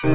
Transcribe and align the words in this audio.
Hello, 0.00 0.12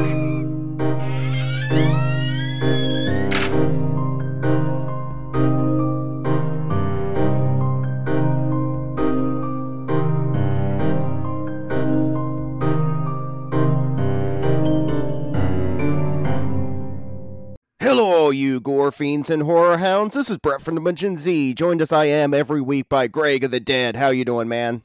all 18.05 18.31
you 18.31 18.61
gore 18.61 18.91
fiends 18.93 19.29
and 19.29 19.43
horror 19.43 19.77
hounds. 19.77 20.15
This 20.15 20.29
is 20.29 20.38
Brett 20.38 20.61
from 20.61 20.75
Dimension 20.75 21.18
Z, 21.18 21.55
joined 21.55 21.81
as 21.81 21.91
I 21.91 22.05
am 22.05 22.34
every 22.34 22.61
week 22.61 22.88
by 22.88 23.07
Greg 23.07 23.43
of 23.43 23.52
the 23.52 23.59
Dead. 23.59 23.97
How 23.97 24.11
you 24.11 24.23
doing, 24.23 24.47
man? 24.47 24.84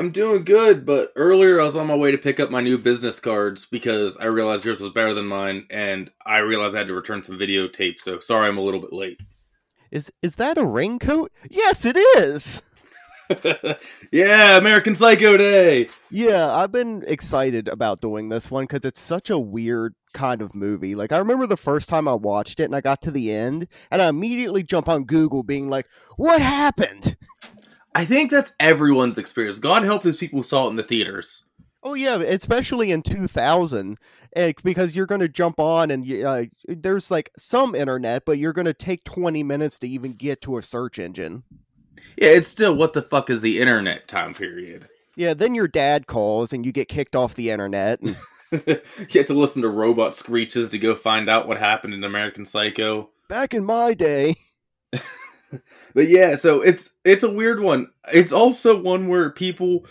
I'm 0.00 0.12
doing 0.12 0.44
good, 0.44 0.86
but 0.86 1.12
earlier 1.14 1.60
I 1.60 1.64
was 1.64 1.76
on 1.76 1.86
my 1.86 1.94
way 1.94 2.10
to 2.10 2.16
pick 2.16 2.40
up 2.40 2.50
my 2.50 2.62
new 2.62 2.78
business 2.78 3.20
cards 3.20 3.66
because 3.66 4.16
I 4.16 4.24
realized 4.24 4.64
yours 4.64 4.80
was 4.80 4.94
better 4.94 5.12
than 5.12 5.26
mine, 5.26 5.66
and 5.68 6.10
I 6.24 6.38
realized 6.38 6.74
I 6.74 6.78
had 6.78 6.86
to 6.86 6.94
return 6.94 7.22
some 7.22 7.38
videotapes. 7.38 8.00
So 8.00 8.18
sorry, 8.18 8.48
I'm 8.48 8.56
a 8.56 8.62
little 8.62 8.80
bit 8.80 8.94
late. 8.94 9.20
Is 9.90 10.10
is 10.22 10.36
that 10.36 10.56
a 10.56 10.64
raincoat? 10.64 11.30
Yes, 11.50 11.84
it 11.84 11.98
is. 12.16 12.62
yeah, 14.10 14.56
American 14.56 14.96
Psycho 14.96 15.36
Day. 15.36 15.90
Yeah, 16.10 16.50
I've 16.50 16.72
been 16.72 17.04
excited 17.06 17.68
about 17.68 18.00
doing 18.00 18.30
this 18.30 18.50
one 18.50 18.64
because 18.64 18.86
it's 18.86 19.02
such 19.02 19.28
a 19.28 19.38
weird 19.38 19.94
kind 20.14 20.40
of 20.40 20.54
movie. 20.54 20.94
Like 20.94 21.12
I 21.12 21.18
remember 21.18 21.46
the 21.46 21.58
first 21.58 21.90
time 21.90 22.08
I 22.08 22.14
watched 22.14 22.58
it 22.58 22.64
and 22.64 22.74
I 22.74 22.80
got 22.80 23.02
to 23.02 23.10
the 23.10 23.30
end 23.30 23.68
and 23.90 24.00
I 24.00 24.08
immediately 24.08 24.62
jump 24.62 24.88
on 24.88 25.04
Google 25.04 25.42
being 25.42 25.68
like, 25.68 25.84
"What 26.16 26.40
happened?" 26.40 27.18
I 27.94 28.04
think 28.04 28.30
that's 28.30 28.52
everyone's 28.60 29.18
experience. 29.18 29.58
God 29.58 29.82
help 29.82 30.02
those 30.02 30.16
people 30.16 30.38
who 30.38 30.42
saw 30.44 30.66
it 30.66 30.70
in 30.70 30.76
the 30.76 30.82
theaters. 30.82 31.44
Oh 31.82 31.94
yeah, 31.94 32.16
especially 32.16 32.90
in 32.90 33.02
2000, 33.02 33.98
eh, 34.36 34.52
because 34.62 34.94
you're 34.94 35.06
going 35.06 35.22
to 35.22 35.28
jump 35.28 35.58
on 35.58 35.90
and 35.90 36.24
uh, 36.24 36.44
there's 36.68 37.10
like 37.10 37.30
some 37.38 37.74
internet, 37.74 38.24
but 38.26 38.38
you're 38.38 38.52
going 38.52 38.66
to 38.66 38.74
take 38.74 39.02
20 39.04 39.42
minutes 39.42 39.78
to 39.78 39.88
even 39.88 40.12
get 40.12 40.42
to 40.42 40.58
a 40.58 40.62
search 40.62 40.98
engine. 40.98 41.42
Yeah, 42.16 42.30
it's 42.30 42.48
still 42.48 42.74
what 42.74 42.92
the 42.92 43.02
fuck 43.02 43.30
is 43.30 43.40
the 43.40 43.60
internet 43.60 44.08
time 44.08 44.34
period. 44.34 44.88
Yeah, 45.16 45.34
then 45.34 45.54
your 45.54 45.68
dad 45.68 46.06
calls 46.06 46.52
and 46.52 46.64
you 46.64 46.72
get 46.72 46.88
kicked 46.88 47.16
off 47.16 47.34
the 47.34 47.50
internet. 47.50 48.00
And... 48.00 48.16
you 48.52 48.80
have 49.14 49.26
to 49.26 49.34
listen 49.34 49.62
to 49.62 49.68
robot 49.68 50.14
screeches 50.14 50.70
to 50.70 50.78
go 50.78 50.94
find 50.94 51.30
out 51.30 51.48
what 51.48 51.58
happened 51.58 51.94
in 51.94 52.04
American 52.04 52.44
Psycho. 52.44 53.08
Back 53.28 53.54
in 53.54 53.64
my 53.64 53.94
day. 53.94 54.36
but 55.94 56.08
yeah, 56.08 56.36
so 56.36 56.62
it's 56.62 56.90
it's 57.04 57.22
a 57.22 57.30
weird 57.30 57.60
one. 57.60 57.88
It's 58.12 58.32
also 58.32 58.80
one 58.80 59.08
where 59.08 59.30
people 59.30 59.86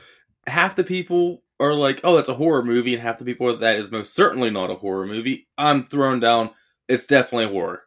half 0.47 0.75
the 0.75 0.83
people 0.83 1.43
are 1.59 1.73
like, 1.73 2.02
"Oh, 2.03 2.15
that's 2.15 2.29
a 2.29 2.35
horror 2.35 2.63
movie," 2.63 2.93
and 2.93 3.03
half 3.03 3.17
the 3.17 3.25
people 3.25 3.55
that 3.55 3.77
is 3.77 3.91
most 3.91 4.15
certainly 4.15 4.49
not 4.49 4.71
a 4.71 4.75
horror 4.75 5.05
movie. 5.05 5.47
I'm 5.57 5.83
thrown 5.83 6.19
down. 6.19 6.52
It's 6.87 7.05
definitely 7.05 7.52
horror. 7.52 7.83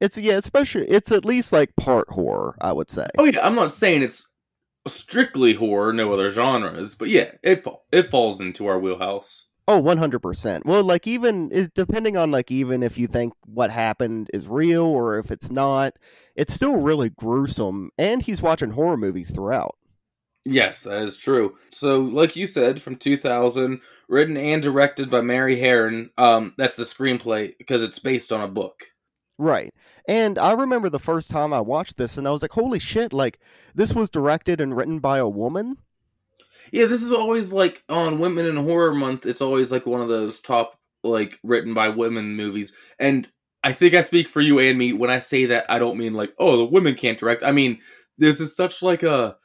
It's 0.00 0.16
yeah, 0.16 0.34
especially 0.34 0.88
it's 0.88 1.12
at 1.12 1.24
least 1.24 1.52
like 1.52 1.76
part 1.76 2.08
horror, 2.08 2.56
I 2.60 2.72
would 2.72 2.90
say. 2.90 3.06
Oh 3.18 3.24
yeah, 3.24 3.46
I'm 3.46 3.54
not 3.54 3.72
saying 3.72 4.02
it's 4.02 4.26
strictly 4.88 5.54
horror, 5.54 5.92
no 5.92 6.12
other 6.12 6.30
genres, 6.30 6.94
but 6.94 7.08
yeah, 7.08 7.32
it 7.42 7.66
it 7.92 8.10
falls 8.10 8.40
into 8.40 8.66
our 8.66 8.78
wheelhouse. 8.78 9.49
Oh, 9.70 9.80
100%. 9.80 10.64
Well, 10.64 10.82
like 10.82 11.06
even 11.06 11.70
depending 11.76 12.16
on 12.16 12.32
like 12.32 12.50
even 12.50 12.82
if 12.82 12.98
you 12.98 13.06
think 13.06 13.34
what 13.46 13.70
happened 13.70 14.28
is 14.34 14.48
real 14.48 14.82
or 14.82 15.20
if 15.20 15.30
it's 15.30 15.48
not, 15.48 15.94
it's 16.34 16.52
still 16.52 16.78
really 16.78 17.10
gruesome 17.10 17.92
and 17.96 18.20
he's 18.20 18.42
watching 18.42 18.70
horror 18.70 18.96
movies 18.96 19.30
throughout. 19.30 19.76
Yes, 20.44 20.82
that 20.82 21.02
is 21.02 21.16
true. 21.16 21.54
So, 21.70 22.00
like 22.00 22.34
you 22.34 22.48
said, 22.48 22.82
from 22.82 22.96
2000, 22.96 23.80
written 24.08 24.36
and 24.36 24.60
directed 24.60 25.08
by 25.08 25.20
Mary 25.20 25.54
Harron. 25.56 26.10
Um, 26.18 26.52
that's 26.58 26.74
the 26.74 26.82
screenplay 26.82 27.56
because 27.56 27.84
it's 27.84 28.00
based 28.00 28.32
on 28.32 28.40
a 28.40 28.48
book. 28.48 28.86
Right. 29.38 29.72
And 30.08 30.36
I 30.36 30.54
remember 30.54 30.90
the 30.90 30.98
first 30.98 31.30
time 31.30 31.52
I 31.52 31.60
watched 31.60 31.96
this 31.96 32.16
and 32.18 32.26
I 32.26 32.32
was 32.32 32.42
like, 32.42 32.50
holy 32.50 32.80
shit, 32.80 33.12
like 33.12 33.38
this 33.72 33.92
was 33.92 34.10
directed 34.10 34.60
and 34.60 34.76
written 34.76 34.98
by 34.98 35.18
a 35.18 35.28
woman? 35.28 35.76
Yeah, 36.72 36.86
this 36.86 37.02
is 37.02 37.12
always 37.12 37.52
like 37.52 37.82
on 37.88 38.18
Women 38.18 38.46
in 38.46 38.56
Horror 38.56 38.94
Month. 38.94 39.26
It's 39.26 39.40
always 39.40 39.72
like 39.72 39.86
one 39.86 40.00
of 40.00 40.08
those 40.08 40.40
top 40.40 40.78
like 41.02 41.38
written 41.42 41.74
by 41.74 41.88
women 41.88 42.36
movies. 42.36 42.72
And 42.98 43.30
I 43.62 43.72
think 43.72 43.94
I 43.94 44.00
speak 44.00 44.28
for 44.28 44.40
you 44.40 44.58
and 44.58 44.78
me 44.78 44.92
when 44.92 45.10
I 45.10 45.18
say 45.18 45.46
that. 45.46 45.66
I 45.68 45.78
don't 45.78 45.98
mean 45.98 46.14
like 46.14 46.32
oh 46.38 46.56
the 46.56 46.64
women 46.64 46.94
can't 46.94 47.18
direct. 47.18 47.42
I 47.42 47.52
mean 47.52 47.78
this 48.18 48.40
is 48.40 48.54
such 48.54 48.82
like 48.82 49.02
a 49.02 49.36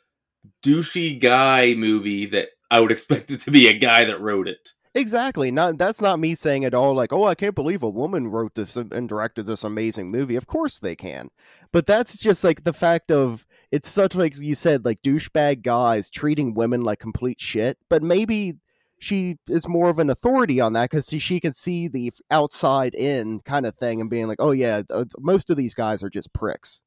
douchey 0.63 1.19
guy 1.19 1.73
movie 1.73 2.25
that 2.27 2.49
I 2.71 2.79
would 2.79 2.91
expect 2.93 3.31
it 3.31 3.41
to 3.41 3.51
be 3.51 3.67
a 3.67 3.77
guy 3.77 4.05
that 4.05 4.21
wrote 4.21 4.47
it. 4.47 4.69
Exactly. 4.95 5.51
Not 5.51 5.77
that's 5.77 5.99
not 5.99 6.19
me 6.19 6.35
saying 6.35 6.63
at 6.63 6.73
all 6.73 6.95
like, 6.95 7.11
"Oh, 7.11 7.25
I 7.25 7.35
can't 7.35 7.53
believe 7.53 7.83
a 7.83 7.89
woman 7.89 8.29
wrote 8.29 8.55
this 8.55 8.77
and 8.77 9.09
directed 9.09 9.45
this 9.45 9.65
amazing 9.65 10.09
movie." 10.09 10.37
Of 10.37 10.47
course 10.47 10.79
they 10.79 10.95
can. 10.95 11.29
But 11.73 11.85
that's 11.85 12.17
just 12.17 12.45
like 12.45 12.63
the 12.63 12.71
fact 12.71 13.11
of 13.11 13.45
it's 13.75 13.89
such 13.89 14.15
like 14.15 14.37
you 14.37 14.55
said 14.55 14.85
like 14.85 15.01
douchebag 15.01 15.61
guys 15.61 16.09
treating 16.09 16.53
women 16.53 16.81
like 16.81 16.97
complete 16.97 17.41
shit, 17.41 17.77
but 17.89 18.01
maybe 18.01 18.53
she 18.99 19.37
is 19.49 19.67
more 19.67 19.89
of 19.89 19.99
an 19.99 20.09
authority 20.09 20.61
on 20.61 20.71
that 20.73 20.89
because 20.89 21.09
she, 21.09 21.19
she 21.19 21.41
can 21.41 21.53
see 21.53 21.89
the 21.89 22.13
outside 22.31 22.95
in 22.95 23.41
kind 23.41 23.65
of 23.65 23.75
thing 23.75 23.99
and 23.99 24.09
being 24.09 24.27
like, 24.27 24.39
oh 24.39 24.51
yeah, 24.51 24.81
most 25.19 25.49
of 25.49 25.57
these 25.57 25.73
guys 25.73 26.01
are 26.01 26.09
just 26.09 26.31
pricks. 26.31 26.83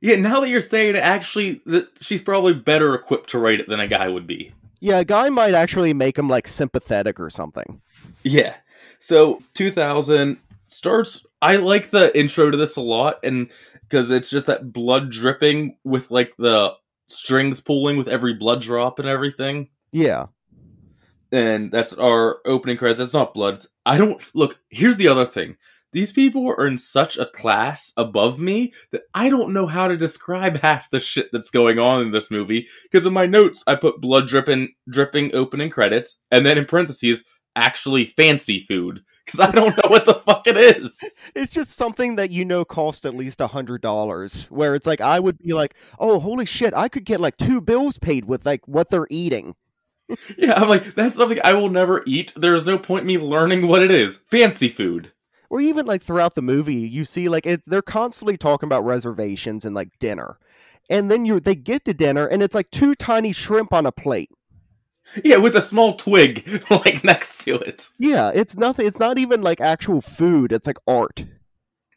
Yeah, 0.00 0.16
now 0.16 0.40
that 0.40 0.48
you're 0.48 0.62
saying 0.62 0.96
it, 0.96 1.00
actually, 1.00 1.60
that 1.66 1.88
she's 2.00 2.22
probably 2.22 2.54
better 2.54 2.94
equipped 2.94 3.28
to 3.30 3.38
write 3.38 3.60
it 3.60 3.68
than 3.68 3.78
a 3.78 3.86
guy 3.86 4.08
would 4.08 4.26
be. 4.26 4.54
Yeah, 4.80 5.00
a 5.00 5.04
guy 5.04 5.28
might 5.28 5.54
actually 5.54 5.92
make 5.92 6.18
him 6.18 6.30
like 6.30 6.48
sympathetic 6.48 7.20
or 7.20 7.28
something. 7.28 7.82
Yeah. 8.24 8.56
So 8.98 9.42
2000 9.52 10.38
starts. 10.66 11.26
I 11.42 11.56
like 11.56 11.90
the 11.90 12.16
intro 12.16 12.50
to 12.50 12.56
this 12.56 12.76
a 12.76 12.80
lot, 12.80 13.16
and 13.24 13.50
because 13.82 14.10
it's 14.10 14.30
just 14.30 14.46
that 14.46 14.72
blood 14.72 15.10
dripping 15.10 15.76
with 15.84 16.10
like 16.10 16.32
the 16.38 16.74
strings 17.08 17.60
pulling 17.60 17.96
with 17.96 18.08
every 18.08 18.34
blood 18.34 18.62
drop 18.62 18.98
and 18.98 19.08
everything. 19.08 19.68
Yeah. 19.90 20.26
And 21.32 21.72
that's 21.72 21.92
our 21.94 22.38
opening 22.46 22.76
credits. 22.76 22.98
That's 22.98 23.12
not 23.12 23.34
blood. 23.34 23.60
I 23.84 23.98
don't 23.98 24.22
look. 24.34 24.60
Here's 24.70 24.96
the 24.96 25.08
other 25.08 25.24
thing. 25.24 25.56
These 25.92 26.12
people 26.12 26.48
are 26.48 26.66
in 26.66 26.78
such 26.78 27.18
a 27.18 27.26
class 27.26 27.92
above 27.98 28.38
me 28.38 28.72
that 28.92 29.02
I 29.12 29.28
don't 29.28 29.52
know 29.52 29.66
how 29.66 29.88
to 29.88 29.96
describe 29.96 30.58
half 30.58 30.88
the 30.88 31.00
shit 31.00 31.28
that's 31.32 31.50
going 31.50 31.78
on 31.78 32.00
in 32.00 32.12
this 32.12 32.30
movie. 32.30 32.66
Because 32.84 33.04
in 33.04 33.12
my 33.12 33.26
notes, 33.26 33.62
I 33.66 33.74
put 33.74 34.00
blood 34.00 34.26
dripping, 34.26 34.72
dripping 34.88 35.34
opening 35.34 35.68
credits, 35.68 36.18
and 36.30 36.46
then 36.46 36.56
in 36.56 36.64
parentheses, 36.64 37.24
actually 37.56 38.04
fancy 38.04 38.60
food 38.60 39.02
because 39.24 39.40
I 39.40 39.50
don't 39.50 39.76
know 39.76 39.88
what 39.88 40.04
the 40.04 40.14
fuck 40.14 40.46
it 40.46 40.56
is. 40.56 40.98
It's 41.34 41.52
just 41.52 41.74
something 41.76 42.16
that 42.16 42.30
you 42.30 42.44
know 42.44 42.64
cost 42.64 43.06
at 43.06 43.14
least 43.14 43.40
a 43.40 43.46
hundred 43.46 43.80
dollars. 43.80 44.46
Where 44.50 44.74
it's 44.74 44.86
like 44.86 45.00
I 45.00 45.18
would 45.18 45.38
be 45.38 45.54
like, 45.54 45.74
oh 45.98 46.20
holy 46.20 46.44
shit, 46.46 46.74
I 46.74 46.88
could 46.88 47.04
get 47.04 47.20
like 47.20 47.36
two 47.36 47.60
bills 47.60 47.98
paid 47.98 48.26
with 48.26 48.44
like 48.44 48.66
what 48.68 48.90
they're 48.90 49.06
eating. 49.10 49.54
yeah, 50.36 50.54
I'm 50.54 50.68
like 50.68 50.94
that's 50.94 51.16
something 51.16 51.38
I 51.42 51.54
will 51.54 51.70
never 51.70 52.02
eat. 52.06 52.32
There's 52.36 52.66
no 52.66 52.78
point 52.78 53.06
me 53.06 53.18
learning 53.18 53.66
what 53.66 53.82
it 53.82 53.90
is. 53.90 54.16
Fancy 54.16 54.68
food 54.68 55.12
or 55.52 55.60
even 55.60 55.84
like 55.84 56.02
throughout 56.02 56.34
the 56.34 56.40
movie, 56.40 56.76
you 56.76 57.04
see 57.04 57.28
like 57.28 57.44
it's 57.44 57.68
they're 57.68 57.82
constantly 57.82 58.38
talking 58.38 58.66
about 58.66 58.86
reservations 58.86 59.66
and 59.66 59.74
like 59.74 59.90
dinner, 59.98 60.38
and 60.88 61.10
then 61.10 61.26
you 61.26 61.40
they 61.40 61.54
get 61.54 61.84
to 61.84 61.92
dinner 61.92 62.26
and 62.26 62.42
it's 62.42 62.54
like 62.54 62.70
two 62.70 62.94
tiny 62.94 63.34
shrimp 63.34 63.70
on 63.70 63.84
a 63.84 63.92
plate. 63.92 64.30
Yeah, 65.24 65.36
with 65.36 65.54
a 65.56 65.60
small 65.60 65.94
twig 65.94 66.48
like 66.70 67.04
next 67.04 67.38
to 67.44 67.56
it. 67.56 67.88
Yeah, 67.98 68.30
it's 68.34 68.56
nothing. 68.56 68.86
It's 68.86 68.98
not 68.98 69.18
even 69.18 69.42
like 69.42 69.60
actual 69.60 70.00
food. 70.00 70.52
It's 70.52 70.66
like 70.66 70.78
art. 70.86 71.24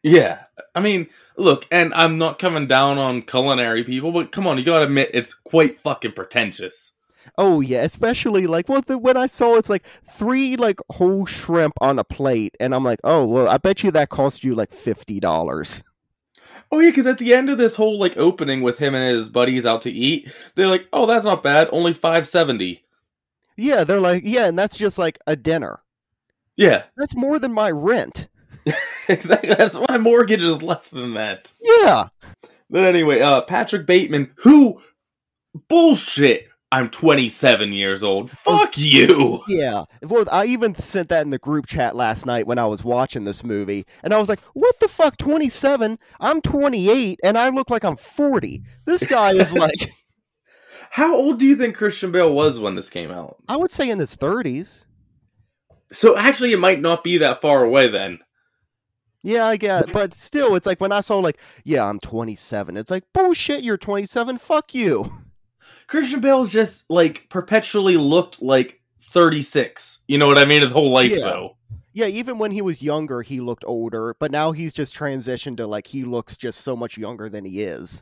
Yeah, 0.04 0.44
I 0.76 0.82
mean, 0.82 1.08
look, 1.36 1.66
and 1.72 1.92
I'm 1.96 2.20
not 2.20 2.38
coming 2.38 2.68
down 2.68 3.00
on 3.00 3.24
culinary 3.24 3.84
people, 3.84 4.12
but 4.12 4.32
come 4.32 4.46
on, 4.46 4.58
you 4.58 4.64
gotta 4.64 4.86
admit 4.86 5.10
it's 5.14 5.34
quite 5.34 5.80
fucking 5.80 6.12
pretentious. 6.12 6.92
Oh 7.38 7.60
yeah, 7.60 7.82
especially 7.82 8.46
like 8.46 8.70
well, 8.70 8.82
the, 8.82 8.98
when 8.98 9.18
I 9.18 9.26
saw 9.26 9.56
it's 9.56 9.70
like 9.70 9.84
three 10.16 10.58
like 10.58 10.80
whole 10.92 11.26
shrimp 11.26 11.74
on 11.82 11.98
a 11.98 12.04
plate, 12.04 12.56
and 12.60 12.76
I'm 12.76 12.84
like, 12.84 13.00
oh 13.04 13.26
well, 13.26 13.48
I 13.48 13.58
bet 13.58 13.84
you 13.84 13.92
that 13.92 14.10
cost 14.10 14.44
you 14.44 14.54
like 14.54 14.72
fifty 14.72 15.20
dollars. 15.20 15.84
Oh 16.72 16.80
yeah, 16.80 16.90
because 16.90 17.08
at 17.08 17.18
the 17.18 17.34
end 17.34 17.50
of 17.50 17.58
this 17.58 17.76
whole 17.76 18.00
like 18.00 18.16
opening 18.16 18.62
with 18.62 18.78
him 18.78 18.94
and 18.94 19.16
his 19.16 19.30
buddies 19.30 19.66
out 19.66 19.82
to 19.84 19.92
eat, 19.92 20.32
they're 20.56 20.68
like, 20.68 20.88
oh, 20.94 21.06
that's 21.06 21.26
not 21.26 21.44
bad, 21.44 21.68
only 21.72 21.94
five 21.94 22.28
seventy. 22.28 22.85
Yeah, 23.58 23.84
they're 23.84 24.02
like, 24.02 24.24
yeah, 24.26 24.46
and 24.46 24.58
that's 24.58 24.78
just 24.78 24.98
like 24.98 25.18
a 25.28 25.36
dinner. 25.36 25.80
Yeah, 26.58 26.84
that's 26.98 27.16
more 27.16 27.40
than 27.40 27.54
my 27.54 27.72
rent. 27.72 28.28
exactly, 29.10 29.54
that's 29.54 29.78
my 29.88 29.98
mortgage 29.98 30.44
is 30.44 30.64
less 30.64 30.90
than 30.90 31.14
that. 31.16 31.54
Yeah. 31.62 32.08
But 32.70 32.84
anyway, 32.84 33.22
uh, 33.22 33.42
Patrick 33.42 33.86
Bateman, 33.86 34.32
who 34.38 34.82
bullshit 35.68 36.50
I'm 36.72 36.90
27 36.90 37.72
years 37.72 38.04
old. 38.04 38.30
Fuck 38.30 38.78
you. 38.78 39.42
Yeah. 39.48 39.86
Well, 40.02 40.26
I 40.30 40.46
even 40.46 40.76
sent 40.76 41.08
that 41.08 41.24
in 41.24 41.30
the 41.30 41.38
group 41.38 41.68
chat 41.68 41.96
last 41.96 42.26
night 42.26 42.48
when 42.48 42.58
I 42.58 42.66
was 42.66 42.84
watching 42.84 43.24
this 43.24 43.46
movie, 43.46 43.86
and 44.04 44.14
I 44.14 44.18
was 44.18 44.28
like, 44.28 44.42
"What 44.54 44.78
the 44.82 44.90
fuck? 44.90 45.16
27? 45.18 45.98
I'm 46.20 46.42
28, 46.42 47.20
and 47.24 47.38
I 47.38 47.50
look 47.50 47.70
like 47.70 47.86
I'm 47.86 47.96
40. 47.96 48.64
This 48.86 49.06
guy 49.06 49.32
is 49.32 49.54
like." 49.54 49.94
How 50.96 51.14
old 51.14 51.40
do 51.40 51.46
you 51.46 51.58
think 51.58 51.76
Christian 51.76 52.14
Bale 52.14 52.32
was 52.34 52.58
when 52.58 52.76
this 52.76 52.90
came 52.90 53.12
out? 53.12 53.36
I 53.50 53.58
would 53.58 53.70
say 53.70 53.90
in 53.90 54.00
his 54.00 54.16
30s. 54.16 54.86
So 55.92 56.16
actually, 56.16 56.54
it 56.54 56.60
might 56.60 56.80
not 56.80 57.04
be 57.04 57.18
that 57.18 57.42
far 57.42 57.66
away 57.66 57.90
then. 57.90 58.20
Yeah, 59.22 59.46
I 59.46 59.58
get, 59.58 59.92
but 59.92 60.14
still, 60.14 60.56
it's 60.56 60.66
like 60.66 60.80
when 60.80 60.94
I 60.94 61.02
saw 61.02 61.18
like, 61.18 61.38
yeah, 61.66 61.84
I'm 61.84 62.00
27. 62.00 62.78
It's 62.78 62.90
like 62.90 63.04
bullshit. 63.12 63.62
You're 63.62 63.76
27. 63.78 64.38
Fuck 64.38 64.74
you. 64.74 65.12
Christian 65.88 66.22
Bale's 66.22 66.50
just 66.50 66.90
like 66.90 67.28
perpetually 67.28 67.98
looked 67.98 68.42
like 68.42 68.80
36. 69.02 70.00
You 70.08 70.18
know 70.18 70.28
what 70.28 70.38
I 70.38 70.46
mean? 70.46 70.62
His 70.62 70.72
whole 70.72 70.92
life 70.92 71.12
Yeah. 71.12 71.20
though. 71.20 71.58
Yeah, 71.92 72.06
even 72.08 72.38
when 72.38 72.52
he 72.52 72.62
was 72.62 72.82
younger, 72.82 73.22
he 73.22 73.42
looked 73.42 73.66
older, 73.68 74.16
but 74.18 74.32
now 74.32 74.54
he's 74.54 74.72
just 74.72 74.96
transitioned 74.98 75.58
to 75.58 75.68
like 75.68 75.88
he 75.88 76.06
looks 76.06 76.38
just 76.38 76.62
so 76.62 76.78
much 76.78 76.98
younger 76.98 77.28
than 77.28 77.44
he 77.44 77.64
is. 77.64 78.02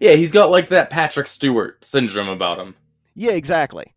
Yeah, 0.00 0.12
he's 0.12 0.30
got 0.30 0.50
like 0.50 0.68
that 0.68 0.90
Patrick 0.90 1.26
Stewart 1.26 1.84
syndrome 1.84 2.28
about 2.28 2.58
him. 2.58 2.74
Yeah, 3.14 3.32
exactly. 3.32 3.94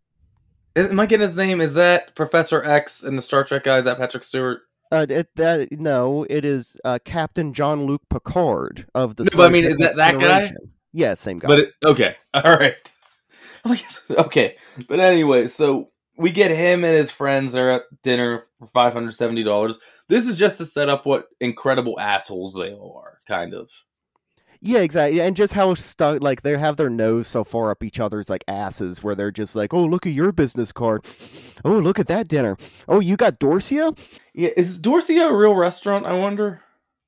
Am 0.76 1.00
I 1.00 1.06
getting 1.06 1.28
his 1.28 1.38
name? 1.38 1.62
Is 1.62 1.74
that 1.74 2.16
Professor 2.16 2.64
X 2.64 3.04
and 3.04 3.18
the 3.18 3.22
Star 3.22 3.44
Trek 3.44 3.64
guy? 3.64 3.78
Is 3.78 3.86
that 3.86 3.98
Patrick 3.98 4.24
Stewart? 4.24 4.62
Uh, 4.92 5.06
it, 5.08 5.30
that 5.36 5.72
no, 5.74 6.26
it 6.30 6.46
is 6.46 6.78
uh, 6.84 6.98
Captain 7.06 7.54
Jean-Luc 7.54 8.02
Picard 8.10 8.88
of 8.96 9.16
the. 9.16 9.26
No, 9.26 9.30
but 9.36 9.50
I 9.50 9.50
mean, 9.50 9.66
is 9.66 9.78
that 9.78 9.96
that 9.98 10.20
guy? 10.20 10.52
Yeah, 10.94 11.14
same 11.16 11.40
guy. 11.40 11.48
But 11.48 11.60
it, 11.60 11.74
okay, 11.86 12.16
all 12.34 12.58
right. 12.58 12.76
Like, 13.66 13.84
okay, 14.10 14.56
but 14.88 15.02
anyway, 15.02 15.50
so 15.50 15.92
we 16.16 16.32
get 16.32 16.50
him 16.50 16.86
and 16.86 16.96
his 16.96 17.12
friends. 17.12 17.52
They're 17.52 17.72
at 17.72 17.82
dinner 18.04 18.46
for 18.58 18.68
five 18.68 18.94
hundred 18.94 19.12
seventy 19.16 19.44
dollars. 19.44 19.78
This 20.08 20.30
is 20.30 20.38
just 20.38 20.60
to 20.60 20.66
set 20.66 20.88
up 20.88 21.06
what 21.06 21.28
incredible 21.42 22.00
assholes 22.00 22.54
they 22.54 22.72
all 22.72 23.02
are, 23.04 23.18
kind 23.28 23.54
of. 23.54 23.70
Yeah, 24.62 24.80
exactly. 24.80 25.22
And 25.22 25.38
just 25.38 25.54
how 25.54 25.74
stuck, 25.74 26.22
like 26.22 26.42
they 26.42 26.58
have 26.58 26.76
their 26.76 26.90
nose 26.90 27.28
so 27.28 27.46
far 27.46 27.72
up 27.72 27.82
each 27.82 28.00
other's 28.00 28.30
like 28.30 28.44
asses, 28.48 29.02
where 29.02 29.16
they're 29.16 29.32
just 29.32 29.56
like, 29.56 29.74
"Oh, 29.74 29.86
look 29.86 30.06
at 30.06 30.12
your 30.12 30.34
business 30.34 30.74
card. 30.74 31.06
Oh, 31.64 31.80
look 31.80 31.98
at 31.98 32.08
that 32.08 32.28
dinner. 32.28 32.58
Oh, 32.88 33.00
you 33.00 33.16
got 33.16 33.40
Dorsia. 33.40 33.98
Yeah, 34.34 34.50
is 34.58 34.78
Dorsia 34.78 35.30
a 35.30 35.36
real 35.36 35.56
restaurant? 35.56 36.06
I 36.06 36.14
wonder. 36.14 36.62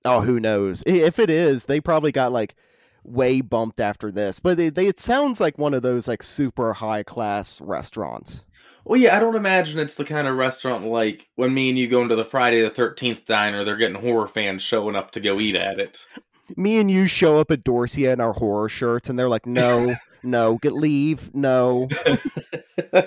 Oh, 0.05 0.21
who 0.21 0.39
knows? 0.39 0.81
If 0.85 1.19
it 1.19 1.29
is, 1.29 1.65
they 1.65 1.81
probably 1.81 2.11
got 2.13 2.31
like 2.31 2.55
way 3.03 3.41
bumped 3.41 3.79
after 3.79 4.11
this. 4.11 4.39
But 4.39 4.57
they, 4.57 4.69
they 4.69 4.87
it 4.87 4.99
sounds 4.99 5.41
like 5.41 5.57
one 5.57 5.73
of 5.73 5.81
those 5.81 6.07
like 6.07 6.23
super 6.23 6.71
high 6.71 7.03
class 7.03 7.59
restaurants. 7.59 8.45
Well, 8.85 8.99
yeah, 8.99 9.15
I 9.15 9.19
don't 9.19 9.35
imagine 9.35 9.79
it's 9.79 9.95
the 9.95 10.05
kind 10.05 10.27
of 10.27 10.37
restaurant 10.37 10.85
like 10.85 11.27
when 11.35 11.53
me 11.53 11.69
and 11.69 11.77
you 11.77 11.87
go 11.87 12.01
into 12.01 12.15
the 12.15 12.25
Friday 12.25 12.61
the 12.61 12.69
Thirteenth 12.69 13.25
diner. 13.25 13.65
They're 13.65 13.75
getting 13.75 14.01
horror 14.01 14.27
fans 14.27 14.61
showing 14.61 14.95
up 14.95 15.11
to 15.11 15.19
go 15.19 15.39
eat 15.39 15.55
at 15.55 15.79
it. 15.79 16.05
Me 16.57 16.77
and 16.77 16.89
you 16.91 17.05
show 17.05 17.39
up 17.39 17.51
at 17.51 17.63
Dorsia 17.63 18.13
in 18.13 18.21
our 18.21 18.33
horror 18.33 18.69
shirts, 18.69 19.09
and 19.09 19.17
they're 19.17 19.29
like, 19.29 19.45
"No, 19.45 19.95
no, 20.23 20.57
get 20.57 20.73
leave, 20.73 21.33
no." 21.33 21.87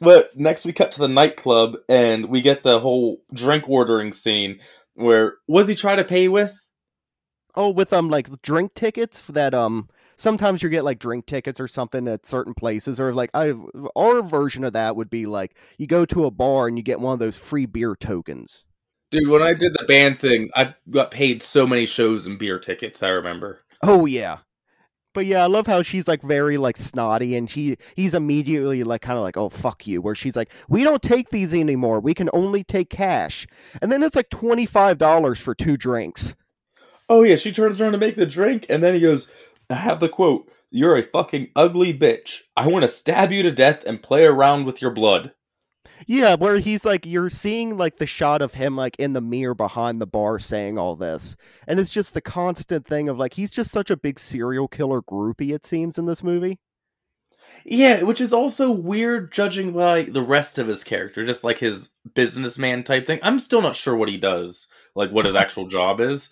but 0.00 0.36
next 0.36 0.64
we 0.64 0.72
cut 0.72 0.92
to 0.92 1.00
the 1.00 1.08
nightclub 1.08 1.76
and 1.88 2.26
we 2.26 2.42
get 2.42 2.62
the 2.62 2.80
whole 2.80 3.22
drink 3.32 3.68
ordering 3.68 4.12
scene 4.12 4.60
where 4.94 5.34
was 5.46 5.68
he 5.68 5.74
try 5.74 5.96
to 5.96 6.04
pay 6.04 6.28
with? 6.28 6.68
Oh, 7.54 7.70
with 7.70 7.92
um 7.92 8.08
like 8.08 8.42
drink 8.42 8.74
tickets 8.74 9.22
that 9.28 9.54
um 9.54 9.88
sometimes 10.16 10.62
you 10.62 10.68
get 10.68 10.84
like 10.84 10.98
drink 10.98 11.26
tickets 11.26 11.60
or 11.60 11.68
something 11.68 12.08
at 12.08 12.26
certain 12.26 12.54
places 12.54 12.98
or 12.98 13.14
like 13.14 13.30
I 13.34 13.54
our 13.96 14.22
version 14.22 14.64
of 14.64 14.72
that 14.72 14.96
would 14.96 15.10
be 15.10 15.26
like 15.26 15.56
you 15.78 15.86
go 15.86 16.04
to 16.06 16.24
a 16.24 16.30
bar 16.30 16.66
and 16.66 16.76
you 16.76 16.82
get 16.82 17.00
one 17.00 17.12
of 17.12 17.18
those 17.18 17.36
free 17.36 17.66
beer 17.66 17.96
tokens. 17.96 18.64
Dude, 19.14 19.30
when 19.30 19.42
I 19.42 19.54
did 19.54 19.74
the 19.74 19.84
band 19.86 20.18
thing, 20.18 20.50
I 20.56 20.74
got 20.90 21.12
paid 21.12 21.40
so 21.40 21.68
many 21.68 21.86
shows 21.86 22.26
and 22.26 22.36
beer 22.36 22.58
tickets, 22.58 23.00
I 23.00 23.10
remember. 23.10 23.60
Oh 23.80 24.06
yeah. 24.06 24.38
But 25.12 25.26
yeah, 25.26 25.44
I 25.44 25.46
love 25.46 25.68
how 25.68 25.82
she's 25.82 26.08
like 26.08 26.22
very 26.22 26.56
like 26.56 26.76
snotty 26.76 27.36
and 27.36 27.48
she 27.48 27.76
he's 27.94 28.14
immediately 28.14 28.82
like 28.82 29.02
kind 29.02 29.16
of 29.16 29.22
like, 29.22 29.36
"Oh 29.36 29.48
fuck 29.48 29.86
you." 29.86 30.02
Where 30.02 30.16
she's 30.16 30.34
like, 30.34 30.50
"We 30.68 30.82
don't 30.82 31.00
take 31.00 31.30
these 31.30 31.54
anymore. 31.54 32.00
We 32.00 32.12
can 32.14 32.28
only 32.32 32.64
take 32.64 32.90
cash." 32.90 33.46
And 33.80 33.92
then 33.92 34.02
it's 34.02 34.16
like 34.16 34.30
$25 34.30 35.38
for 35.38 35.54
two 35.54 35.76
drinks. 35.76 36.34
Oh 37.08 37.22
yeah, 37.22 37.36
she 37.36 37.52
turns 37.52 37.80
around 37.80 37.92
to 37.92 37.98
make 37.98 38.16
the 38.16 38.26
drink 38.26 38.66
and 38.68 38.82
then 38.82 38.94
he 38.94 39.00
goes, 39.00 39.28
I 39.70 39.74
have 39.74 40.00
the 40.00 40.08
quote, 40.08 40.50
You're 40.70 40.96
a 40.96 41.02
fucking 41.04 41.50
ugly 41.54 41.96
bitch. 41.96 42.40
I 42.56 42.66
want 42.66 42.82
to 42.82 42.88
stab 42.88 43.30
you 43.30 43.44
to 43.44 43.52
death 43.52 43.84
and 43.84 44.02
play 44.02 44.24
around 44.24 44.64
with 44.64 44.82
your 44.82 44.90
blood. 44.90 45.32
Yeah, 46.06 46.34
where 46.34 46.58
he's 46.58 46.84
like, 46.84 47.06
you're 47.06 47.30
seeing 47.30 47.76
like 47.76 47.96
the 47.96 48.06
shot 48.06 48.42
of 48.42 48.54
him 48.54 48.76
like 48.76 48.96
in 48.98 49.12
the 49.12 49.20
mirror 49.20 49.54
behind 49.54 50.00
the 50.00 50.06
bar 50.06 50.38
saying 50.38 50.78
all 50.78 50.96
this. 50.96 51.36
And 51.66 51.80
it's 51.80 51.90
just 51.90 52.14
the 52.14 52.20
constant 52.20 52.86
thing 52.86 53.08
of 53.08 53.18
like, 53.18 53.34
he's 53.34 53.50
just 53.50 53.70
such 53.70 53.90
a 53.90 53.96
big 53.96 54.18
serial 54.18 54.68
killer 54.68 55.00
groupie, 55.00 55.54
it 55.54 55.64
seems, 55.64 55.98
in 55.98 56.06
this 56.06 56.22
movie. 56.22 56.58
Yeah, 57.64 58.02
which 58.02 58.20
is 58.20 58.32
also 58.32 58.70
weird 58.70 59.32
judging 59.32 59.72
by 59.72 60.02
the 60.02 60.22
rest 60.22 60.58
of 60.58 60.68
his 60.68 60.84
character, 60.84 61.24
just 61.24 61.44
like 61.44 61.58
his 61.58 61.90
businessman 62.14 62.84
type 62.84 63.06
thing. 63.06 63.20
I'm 63.22 63.38
still 63.38 63.62
not 63.62 63.76
sure 63.76 63.96
what 63.96 64.08
he 64.08 64.16
does, 64.16 64.66
like 64.94 65.10
what 65.10 65.26
his 65.26 65.34
actual 65.34 65.66
job 65.66 66.00
is. 66.00 66.30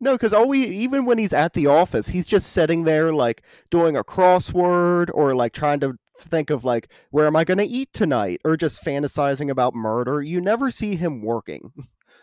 No, 0.00 0.12
because 0.12 0.32
all 0.32 0.48
we, 0.48 0.64
even 0.64 1.06
when 1.06 1.18
he's 1.18 1.32
at 1.32 1.54
the 1.54 1.68
office, 1.68 2.08
he's 2.08 2.26
just 2.26 2.52
sitting 2.52 2.84
there 2.84 3.14
like 3.14 3.42
doing 3.70 3.96
a 3.96 4.04
crossword 4.04 5.10
or 5.14 5.34
like 5.34 5.52
trying 5.52 5.80
to 5.80 5.94
think 6.18 6.50
of 6.50 6.64
like, 6.64 6.88
where 7.10 7.26
am 7.26 7.36
I 7.36 7.44
going 7.44 7.58
to 7.58 7.64
eat 7.64 7.92
tonight? 7.92 8.40
Or 8.44 8.56
just 8.56 8.84
fantasizing 8.84 9.50
about 9.50 9.74
murder. 9.74 10.22
You 10.22 10.40
never 10.40 10.70
see 10.70 10.96
him 10.96 11.22
working. 11.22 11.72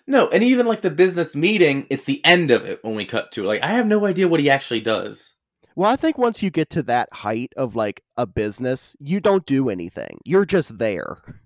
No, 0.06 0.28
and 0.30 0.44
even 0.44 0.66
like 0.66 0.82
the 0.82 0.90
business 0.90 1.36
meeting, 1.36 1.88
it's 1.90 2.04
the 2.04 2.24
end 2.26 2.52
of 2.52 2.66
it 2.66 2.80
when 2.84 2.96
we 2.96 3.06
cut 3.06 3.32
to. 3.34 3.44
Like, 3.44 3.64
I 3.64 3.70
have 3.70 3.88
no 3.88 4.06
idea 4.06 4.28
what 4.28 4.42
he 4.42 4.50
actually 4.50 4.82
does. 4.82 5.36
Well, 5.76 5.92
I 5.92 5.96
think 5.96 6.18
once 6.18 6.44
you 6.44 6.50
get 6.50 6.70
to 6.72 6.84
that 6.84 7.12
height 7.12 7.54
of 7.58 7.76
like 7.76 8.04
a 8.18 8.28
business, 8.28 8.96
you 9.00 9.20
don't 9.20 9.46
do 9.46 9.70
anything. 9.70 10.20
You're 10.24 10.46
just 10.46 10.78
there. 10.78 11.42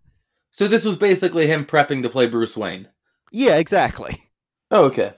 So 0.52 0.68
this 0.68 0.84
was 0.84 0.98
basically 0.98 1.48
him 1.48 1.66
prepping 1.66 2.02
to 2.02 2.10
play 2.10 2.28
Bruce 2.28 2.58
Wayne. 2.58 2.88
Yeah, 3.32 3.56
exactly. 3.58 4.24
Oh, 4.72 4.86
okay. 4.86 5.14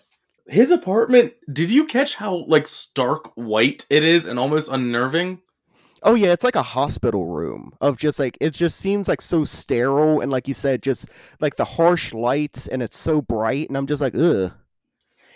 His 0.47 0.69
apartment, 0.69 1.33
did 1.51 1.69
you 1.69 1.85
catch 1.85 2.15
how 2.15 2.45
like 2.47 2.67
stark 2.67 3.31
white 3.35 3.85
it 3.89 4.03
is 4.03 4.25
and 4.25 4.37
almost 4.37 4.69
unnerving? 4.69 5.41
Oh 6.03 6.13
yeah, 6.15 6.31
it's 6.31 6.43
like 6.43 6.55
a 6.55 6.63
hospital 6.63 7.25
room 7.25 7.73
of 7.81 7.97
just 7.97 8.19
like 8.19 8.37
it 8.39 8.51
just 8.51 8.77
seems 8.77 9.07
like 9.07 9.21
so 9.21 9.43
sterile 9.43 10.21
and 10.21 10.31
like 10.31 10.47
you 10.47 10.53
said, 10.53 10.81
just 10.81 11.09
like 11.41 11.55
the 11.57 11.65
harsh 11.65 12.13
lights 12.13 12.67
and 12.67 12.81
it's 12.81 12.97
so 12.97 13.21
bright 13.21 13.67
and 13.67 13.77
I'm 13.77 13.87
just 13.87 14.01
like, 14.01 14.15
ugh. 14.15 14.51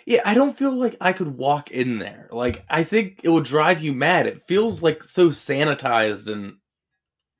Yeah, 0.06 0.20
I 0.24 0.34
don't 0.34 0.56
feel 0.56 0.72
like 0.72 0.96
I 1.00 1.12
could 1.12 1.38
walk 1.38 1.70
in 1.70 1.98
there. 1.98 2.28
Like, 2.30 2.64
I 2.68 2.84
think 2.84 3.20
it 3.24 3.30
would 3.30 3.44
drive 3.44 3.82
you 3.82 3.92
mad. 3.92 4.26
It 4.26 4.42
feels 4.42 4.82
like 4.82 5.02
so 5.02 5.28
sanitized 5.30 6.30
and 6.30 6.58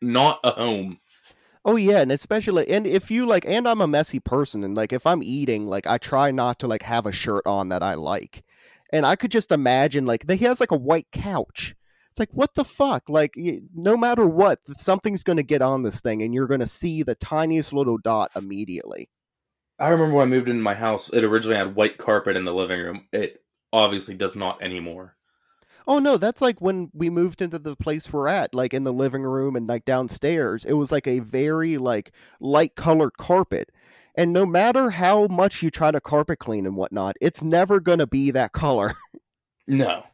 not 0.00 0.40
a 0.42 0.52
home. 0.52 0.98
Oh 1.64 1.76
yeah, 1.76 2.00
and 2.00 2.12
especially 2.12 2.68
and 2.68 2.86
if 2.86 3.10
you 3.10 3.26
like 3.26 3.46
and 3.46 3.66
I'm 3.66 3.80
a 3.80 3.86
messy 3.86 4.20
person 4.20 4.64
and 4.64 4.76
like 4.76 4.92
if 4.92 5.06
I'm 5.06 5.22
eating, 5.22 5.66
like 5.66 5.86
I 5.86 5.96
try 5.98 6.30
not 6.30 6.58
to 6.58 6.66
like 6.66 6.82
have 6.82 7.06
a 7.06 7.12
shirt 7.12 7.46
on 7.46 7.70
that 7.70 7.82
I 7.82 7.94
like. 7.94 8.44
And 8.92 9.06
I 9.06 9.16
could 9.16 9.30
just 9.30 9.50
imagine 9.50 10.04
like 10.04 10.28
he 10.30 10.44
has 10.44 10.60
like 10.60 10.72
a 10.72 10.76
white 10.76 11.06
couch. 11.10 11.74
It's 12.14 12.20
like 12.20 12.30
what 12.32 12.54
the 12.54 12.64
fuck? 12.64 13.08
Like 13.08 13.34
no 13.74 13.96
matter 13.96 14.24
what, 14.24 14.60
something's 14.78 15.24
going 15.24 15.38
to 15.38 15.42
get 15.42 15.62
on 15.62 15.82
this 15.82 16.00
thing 16.00 16.22
and 16.22 16.32
you're 16.32 16.46
going 16.46 16.60
to 16.60 16.66
see 16.68 17.02
the 17.02 17.16
tiniest 17.16 17.72
little 17.72 17.98
dot 17.98 18.30
immediately. 18.36 19.10
I 19.80 19.88
remember 19.88 20.14
when 20.14 20.28
I 20.28 20.30
moved 20.30 20.48
into 20.48 20.62
my 20.62 20.76
house, 20.76 21.08
it 21.08 21.24
originally 21.24 21.56
had 21.56 21.74
white 21.74 21.98
carpet 21.98 22.36
in 22.36 22.44
the 22.44 22.54
living 22.54 22.80
room. 22.80 23.08
It 23.12 23.42
obviously 23.72 24.14
does 24.14 24.36
not 24.36 24.62
anymore. 24.62 25.16
Oh 25.88 25.98
no, 25.98 26.16
that's 26.16 26.40
like 26.40 26.60
when 26.60 26.88
we 26.94 27.10
moved 27.10 27.42
into 27.42 27.58
the 27.58 27.74
place 27.74 28.12
we're 28.12 28.28
at, 28.28 28.54
like 28.54 28.74
in 28.74 28.84
the 28.84 28.92
living 28.92 29.24
room 29.24 29.56
and 29.56 29.66
like 29.66 29.84
downstairs. 29.84 30.64
It 30.64 30.74
was 30.74 30.92
like 30.92 31.08
a 31.08 31.18
very 31.18 31.78
like 31.78 32.12
light 32.38 32.76
colored 32.76 33.16
carpet. 33.18 33.72
And 34.14 34.32
no 34.32 34.46
matter 34.46 34.88
how 34.88 35.26
much 35.26 35.64
you 35.64 35.70
try 35.72 35.90
to 35.90 36.00
carpet 36.00 36.38
clean 36.38 36.64
and 36.64 36.76
whatnot, 36.76 37.16
it's 37.20 37.42
never 37.42 37.80
gonna 37.80 38.06
be 38.06 38.30
that 38.30 38.52
color. 38.52 38.94
No. 39.66 40.04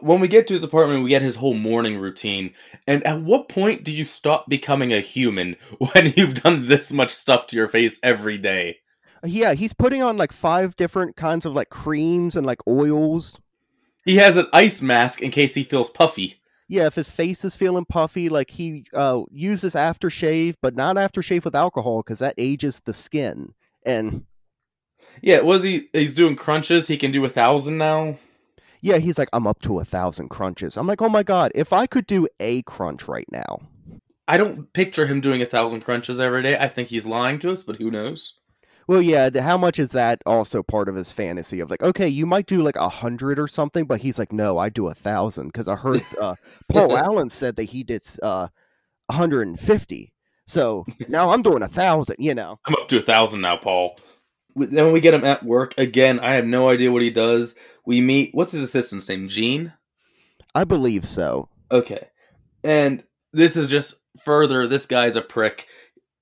When 0.00 0.20
we 0.20 0.28
get 0.28 0.46
to 0.48 0.54
his 0.54 0.64
apartment, 0.64 1.04
we 1.04 1.10
get 1.10 1.22
his 1.22 1.36
whole 1.36 1.54
morning 1.54 1.98
routine. 1.98 2.54
And 2.86 3.06
at 3.06 3.22
what 3.22 3.48
point 3.48 3.84
do 3.84 3.92
you 3.92 4.04
stop 4.04 4.48
becoming 4.48 4.92
a 4.92 5.00
human 5.00 5.56
when 5.78 6.12
you've 6.16 6.42
done 6.42 6.68
this 6.68 6.92
much 6.92 7.12
stuff 7.12 7.46
to 7.48 7.56
your 7.56 7.68
face 7.68 7.98
every 8.02 8.38
day? 8.38 8.78
yeah, 9.24 9.54
he's 9.54 9.72
putting 9.72 10.02
on 10.02 10.16
like 10.16 10.32
five 10.32 10.76
different 10.76 11.16
kinds 11.16 11.44
of 11.46 11.52
like 11.52 11.68
creams 11.68 12.36
and 12.36 12.46
like 12.46 12.66
oils. 12.66 13.40
He 14.04 14.16
has 14.16 14.36
an 14.36 14.46
ice 14.52 14.80
mask 14.80 15.20
in 15.20 15.30
case 15.30 15.54
he 15.54 15.64
feels 15.64 15.90
puffy. 15.90 16.40
Yeah, 16.68 16.86
if 16.86 16.94
his 16.94 17.10
face 17.10 17.44
is 17.44 17.56
feeling 17.56 17.84
puffy, 17.84 18.28
like 18.28 18.50
he 18.50 18.86
uh, 18.94 19.22
uses 19.30 19.74
aftershave, 19.74 20.54
but 20.62 20.76
not 20.76 20.96
aftershave 20.96 21.44
with 21.44 21.56
alcohol 21.56 22.02
because 22.02 22.20
that 22.20 22.34
ages 22.38 22.80
the 22.84 22.94
skin. 22.94 23.54
And 23.84 24.24
Yeah, 25.20 25.40
was 25.40 25.64
he? 25.64 25.88
He's 25.92 26.14
doing 26.14 26.36
crunches. 26.36 26.88
He 26.88 26.96
can 26.96 27.10
do 27.10 27.24
a 27.24 27.28
thousand 27.28 27.78
now. 27.78 28.18
Yeah, 28.80 28.98
he's 28.98 29.18
like, 29.18 29.28
I'm 29.32 29.46
up 29.46 29.60
to 29.62 29.80
a 29.80 29.84
thousand 29.84 30.28
crunches. 30.28 30.76
I'm 30.76 30.86
like, 30.86 31.02
oh 31.02 31.08
my 31.08 31.22
god, 31.22 31.52
if 31.54 31.72
I 31.72 31.86
could 31.86 32.06
do 32.06 32.28
a 32.38 32.62
crunch 32.62 33.08
right 33.08 33.30
now. 33.30 33.60
I 34.26 34.36
don't 34.36 34.72
picture 34.72 35.06
him 35.06 35.20
doing 35.20 35.42
a 35.42 35.46
thousand 35.46 35.80
crunches 35.80 36.20
every 36.20 36.42
day. 36.42 36.56
I 36.56 36.68
think 36.68 36.88
he's 36.88 37.06
lying 37.06 37.38
to 37.40 37.50
us, 37.50 37.64
but 37.64 37.76
who 37.76 37.90
knows? 37.90 38.34
Well, 38.86 39.02
yeah, 39.02 39.30
how 39.40 39.56
much 39.56 39.78
is 39.78 39.90
that 39.92 40.20
also 40.26 40.62
part 40.62 40.88
of 40.88 40.96
his 40.96 41.12
fantasy 41.12 41.60
of 41.60 41.70
like, 41.70 41.82
okay, 41.82 42.08
you 42.08 42.26
might 42.26 42.46
do 42.46 42.62
like 42.62 42.76
a 42.76 42.88
hundred 42.88 43.38
or 43.38 43.46
something, 43.46 43.84
but 43.84 44.00
he's 44.00 44.18
like, 44.18 44.32
no, 44.32 44.58
I 44.58 44.68
do 44.68 44.88
a 44.88 44.94
thousand 44.94 45.48
because 45.48 45.68
I 45.68 45.76
heard 45.76 46.02
uh, 46.20 46.34
Paul 46.72 46.96
Allen 46.96 47.30
said 47.30 47.56
that 47.56 47.64
he 47.64 47.84
did 47.84 48.04
uh 48.22 48.48
150. 49.06 50.12
So 50.46 50.84
now 51.08 51.30
I'm 51.30 51.42
doing 51.42 51.62
a 51.62 51.68
thousand, 51.68 52.16
you 52.18 52.34
know. 52.34 52.58
I'm 52.66 52.74
up 52.74 52.88
to 52.88 52.98
a 52.98 53.02
thousand 53.02 53.42
now, 53.42 53.56
Paul. 53.56 53.96
Then 54.56 54.84
when 54.84 54.92
we 54.92 55.00
get 55.00 55.14
him 55.14 55.24
at 55.24 55.44
work 55.44 55.74
again, 55.78 56.20
I 56.20 56.34
have 56.34 56.46
no 56.46 56.68
idea 56.68 56.92
what 56.92 57.02
he 57.02 57.10
does. 57.10 57.54
We 57.84 58.00
meet. 58.00 58.34
What's 58.34 58.52
his 58.52 58.62
assistant's 58.62 59.08
name? 59.08 59.28
Jean. 59.28 59.72
I 60.54 60.64
believe 60.64 61.04
so. 61.04 61.48
Okay, 61.70 62.08
and 62.64 63.04
this 63.32 63.56
is 63.56 63.70
just 63.70 63.94
further. 64.24 64.66
This 64.66 64.86
guy's 64.86 65.16
a 65.16 65.22
prick. 65.22 65.66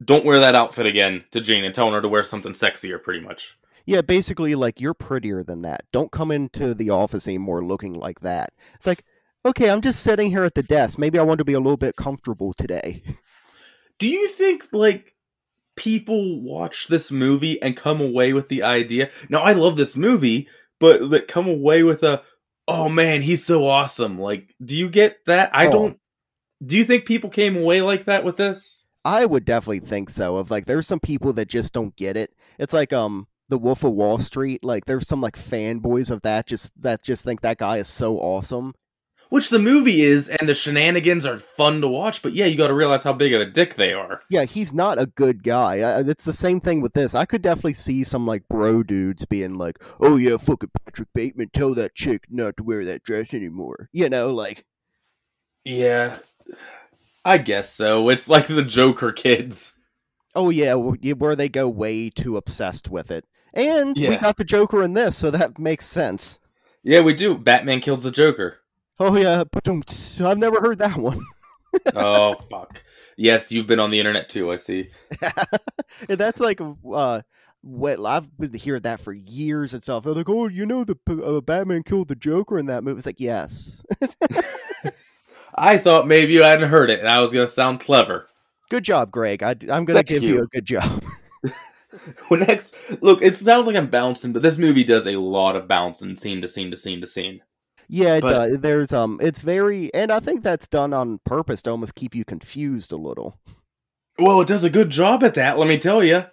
Don't 0.05 0.25
wear 0.25 0.39
that 0.39 0.55
outfit 0.55 0.87
again 0.87 1.25
to 1.33 1.41
Jean 1.41 1.65
and 1.65 1.75
telling 1.75 1.95
her 1.95 2.03
to 2.03 2.09
wear 2.09 2.23
something 2.23 2.53
sexier, 2.53 3.03
pretty 3.03 3.21
much. 3.21 3.59
Yeah, 3.87 4.03
basically, 4.03 4.55
like 4.55 4.81
you're 4.81 4.93
prettier 4.93 5.43
than 5.43 5.63
that. 5.63 5.85
Don't 5.93 6.13
come 6.13 6.31
into 6.31 6.75
the 6.75 6.91
office 6.91 7.27
anymore 7.27 7.65
looking 7.65 7.95
like 7.95 8.21
that. 8.21 8.53
It's 8.75 8.87
like, 8.87 9.03
okay, 9.47 9.71
I'm 9.71 9.81
just 9.81 10.03
sitting 10.03 10.31
here 10.31 10.45
at 10.45 10.55
the 10.55 10.63
desk. 10.63 10.99
Maybe 10.99 11.19
I 11.19 11.23
want 11.23 11.39
to 11.39 11.45
be 11.45 11.55
a 11.55 11.59
little 11.59 11.79
bit 11.79 11.97
comfortable 11.97 12.53
today. 12.53 13.03
Do 13.99 14.07
you 14.07 14.27
think 14.29 14.65
like 14.73 15.15
people 15.79 16.41
watch 16.43 16.89
this 16.89 17.11
movie 17.11 17.61
and 17.63 17.77
come 17.77 18.01
away 18.01 18.33
with 18.33 18.49
the 18.49 18.63
idea? 18.63 19.11
Now, 19.29 19.41
I 19.41 19.53
love 19.53 19.77
this 19.77 19.97
movie, 19.97 20.49
but 20.81 21.11
that 21.11 21.29
come 21.29 21.49
away 21.49 21.83
with 21.83 22.03
a, 22.03 22.23
oh 22.67 22.89
man, 22.89 23.23
he's 23.23 23.45
so 23.45 23.67
awesome. 23.67 24.19
Like, 24.19 24.55
do 24.63 24.77
you 24.77 24.89
get 24.91 25.25
that? 25.27 25.51
I 25.55 25.67
Oh. 25.69 25.71
don't. 25.71 26.01
Do 26.65 26.77
you 26.77 26.85
think 26.85 27.07
people 27.07 27.31
came 27.31 27.57
away 27.57 27.83
like 27.83 28.05
that 28.07 28.25
with 28.25 28.37
this? 28.37 28.85
I 29.05 29.25
would 29.25 29.45
definitely 29.45 29.79
think 29.81 30.11
so. 30.11 30.37
Of 30.37 30.51
like, 30.51 30.67
there's 30.67 30.87
some 30.89 31.01
people 31.01 31.33
that 31.35 31.49
just 31.49 31.73
don't 31.73 31.95
get 31.97 32.17
it. 32.17 32.33
It's 32.59 32.73
like 32.73 32.93
um 32.93 33.27
the 33.49 33.59
Wolf 33.59 33.85
of 33.85 33.93
Wall 33.93 34.19
Street. 34.19 34.63
Like, 34.65 34.85
there's 34.85 35.07
some 35.07 35.21
like 35.21 35.39
fanboys 35.39 36.11
of 36.11 36.21
that 36.23 36.47
just 36.47 36.71
that 36.83 37.03
just 37.03 37.25
think 37.25 37.41
that 37.43 37.59
guy 37.59 37.77
is 37.79 37.89
so 37.89 38.19
awesome. 38.19 38.75
Which 39.31 39.51
the 39.51 39.59
movie 39.59 40.01
is, 40.01 40.29
and 40.31 40.49
the 40.49 40.55
shenanigans 40.55 41.27
are 41.27 41.39
fun 41.39 41.83
to 41.83 41.89
watch. 41.89 42.23
But 42.23 42.33
yeah, 42.33 42.47
you 42.47 42.57
got 42.57 42.69
to 42.69 42.75
realize 42.75 43.03
how 43.03 43.13
big 43.13 43.35
of 43.35 43.43
a 43.43 43.47
dick 43.47 43.75
they 43.75 43.93
are. 43.93 44.23
Yeah, 44.31 44.45
he's 44.45 44.73
not 44.73 44.99
a 44.99 45.05
good 45.05 45.43
guy. 45.43 45.77
It's 46.01 46.25
the 46.25 46.33
same 46.33 46.61
thing 46.61 46.81
with 46.81 46.95
this. 46.95 47.15
I 47.15 47.27
could 47.27 47.43
definitely 47.43 47.75
see 47.75 48.05
some 48.05 48.27
like 48.27 48.49
bro 48.49 48.83
dudes 48.83 49.27
being 49.27 49.57
like, 49.57 49.83
"Oh 50.01 50.17
yeah, 50.17 50.39
fucking 50.39 50.71
Patrick 50.85 51.09
Bateman, 51.15 51.51
tell 51.53 51.75
that 51.75 51.95
chick 51.95 52.25
not 52.31 52.57
to 52.57 52.63
wear 52.63 52.87
that 52.87 53.03
dress 53.03 53.35
anymore." 53.35 53.91
You 53.93 54.09
know, 54.09 54.31
like 54.31 54.65
Yeah, 55.65 56.21
I 57.25 57.37
guess 57.37 57.75
so. 57.75 58.09
It's 58.09 58.29
like 58.29 58.47
the 58.47 58.65
Joker 58.65 59.13
kids. 59.13 59.75
Oh 60.35 60.49
yeah, 60.49 60.75
where 60.75 61.37
they 61.37 61.51
go 61.51 61.69
way 61.69 62.09
too 62.09 62.39
obsessed 62.39 62.89
with 62.89 63.11
it. 63.11 63.27
And 63.53 63.95
we 63.97 64.17
got 64.17 64.37
the 64.37 64.45
Joker 64.45 64.83
in 64.83 64.95
this, 64.95 65.17
so 65.17 65.31
that 65.33 65.59
makes 65.59 65.87
sense. 65.87 66.39
Yeah, 66.83 67.01
we 67.01 67.13
do. 67.15 67.37
Batman 67.37 67.81
kills 67.81 68.03
the 68.03 68.11
Joker. 68.11 68.61
Oh 69.01 69.17
yeah, 69.17 69.45
I've 70.27 70.39
never 70.39 70.61
heard 70.61 70.79
that 70.79 70.97
one. 70.97 71.25
oh 71.95 72.35
fuck. 72.51 72.83
Yes, 73.17 73.53
you've 73.53 73.67
been 73.67 73.81
on 73.81 73.91
the 73.91 73.99
internet 73.99 74.29
too. 74.29 74.51
I 74.51 74.57
see. 74.57 74.91
And 76.09 76.19
that's 76.19 76.41
like 76.41 76.61
uh 76.93 77.23
what 77.63 78.05
I've 78.05 78.37
been 78.39 78.53
hearing 78.55 78.83
that 78.83 79.01
for 79.01 79.13
years 79.13 79.75
and 79.75 79.83
stuff. 79.83 80.05
They're 80.05 80.13
like, 80.15 80.29
"Oh, 80.29 80.49
you 80.49 80.67
know 80.67 80.85
the 80.85 80.97
uh, 81.09 81.41
Batman 81.41 81.83
killed 81.83 82.09
the 82.09 82.15
Joker 82.15 82.59
in 82.59 82.67
that 82.67 82.85
movie." 82.85 82.99
It's 82.99 83.07
like, 83.07 83.21
"Yes." 83.21 83.83
I 85.55 85.79
thought 85.79 86.07
maybe 86.07 86.33
you 86.35 86.43
hadn't 86.43 86.69
heard 86.69 86.91
it, 86.91 87.01
and 87.01 87.09
I 87.09 87.21
was 87.21 87.33
gonna 87.33 87.47
sound 87.49 87.81
clever. 87.81 88.29
good 88.71 88.85
job, 88.85 89.11
Greg. 89.11 89.43
I, 89.43 89.51
am 89.53 89.85
going 89.85 89.87
to 89.87 89.95
Thank 89.95 90.09
give 90.09 90.23
you. 90.23 90.35
you. 90.35 90.43
a 90.43 90.47
good 90.47 90.65
job. 90.67 91.03
Well, 92.31 92.41
next, 92.41 92.75
look, 93.01 93.23
it 93.23 93.35
sounds 93.35 93.67
like 93.67 93.75
I'm 93.75 93.89
bouncing, 93.89 94.33
but 94.33 94.43
this 94.43 94.59
movie 94.59 94.85
does 94.85 95.07
a 95.07 95.17
lot 95.17 95.57
of 95.57 95.67
bouncing, 95.67 96.17
scene 96.17 96.43
to 96.43 96.49
scene 96.49 96.71
to 96.71 96.77
scene 96.77 97.01
to 97.01 97.07
scene. 97.07 97.41
Yeah, 97.89 98.17
it 98.17 98.21
But- 98.23 98.29
does. 98.31 98.59
There's 98.61 98.93
um, 98.93 99.19
it's 99.23 99.39
very, 99.39 99.93
and 99.95 100.11
I 100.13 100.21
think 100.21 100.43
that's 100.43 100.67
done 100.69 100.93
on 100.93 101.19
purpose 101.25 101.63
to 101.63 101.71
almost 101.71 101.95
keep 101.95 102.15
you 102.15 102.25
confused 102.25 102.93
a 102.93 102.97
little. 102.97 103.39
Well, 104.19 104.41
it 104.41 104.49
does 104.49 104.65
a 104.65 104.71
good 104.71 104.91
job 104.91 105.23
at 105.23 105.35
that. 105.35 105.59
Let 105.59 105.69
me 105.69 105.79
tell 105.79 106.03
you. 106.03 106.25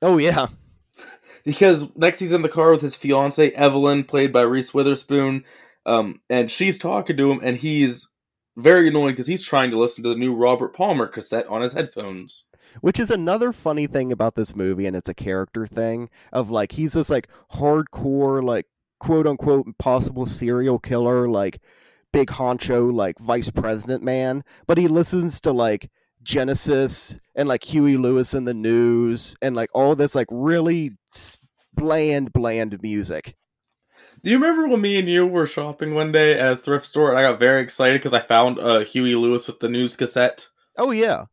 Oh 0.00 0.18
yeah, 0.18 0.48
because 1.44 1.86
next 1.96 2.20
he's 2.20 2.32
in 2.32 2.42
the 2.42 2.48
car 2.48 2.70
with 2.70 2.80
his 2.82 2.96
fiance 2.96 3.50
Evelyn, 3.52 4.04
played 4.04 4.32
by 4.32 4.42
Reese 4.42 4.72
Witherspoon, 4.74 5.44
um, 5.86 6.20
and 6.30 6.50
she's 6.50 6.78
talking 6.78 7.16
to 7.16 7.30
him, 7.30 7.40
and 7.42 7.56
he's 7.56 8.08
very 8.56 8.88
annoyed 8.88 9.12
because 9.12 9.26
he's 9.26 9.42
trying 9.44 9.70
to 9.70 9.78
listen 9.78 10.04
to 10.04 10.10
the 10.10 10.16
new 10.16 10.34
Robert 10.34 10.74
Palmer 10.74 11.06
cassette 11.06 11.46
on 11.48 11.62
his 11.62 11.72
headphones. 11.72 12.44
which 12.80 12.98
is 13.00 13.10
another 13.10 13.52
funny 13.52 13.86
thing 13.86 14.12
about 14.12 14.34
this 14.34 14.54
movie, 14.56 14.86
and 14.86 14.96
it's 14.96 15.08
a 15.08 15.14
character 15.14 15.66
thing 15.66 16.08
of 16.32 16.50
like 16.50 16.72
he's 16.72 16.92
this 16.94 17.10
like 17.10 17.28
hardcore 17.52 18.42
like 18.44 18.66
quote 19.02 19.26
unquote 19.26 19.66
possible 19.78 20.26
serial 20.26 20.78
killer 20.78 21.28
like 21.28 21.60
big 22.12 22.28
honcho 22.28 22.92
like 22.92 23.18
vice 23.18 23.50
president 23.50 24.02
man, 24.02 24.44
but 24.68 24.78
he 24.78 24.86
listens 24.86 25.40
to 25.40 25.50
like 25.50 25.90
Genesis 26.22 27.18
and 27.34 27.48
like 27.48 27.64
Huey 27.64 27.96
Lewis 27.96 28.32
and 28.32 28.46
the 28.46 28.54
News 28.54 29.34
and 29.42 29.56
like 29.56 29.70
all 29.74 29.96
this 29.96 30.14
like 30.14 30.28
really 30.30 30.92
bland 31.74 32.32
bland 32.32 32.80
music. 32.80 33.34
Do 34.22 34.30
you 34.30 34.36
remember 34.38 34.68
when 34.68 34.80
me 34.80 35.00
and 35.00 35.08
you 35.08 35.26
were 35.26 35.46
shopping 35.46 35.94
one 35.94 36.12
day 36.12 36.38
at 36.38 36.52
a 36.52 36.56
thrift 36.56 36.86
store, 36.86 37.10
and 37.10 37.18
I 37.18 37.28
got 37.28 37.40
very 37.40 37.60
excited 37.60 37.98
because 37.98 38.14
I 38.14 38.20
found 38.20 38.60
uh, 38.60 38.80
Huey 38.80 39.16
Lewis 39.16 39.48
with 39.48 39.58
the 39.58 39.68
news 39.68 39.96
cassette? 39.96 40.46
Oh 40.78 40.92
yeah. 40.92 41.24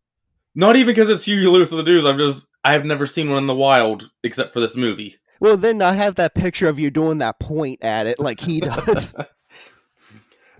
Not 0.55 0.75
even 0.75 0.88
because 0.88 1.09
it's 1.09 1.25
Huey 1.25 1.45
Lewis 1.45 1.69
with 1.69 1.85
the 1.85 1.91
news. 1.91 2.03
I'm 2.03 2.17
just 2.17 2.47
I've 2.63 2.83
never 2.85 3.05
seen 3.05 3.29
one 3.29 3.38
in 3.38 3.47
the 3.47 3.53
wild 3.53 4.09
except 4.23 4.53
for 4.53 4.59
this 4.59 4.75
movie. 4.75 5.17
Well, 5.39 5.58
then 5.58 5.81
I 5.81 5.93
have 5.93 6.15
that 6.15 6.36
picture 6.36 6.67
of 6.67 6.79
you 6.79 6.89
doing 6.91 7.19
that 7.19 7.39
point 7.39 7.84
at 7.84 8.08
it 8.08 8.19
like 8.19 8.39
he 8.39 8.60
does. 8.62 9.13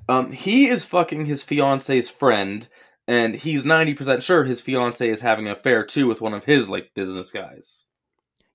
Um, 0.08 0.32
he 0.32 0.68
is 0.68 0.86
fucking 0.86 1.26
his 1.26 1.44
fiance's 1.44 2.10
friend, 2.10 2.68
and 3.08 3.36
he's 3.36 3.66
ninety 3.66 3.94
percent 3.94 4.24
sure 4.24 4.44
his 4.44 4.62
fiance 4.62 5.08
is 5.08 5.22
having 5.22 5.48
an 5.48 5.54
affair 5.54 5.86
too 5.86 6.08
with 6.08 6.22
one 6.22 6.34
of 6.34 6.46
his 6.46 6.70
like 6.70 6.94
business 6.96 7.32
guys. 7.32 7.86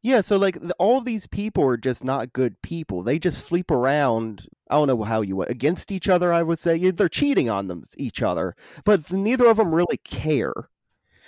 Yeah, 0.02 0.20
so 0.20 0.36
like 0.36 0.58
all 0.78 1.00
these 1.00 1.26
people 1.26 1.64
are 1.64 1.78
just 1.78 2.04
not 2.04 2.34
good 2.34 2.60
people. 2.60 3.02
They 3.02 3.18
just 3.18 3.46
sleep 3.46 3.70
around. 3.70 4.46
I 4.68 4.74
don't 4.74 4.86
know 4.88 5.02
how 5.02 5.22
you 5.22 5.42
against 5.42 5.90
each 5.92 6.10
other. 6.10 6.30
I 6.32 6.42
would 6.42 6.58
say 6.58 6.90
they're 6.90 7.08
cheating 7.08 7.48
on 7.48 7.68
them 7.68 7.84
each 7.96 8.20
other, 8.20 8.54
but 8.84 9.10
neither 9.10 9.46
of 9.46 9.56
them 9.56 9.74
really 9.74 9.96
care. 9.98 10.68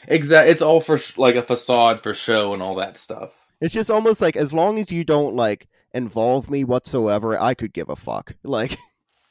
Exact. 0.09 0.49
It's 0.51 0.61
all 0.61 0.81
for 0.81 0.99
sh- 0.99 1.17
like 1.17 1.37
a 1.37 1.43
facade 1.43 2.01
for 2.01 2.13
show 2.13 2.53
and 2.53 2.63
all 2.63 2.75
that 2.75 2.99
stuff. 2.99 3.46
It's 3.61 3.75
just 3.75 3.91
almost 3.91 4.21
like 4.21 4.37
as 4.37 4.53
long 4.53 4.79
as 4.79 4.91
you 4.93 5.05
don't 5.05 5.35
like 5.37 5.67
involve 5.95 6.51
me 6.51 6.65
whatsoever, 6.65 7.39
I 7.41 7.55
could 7.55 7.73
give 7.73 7.89
a 7.89 7.97
fuck. 7.97 8.35
Like, 8.45 8.79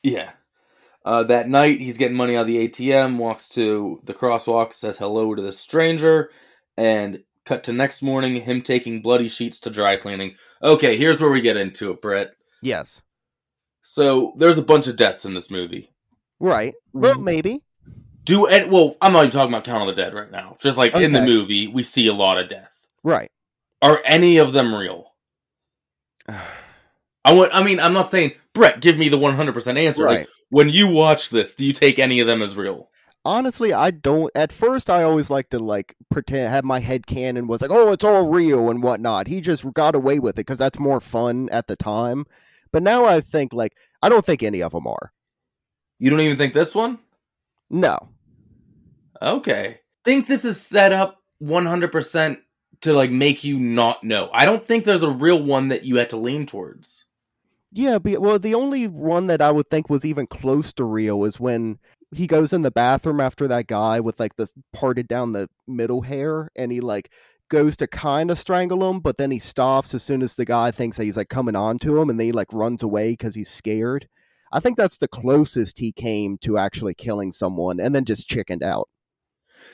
Yeah. 0.04 0.32
Uh, 1.04 1.22
that 1.24 1.48
night, 1.48 1.80
he's 1.82 1.98
getting 1.98 2.18
money 2.18 2.36
out 2.36 2.42
of 2.42 2.48
the 2.48 2.68
ATM, 2.68 3.18
walks 3.18 3.50
to 3.50 4.00
the 4.06 4.14
crosswalk, 4.16 4.74
says 4.74 4.98
hello 4.98 5.36
to 5.36 5.42
the 5.42 5.54
stranger, 5.54 6.32
and 6.78 7.24
cut 7.46 7.64
to 7.66 7.74
next 7.74 8.02
morning, 8.02 8.42
him 8.42 8.64
taking 8.64 9.04
bloody 9.04 9.30
sheets 9.30 9.60
to 9.60 9.70
dry 9.70 9.98
cleaning. 9.98 10.34
Okay, 10.64 10.98
here's 10.98 11.22
where 11.22 11.30
we 11.30 11.42
get 11.42 11.58
into 11.58 11.92
it, 11.92 12.02
Brett. 12.02 12.32
yes, 12.64 13.04
So, 13.84 14.34
there's 14.38 14.58
a 14.58 14.64
bunch 14.64 14.88
of 14.88 14.96
deaths 14.96 15.26
in 15.26 15.36
this 15.36 15.52
movie. 15.52 15.92
right. 16.40 16.74
Well, 16.92 17.14
Mhm. 17.16 17.24
maybe. 17.24 17.62
Do 18.24 18.48
and 18.48 18.72
well, 18.72 18.98
I'm 19.00 19.14
not 19.14 19.20
even 19.26 19.32
talking 19.32 19.54
about 19.54 19.64
Count 19.66 19.88
of 19.88 19.96
the 19.96 20.02
Dead 20.02 20.16
right 20.16 20.32
now. 20.32 20.58
Just 20.60 20.76
like 20.80 20.96
in 20.96 21.12
the 21.14 21.22
movie, 21.22 21.68
we 21.68 21.84
see 21.84 22.08
a 22.08 22.14
lot 22.14 22.40
of 22.40 22.50
death. 22.50 22.72
Right. 23.04 23.30
Are 23.82 24.02
any 24.06 24.38
of 24.38 24.54
them 24.54 24.74
real? 24.74 25.14
I 26.30 27.34
want. 27.34 27.52
I 27.54 27.64
mean, 27.64 27.80
I'm 27.80 27.94
not 27.94 28.10
saying 28.10 28.34
Brett. 28.54 28.82
Give 28.82 28.98
me 28.98 29.10
the 29.10 29.18
100 29.18 29.54
percent 29.54 29.78
answer. 29.78 30.06
Like, 30.06 30.28
when 30.50 30.70
you 30.70 30.88
watch 30.88 31.30
this, 31.32 31.56
do 31.56 31.66
you 31.66 31.74
take 31.74 31.98
any 31.98 32.20
of 32.20 32.28
them 32.28 32.42
as 32.42 32.56
real? 32.56 32.90
Honestly, 33.24 33.74
I 33.74 33.90
don't. 33.90 34.32
At 34.36 34.52
first, 34.52 34.90
I 34.92 35.02
always 35.02 35.32
like 35.32 35.50
to 35.50 35.60
like 35.60 35.96
pretend 36.12 36.52
have 36.52 36.64
my 36.64 36.80
head 36.80 37.08
canon 37.08 37.48
was 37.48 37.62
like, 37.62 37.72
oh, 37.72 37.92
it's 37.92 38.04
all 38.04 38.30
real 38.30 38.70
and 38.70 38.84
whatnot. 38.84 39.28
He 39.28 39.42
just 39.42 39.72
got 39.74 39.96
away 39.96 40.20
with 40.20 40.36
it 40.36 40.46
because 40.46 40.60
that's 40.60 40.78
more 40.78 41.02
fun 41.02 41.50
at 41.52 41.66
the 41.66 41.76
time. 41.76 42.26
But 42.72 42.84
now 42.84 43.06
I 43.06 43.22
think 43.22 43.54
like 43.54 43.74
I 44.04 44.10
don't 44.10 44.26
think 44.26 44.44
any 44.44 44.62
of 44.62 44.74
them 44.74 44.86
are. 44.86 45.12
You 45.98 46.12
don't 46.12 46.20
even 46.20 46.38
think 46.38 46.54
this 46.54 46.76
one? 46.76 47.00
No. 47.70 47.98
Okay. 49.22 49.80
Think 50.04 50.28
this 50.28 50.46
is 50.46 50.62
set 50.62 50.92
up 50.92 51.24
100% 51.42 52.38
to 52.82 52.94
like 52.94 53.12
make 53.12 53.44
you 53.44 53.60
not 53.60 54.04
know. 54.04 54.30
I 54.34 54.46
don't 54.46 54.66
think 54.66 54.86
there's 54.86 55.04
a 55.04 55.10
real 55.10 55.42
one 55.42 55.70
that 55.70 55.86
you 55.86 55.98
had 55.98 56.10
to 56.12 56.18
lean 56.18 56.46
towards. 56.46 57.06
Yeah, 57.72 58.00
but, 58.00 58.22
well, 58.22 58.40
the 58.40 58.56
only 58.56 58.88
one 58.88 59.28
that 59.28 59.42
I 59.42 59.52
would 59.52 59.70
think 59.70 59.90
was 59.90 60.06
even 60.06 60.28
close 60.28 60.72
to 60.74 60.86
real 60.86 61.26
is 61.26 61.40
when 61.40 61.78
he 62.14 62.26
goes 62.26 62.54
in 62.54 62.62
the 62.62 62.72
bathroom 62.72 63.20
after 63.20 63.50
that 63.50 63.68
guy 63.68 64.00
with 64.00 64.18
like 64.20 64.38
this 64.38 64.54
parted 64.72 65.08
down 65.10 65.34
the 65.34 65.50
middle 65.68 66.02
hair, 66.02 66.50
and 66.56 66.72
he 66.72 66.80
like 66.80 67.12
goes 67.50 67.76
to 67.78 67.88
kind 67.88 68.32
of 68.32 68.40
strangle 68.40 68.90
him, 68.90 69.00
but 69.00 69.18
then 69.18 69.30
he 69.30 69.40
stops 69.40 69.94
as 69.94 70.04
soon 70.04 70.22
as 70.22 70.36
the 70.36 70.46
guy 70.46 70.72
thinks 70.72 70.98
that 70.98 71.04
he's 71.04 71.18
like 71.18 71.30
coming 71.30 71.56
on 71.56 71.78
to 71.80 72.00
him, 72.00 72.10
and 72.10 72.18
then 72.20 72.28
he 72.28 72.32
like 72.32 72.54
runs 72.54 72.82
away 72.82 73.12
because 73.12 73.36
he's 73.36 73.50
scared. 73.50 74.08
I 74.54 74.62
think 74.62 74.78
that's 74.78 74.98
the 74.98 75.10
closest 75.10 75.80
he 75.80 75.92
came 75.92 76.38
to 76.40 76.58
actually 76.58 76.94
killing 76.94 77.34
someone, 77.34 77.82
and 77.82 77.94
then 77.94 78.06
just 78.06 78.30
chickened 78.30 78.64
out. 78.64 78.88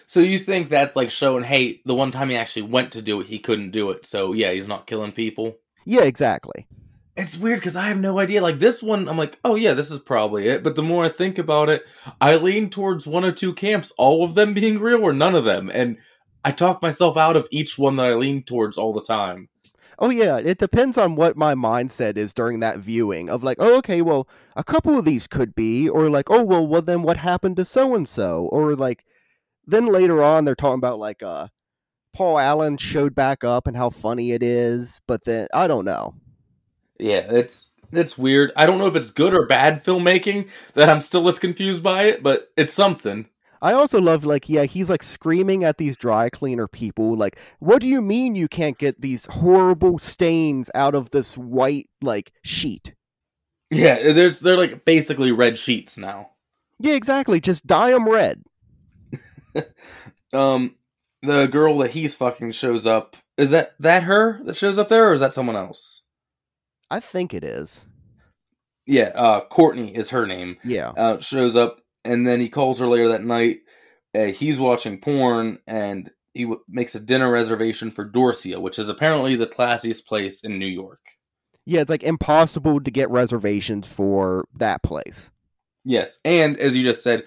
So 0.07 0.19
you 0.19 0.39
think 0.39 0.69
that's 0.69 0.95
like 0.95 1.11
showing, 1.11 1.43
hey, 1.43 1.81
the 1.85 1.95
one 1.95 2.11
time 2.11 2.29
he 2.29 2.35
actually 2.35 2.63
went 2.63 2.91
to 2.93 3.01
do 3.01 3.19
it, 3.21 3.27
he 3.27 3.39
couldn't 3.39 3.71
do 3.71 3.91
it. 3.91 4.05
So 4.05 4.33
yeah, 4.33 4.51
he's 4.51 4.67
not 4.67 4.87
killing 4.87 5.11
people. 5.11 5.57
Yeah, 5.85 6.01
exactly. 6.01 6.67
It's 7.15 7.37
weird 7.37 7.59
because 7.59 7.75
I 7.75 7.87
have 7.87 7.99
no 7.99 8.19
idea. 8.19 8.41
Like 8.41 8.59
this 8.59 8.81
one, 8.81 9.09
I'm 9.09 9.17
like, 9.17 9.39
oh 9.43 9.55
yeah, 9.55 9.73
this 9.73 9.91
is 9.91 9.99
probably 9.99 10.47
it. 10.47 10.63
But 10.63 10.75
the 10.75 10.83
more 10.83 11.05
I 11.05 11.09
think 11.09 11.37
about 11.37 11.69
it, 11.69 11.83
I 12.19 12.35
lean 12.35 12.69
towards 12.69 13.05
one 13.05 13.25
or 13.25 13.31
two 13.31 13.53
camps, 13.53 13.91
all 13.97 14.23
of 14.23 14.35
them 14.35 14.53
being 14.53 14.79
real 14.79 15.03
or 15.03 15.13
none 15.13 15.35
of 15.35 15.45
them. 15.45 15.69
And 15.73 15.97
I 16.43 16.51
talk 16.51 16.81
myself 16.81 17.17
out 17.17 17.35
of 17.35 17.47
each 17.51 17.77
one 17.77 17.97
that 17.97 18.07
I 18.07 18.13
lean 18.13 18.43
towards 18.43 18.77
all 18.77 18.93
the 18.93 19.01
time. 19.01 19.49
Oh 19.99 20.09
yeah, 20.09 20.37
it 20.37 20.57
depends 20.57 20.97
on 20.97 21.15
what 21.15 21.37
my 21.37 21.53
mindset 21.53 22.17
is 22.17 22.33
during 22.33 22.59
that 22.61 22.79
viewing 22.79 23.29
of 23.29 23.43
like, 23.43 23.57
oh 23.59 23.77
okay, 23.77 24.01
well, 24.01 24.27
a 24.55 24.63
couple 24.63 24.97
of 24.97 25.05
these 25.05 25.27
could 25.27 25.53
be 25.53 25.87
or 25.87 26.09
like, 26.09 26.31
oh 26.31 26.41
well, 26.41 26.65
well 26.65 26.81
then 26.81 27.03
what 27.03 27.17
happened 27.17 27.57
to 27.57 27.65
so 27.65 27.93
and 27.93 28.09
so 28.09 28.49
or 28.51 28.75
like 28.75 29.05
then 29.65 29.87
later 29.87 30.23
on 30.23 30.45
they're 30.45 30.55
talking 30.55 30.79
about 30.79 30.99
like 30.99 31.23
uh 31.23 31.47
Paul 32.13 32.39
Allen 32.39 32.77
showed 32.77 33.15
back 33.15 33.43
up 33.43 33.67
and 33.67 33.77
how 33.77 33.89
funny 33.89 34.31
it 34.31 34.43
is, 34.43 34.99
but 35.07 35.23
then 35.23 35.47
I 35.53 35.67
don't 35.67 35.85
know. 35.85 36.15
Yeah, 36.99 37.25
it's 37.29 37.67
it's 37.91 38.17
weird. 38.17 38.51
I 38.55 38.65
don't 38.65 38.77
know 38.77 38.87
if 38.87 38.95
it's 38.95 39.11
good 39.11 39.33
or 39.33 39.45
bad 39.45 39.83
filmmaking 39.83 40.49
that 40.73 40.89
I'm 40.89 41.01
still 41.01 41.27
as 41.27 41.39
confused 41.39 41.83
by 41.83 42.03
it, 42.03 42.23
but 42.23 42.51
it's 42.57 42.73
something. 42.73 43.27
I 43.61 43.73
also 43.73 44.01
love 44.01 44.25
like 44.25 44.49
yeah, 44.49 44.63
he's 44.63 44.89
like 44.89 45.03
screaming 45.03 45.63
at 45.63 45.77
these 45.77 45.95
dry 45.95 46.29
cleaner 46.29 46.67
people 46.67 47.15
like, 47.15 47.37
"What 47.59 47.79
do 47.79 47.87
you 47.87 48.01
mean 48.01 48.35
you 48.35 48.47
can't 48.47 48.77
get 48.77 49.01
these 49.01 49.25
horrible 49.27 49.99
stains 49.99 50.69
out 50.73 50.95
of 50.95 51.11
this 51.11 51.37
white 51.37 51.87
like 52.01 52.31
sheet?" 52.43 52.93
Yeah, 53.69 54.11
they're 54.13 54.31
they're 54.31 54.57
like 54.57 54.83
basically 54.83 55.31
red 55.31 55.57
sheets 55.57 55.97
now. 55.97 56.31
Yeah, 56.79 56.93
exactly. 56.93 57.39
Just 57.39 57.67
dye 57.67 57.91
them 57.91 58.09
red. 58.09 58.43
um 60.33 60.75
the 61.21 61.45
girl 61.47 61.77
that 61.79 61.91
he's 61.91 62.15
fucking 62.15 62.51
shows 62.51 62.87
up. 62.87 63.15
Is 63.37 63.51
that 63.51 63.73
that 63.79 64.03
her 64.03 64.41
that 64.43 64.55
shows 64.55 64.77
up 64.77 64.89
there 64.89 65.09
or 65.09 65.13
is 65.13 65.19
that 65.19 65.33
someone 65.33 65.55
else? 65.55 66.03
I 66.89 66.99
think 66.99 67.33
it 67.33 67.43
is. 67.43 67.85
Yeah, 68.87 69.11
uh 69.15 69.41
Courtney 69.41 69.95
is 69.95 70.09
her 70.09 70.25
name. 70.25 70.57
Yeah. 70.63 70.89
Uh 70.89 71.19
shows 71.19 71.55
up 71.55 71.81
and 72.03 72.25
then 72.25 72.39
he 72.39 72.49
calls 72.49 72.79
her 72.79 72.87
later 72.87 73.09
that 73.09 73.23
night. 73.23 73.59
Uh, 74.13 74.25
he's 74.25 74.59
watching 74.59 74.99
porn, 74.99 75.59
and 75.67 76.11
he 76.33 76.43
w- 76.43 76.61
makes 76.67 76.95
a 76.95 76.99
dinner 76.99 77.31
reservation 77.31 77.91
for 77.91 78.05
Dorsia, 78.05 78.61
which 78.61 78.77
is 78.77 78.89
apparently 78.89 79.35
the 79.35 79.47
classiest 79.47 80.05
place 80.05 80.43
in 80.43 80.59
New 80.59 80.67
York. 80.67 80.99
Yeah, 81.65 81.81
it's 81.81 81.89
like 81.89 82.03
impossible 82.03 82.81
to 82.81 82.91
get 82.91 83.09
reservations 83.09 83.87
for 83.87 84.45
that 84.55 84.83
place. 84.83 85.31
Yes, 85.85 86.19
and 86.25 86.57
as 86.57 86.75
you 86.75 86.83
just 86.83 87.03
said, 87.03 87.23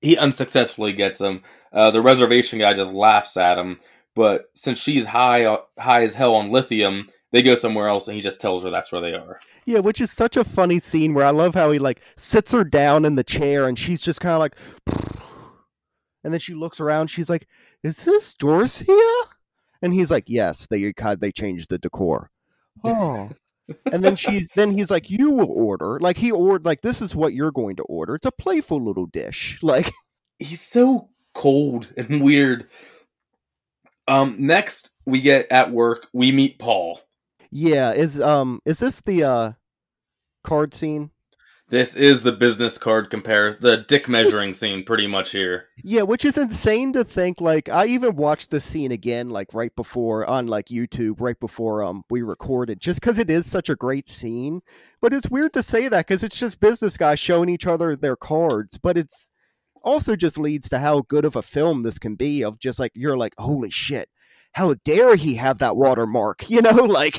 he 0.00 0.16
unsuccessfully 0.16 0.92
gets 0.92 1.18
them. 1.18 1.42
Uh, 1.72 1.90
the 1.90 2.00
reservation 2.00 2.58
guy 2.58 2.74
just 2.74 2.92
laughs 2.92 3.36
at 3.36 3.58
him, 3.58 3.80
but 4.14 4.50
since 4.54 4.78
she's 4.78 5.06
high 5.06 5.44
uh, 5.44 5.58
high 5.78 6.02
as 6.02 6.14
hell 6.14 6.34
on 6.34 6.50
lithium, 6.50 7.08
they 7.32 7.42
go 7.42 7.54
somewhere 7.54 7.88
else, 7.88 8.08
and 8.08 8.16
he 8.16 8.22
just 8.22 8.40
tells 8.40 8.64
her 8.64 8.70
that's 8.70 8.90
where 8.90 9.00
they 9.00 9.12
are. 9.12 9.40
Yeah, 9.66 9.80
which 9.80 10.00
is 10.00 10.10
such 10.10 10.36
a 10.36 10.44
funny 10.44 10.78
scene 10.78 11.14
where 11.14 11.24
I 11.24 11.30
love 11.30 11.54
how 11.54 11.70
he 11.70 11.78
like 11.78 12.00
sits 12.16 12.52
her 12.52 12.64
down 12.64 13.04
in 13.04 13.14
the 13.14 13.24
chair, 13.24 13.68
and 13.68 13.78
she's 13.78 14.00
just 14.00 14.20
kind 14.20 14.34
of 14.34 14.40
like, 14.40 14.56
and 16.24 16.32
then 16.32 16.40
she 16.40 16.54
looks 16.54 16.80
around. 16.80 17.08
She's 17.08 17.30
like, 17.30 17.46
"Is 17.82 18.04
this 18.04 18.34
Dorsia?" 18.34 19.22
And 19.82 19.94
he's 19.94 20.10
like, 20.10 20.24
"Yes, 20.26 20.66
they 20.68 20.92
they 21.18 21.32
changed 21.32 21.70
the 21.70 21.78
decor." 21.78 22.30
Oh. 22.82 23.28
And 23.92 24.02
then 24.04 24.16
she 24.16 24.48
then 24.54 24.72
he's 24.72 24.90
like 24.90 25.10
you 25.10 25.30
will 25.30 25.50
order 25.50 25.98
like 26.00 26.16
he 26.16 26.30
ordered 26.30 26.64
like 26.64 26.82
this 26.82 27.00
is 27.00 27.14
what 27.14 27.34
you're 27.34 27.52
going 27.52 27.76
to 27.76 27.82
order. 27.84 28.14
It's 28.14 28.26
a 28.26 28.32
playful 28.32 28.82
little 28.82 29.06
dish 29.06 29.58
like 29.62 29.92
he's 30.38 30.60
so 30.60 31.08
cold 31.34 31.88
and 31.96 32.22
weird. 32.22 32.68
Um 34.08 34.36
next 34.38 34.90
we 35.06 35.20
get 35.20 35.50
at 35.50 35.70
work 35.70 36.06
we 36.12 36.32
meet 36.32 36.58
paul. 36.58 37.00
Yeah, 37.50 37.92
is 37.92 38.20
um 38.20 38.60
is 38.64 38.78
this 38.78 39.00
the 39.00 39.24
uh 39.24 39.52
card 40.44 40.74
scene? 40.74 41.10
This 41.70 41.94
is 41.94 42.24
the 42.24 42.32
business 42.32 42.78
card 42.78 43.10
comparison, 43.10 43.62
the 43.62 43.76
dick 43.76 44.08
measuring 44.08 44.54
scene, 44.54 44.82
pretty 44.82 45.06
much 45.06 45.30
here. 45.30 45.68
Yeah, 45.84 46.02
which 46.02 46.24
is 46.24 46.36
insane 46.36 46.92
to 46.94 47.04
think. 47.04 47.40
Like, 47.40 47.68
I 47.68 47.86
even 47.86 48.16
watched 48.16 48.50
the 48.50 48.60
scene 48.60 48.90
again, 48.90 49.30
like 49.30 49.54
right 49.54 49.74
before 49.76 50.26
on 50.26 50.48
like 50.48 50.66
YouTube, 50.66 51.20
right 51.20 51.38
before 51.38 51.84
um 51.84 52.02
we 52.10 52.22
recorded, 52.22 52.80
just 52.80 53.00
because 53.00 53.20
it 53.20 53.30
is 53.30 53.48
such 53.48 53.68
a 53.68 53.76
great 53.76 54.08
scene. 54.08 54.62
But 55.00 55.14
it's 55.14 55.30
weird 55.30 55.52
to 55.52 55.62
say 55.62 55.86
that 55.86 56.08
because 56.08 56.24
it's 56.24 56.36
just 56.36 56.58
business 56.58 56.96
guys 56.96 57.20
showing 57.20 57.48
each 57.48 57.68
other 57.68 57.94
their 57.94 58.16
cards, 58.16 58.76
but 58.76 58.98
it's 58.98 59.30
also 59.84 60.16
just 60.16 60.38
leads 60.38 60.68
to 60.70 60.80
how 60.80 61.02
good 61.02 61.24
of 61.24 61.36
a 61.36 61.42
film 61.42 61.82
this 61.82 62.00
can 62.00 62.16
be. 62.16 62.42
Of 62.42 62.58
just 62.58 62.80
like 62.80 62.90
you're 62.96 63.16
like, 63.16 63.34
holy 63.38 63.70
shit, 63.70 64.08
how 64.52 64.74
dare 64.84 65.16
he 65.16 65.36
have 65.36 65.58
that 65.58 65.76
watermark? 65.76 66.44
You 66.50 66.62
know, 66.62 66.84
like. 66.84 67.18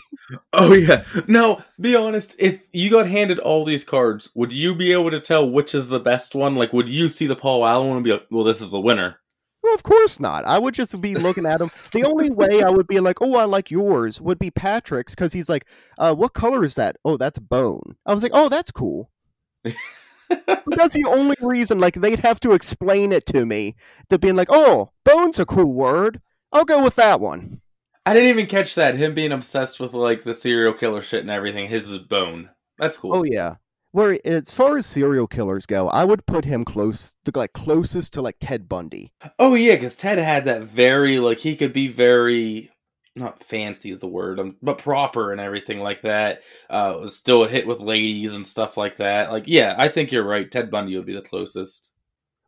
Oh 0.51 0.73
yeah. 0.73 1.03
No, 1.27 1.61
be 1.79 1.95
honest. 1.95 2.35
If 2.37 2.61
you 2.73 2.89
got 2.89 3.07
handed 3.07 3.39
all 3.39 3.63
these 3.63 3.85
cards, 3.85 4.29
would 4.35 4.51
you 4.51 4.75
be 4.75 4.91
able 4.91 5.09
to 5.11 5.19
tell 5.21 5.49
which 5.49 5.73
is 5.73 5.87
the 5.87 5.99
best 5.99 6.35
one? 6.35 6.55
Like, 6.55 6.73
would 6.73 6.89
you 6.89 7.07
see 7.07 7.27
the 7.27 7.35
Paul 7.35 7.65
Allen 7.65 7.87
one 7.87 7.97
and 7.97 8.03
be 8.03 8.11
like, 8.11 8.27
"Well, 8.29 8.43
this 8.43 8.61
is 8.61 8.71
the 8.71 8.79
winner"? 8.79 9.19
Well, 9.63 9.73
of 9.73 9.83
course 9.83 10.19
not. 10.19 10.43
I 10.45 10.59
would 10.59 10.73
just 10.73 10.99
be 10.99 11.15
looking 11.15 11.45
at 11.45 11.61
him. 11.61 11.71
The 11.91 12.03
only 12.03 12.29
way 12.41 12.61
I 12.61 12.69
would 12.69 12.87
be 12.87 12.99
like, 12.99 13.21
"Oh, 13.21 13.35
I 13.35 13.45
like 13.45 13.71
yours," 13.71 14.19
would 14.19 14.37
be 14.39 14.51
Patrick's 14.51 15.15
because 15.15 15.31
he's 15.31 15.49
like, 15.49 15.65
uh, 15.97 16.13
"What 16.13 16.33
color 16.33 16.63
is 16.65 16.75
that?" 16.75 16.97
Oh, 17.05 17.15
that's 17.15 17.39
bone. 17.39 17.95
I 18.05 18.13
was 18.13 18.21
like, 18.21 18.33
"Oh, 18.33 18.49
that's 18.49 18.71
cool." 18.71 19.09
that's 19.63 20.93
the 20.93 21.05
only 21.07 21.37
reason. 21.41 21.79
Like, 21.79 21.95
they'd 21.95 22.19
have 22.19 22.39
to 22.41 22.51
explain 22.51 23.11
it 23.11 23.25
to 23.27 23.45
me 23.45 23.75
to 24.09 24.19
being 24.19 24.35
like, 24.35 24.49
"Oh, 24.51 24.91
bone's 25.05 25.39
a 25.39 25.45
cool 25.45 25.73
word." 25.73 26.19
I'll 26.51 26.65
go 26.65 26.83
with 26.83 26.95
that 26.95 27.21
one. 27.21 27.61
I 28.05 28.13
didn't 28.13 28.29
even 28.29 28.47
catch 28.47 28.75
that. 28.75 28.95
Him 28.95 29.13
being 29.13 29.31
obsessed 29.31 29.79
with 29.79 29.93
like 29.93 30.23
the 30.23 30.33
serial 30.33 30.73
killer 30.73 31.01
shit 31.01 31.21
and 31.21 31.29
everything. 31.29 31.67
His 31.67 31.89
is 31.89 31.99
Bone. 31.99 32.49
That's 32.77 32.97
cool. 32.97 33.15
Oh 33.15 33.23
yeah. 33.23 33.55
Where 33.91 34.17
as 34.25 34.53
far 34.53 34.77
as 34.77 34.85
serial 34.85 35.27
killers 35.27 35.65
go, 35.65 35.89
I 35.89 36.05
would 36.05 36.25
put 36.25 36.45
him 36.45 36.63
close, 36.63 37.15
the 37.25 37.37
like 37.37 37.53
closest 37.53 38.13
to 38.13 38.21
like 38.21 38.37
Ted 38.39 38.69
Bundy. 38.69 39.11
Oh 39.37 39.53
yeah, 39.53 39.75
because 39.75 39.97
Ted 39.97 40.17
had 40.17 40.45
that 40.45 40.63
very 40.63 41.19
like 41.19 41.39
he 41.39 41.55
could 41.55 41.73
be 41.73 41.89
very 41.89 42.69
not 43.15 43.43
fancy 43.43 43.91
is 43.91 43.99
the 43.99 44.07
word, 44.07 44.39
um, 44.39 44.55
but 44.61 44.77
proper 44.77 45.31
and 45.31 45.41
everything 45.41 45.79
like 45.79 46.01
that. 46.03 46.41
Uh, 46.69 46.95
was 47.01 47.15
still 47.15 47.43
a 47.43 47.49
hit 47.49 47.67
with 47.67 47.79
ladies 47.79 48.33
and 48.33 48.47
stuff 48.47 48.77
like 48.77 48.97
that. 48.97 49.31
Like 49.31 49.43
yeah, 49.45 49.75
I 49.77 49.89
think 49.89 50.11
you're 50.11 50.23
right. 50.23 50.49
Ted 50.49 50.71
Bundy 50.71 50.95
would 50.95 51.05
be 51.05 51.13
the 51.13 51.21
closest. 51.21 51.93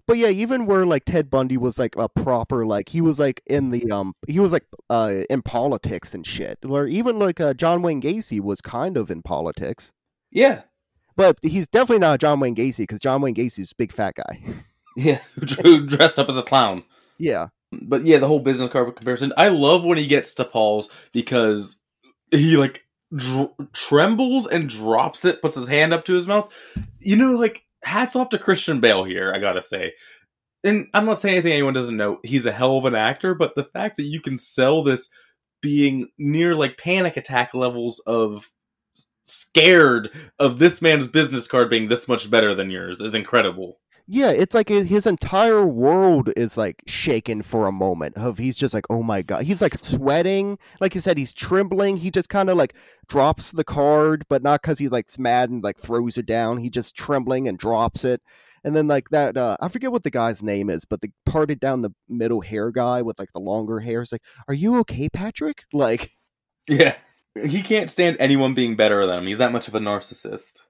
But 0.05 0.17
yeah, 0.17 0.27
even 0.27 0.65
where 0.65 0.85
like 0.85 1.05
Ted 1.05 1.29
Bundy 1.29 1.57
was 1.57 1.79
like 1.79 1.95
a 1.95 2.09
proper 2.09 2.65
like 2.65 2.89
he 2.89 2.99
was 2.99 3.19
like 3.19 3.41
in 3.45 3.71
the 3.71 3.89
um 3.89 4.13
he 4.27 4.39
was 4.39 4.51
like 4.51 4.65
uh 4.89 5.21
in 5.29 5.41
politics 5.41 6.13
and 6.13 6.25
shit. 6.25 6.59
Where 6.61 6.87
even 6.87 7.19
like 7.19 7.39
uh, 7.39 7.53
John 7.53 7.81
Wayne 7.81 8.01
Gacy 8.01 8.41
was 8.41 8.59
kind 8.61 8.97
of 8.97 9.09
in 9.09 9.21
politics. 9.21 9.93
Yeah, 10.29 10.63
but 11.15 11.37
he's 11.41 11.67
definitely 11.67 11.99
not 11.99 12.19
John 12.19 12.39
Wayne 12.39 12.55
Gacy 12.55 12.79
because 12.79 12.99
John 12.99 13.21
Wayne 13.21 13.35
Gacy's 13.35 13.71
a 13.71 13.75
big 13.75 13.93
fat 13.93 14.15
guy. 14.15 14.41
yeah, 14.97 15.19
who 15.61 15.85
dressed 15.85 16.19
up 16.19 16.29
as 16.29 16.37
a 16.37 16.43
clown. 16.43 16.83
Yeah, 17.17 17.47
but 17.71 18.03
yeah, 18.03 18.17
the 18.17 18.27
whole 18.27 18.39
business 18.39 18.71
card 18.71 18.95
comparison. 18.95 19.31
I 19.37 19.49
love 19.49 19.83
when 19.85 19.97
he 19.97 20.07
gets 20.07 20.33
to 20.35 20.45
Paul's 20.45 20.89
because 21.13 21.77
he 22.31 22.57
like 22.57 22.85
dr- 23.15 23.53
trembles 23.73 24.47
and 24.47 24.67
drops 24.69 25.23
it, 25.25 25.41
puts 25.41 25.55
his 25.55 25.67
hand 25.67 25.93
up 25.93 26.05
to 26.05 26.13
his 26.13 26.27
mouth. 26.27 26.53
You 26.99 27.15
know, 27.15 27.33
like 27.33 27.63
hats 27.83 28.15
off 28.15 28.29
to 28.29 28.39
Christian 28.39 28.79
Bale 28.79 29.03
here, 29.03 29.31
I 29.33 29.39
gotta 29.39 29.61
say. 29.61 29.93
And 30.63 30.87
I'm 30.93 31.05
not 31.05 31.19
saying 31.19 31.35
anything 31.35 31.53
anyone 31.53 31.73
doesn't 31.73 31.97
know. 31.97 32.19
He's 32.23 32.45
a 32.45 32.51
hell 32.51 32.77
of 32.77 32.85
an 32.85 32.95
actor, 32.95 33.35
but 33.35 33.55
the 33.55 33.65
fact 33.65 33.97
that 33.97 34.03
you 34.03 34.21
can 34.21 34.37
sell 34.37 34.83
this 34.83 35.09
being 35.61 36.07
near 36.17 36.55
like 36.55 36.77
panic 36.77 37.17
attack 37.17 37.53
levels 37.53 37.99
of 38.05 38.51
scared 39.25 40.09
of 40.39 40.59
this 40.59 40.81
man's 40.81 41.07
business 41.07 41.47
card 41.47 41.69
being 41.69 41.89
this 41.89 42.07
much 42.07 42.29
better 42.29 42.53
than 42.55 42.69
yours 42.69 43.01
is 43.01 43.15
incredible. 43.15 43.79
Yeah, 44.05 44.31
it's 44.31 44.53
like 44.53 44.67
his 44.67 45.07
entire 45.07 45.65
world 45.65 46.29
is 46.35 46.57
like 46.57 46.83
shaken 46.85 47.41
for 47.41 47.67
a 47.67 47.71
moment. 47.71 48.17
Of 48.17 48.37
he's 48.37 48.57
just 48.57 48.73
like, 48.73 48.85
oh 48.89 49.01
my 49.01 49.21
god, 49.21 49.43
he's 49.45 49.61
like 49.61 49.81
sweating. 49.81 50.59
Like 50.81 50.93
you 50.93 50.99
said, 50.99 51.17
he's 51.17 51.31
trembling. 51.31 51.95
He 51.97 52.11
just 52.11 52.27
kind 52.27 52.49
of 52.49 52.57
like 52.57 52.73
drops 53.07 53.51
the 53.51 53.63
card, 53.63 54.25
but 54.27 54.43
not 54.43 54.61
because 54.61 54.77
he's 54.77 54.91
like 54.91 55.17
mad 55.17 55.49
and 55.49 55.63
like 55.63 55.79
throws 55.79 56.17
it 56.17 56.25
down. 56.25 56.57
He 56.57 56.69
just 56.69 56.95
trembling 56.95 57.47
and 57.47 57.57
drops 57.57 58.03
it. 58.03 58.21
And 58.65 58.75
then 58.75 58.87
like 58.87 59.09
that, 59.09 59.37
uh, 59.37 59.55
I 59.61 59.69
forget 59.69 59.91
what 59.91 60.03
the 60.03 60.11
guy's 60.11 60.43
name 60.43 60.69
is, 60.69 60.83
but 60.83 61.01
the 61.01 61.11
parted 61.25 61.61
down 61.61 61.81
the 61.81 61.93
middle 62.09 62.41
hair 62.41 62.71
guy 62.71 63.01
with 63.01 63.19
like 63.19 63.31
the 63.33 63.39
longer 63.39 63.79
hair 63.79 64.01
is 64.01 64.11
like, 64.11 64.21
"Are 64.47 64.53
you 64.53 64.79
okay, 64.79 65.09
Patrick?" 65.09 65.63
Like, 65.73 66.11
yeah, 66.67 66.95
he 67.35 67.61
can't 67.61 67.89
stand 67.89 68.17
anyone 68.19 68.53
being 68.53 68.75
better 68.75 69.05
than 69.05 69.19
him. 69.19 69.27
He's 69.27 69.37
that 69.39 69.51
much 69.51 69.67
of 69.67 69.75
a 69.75 69.79
narcissist. 69.79 70.61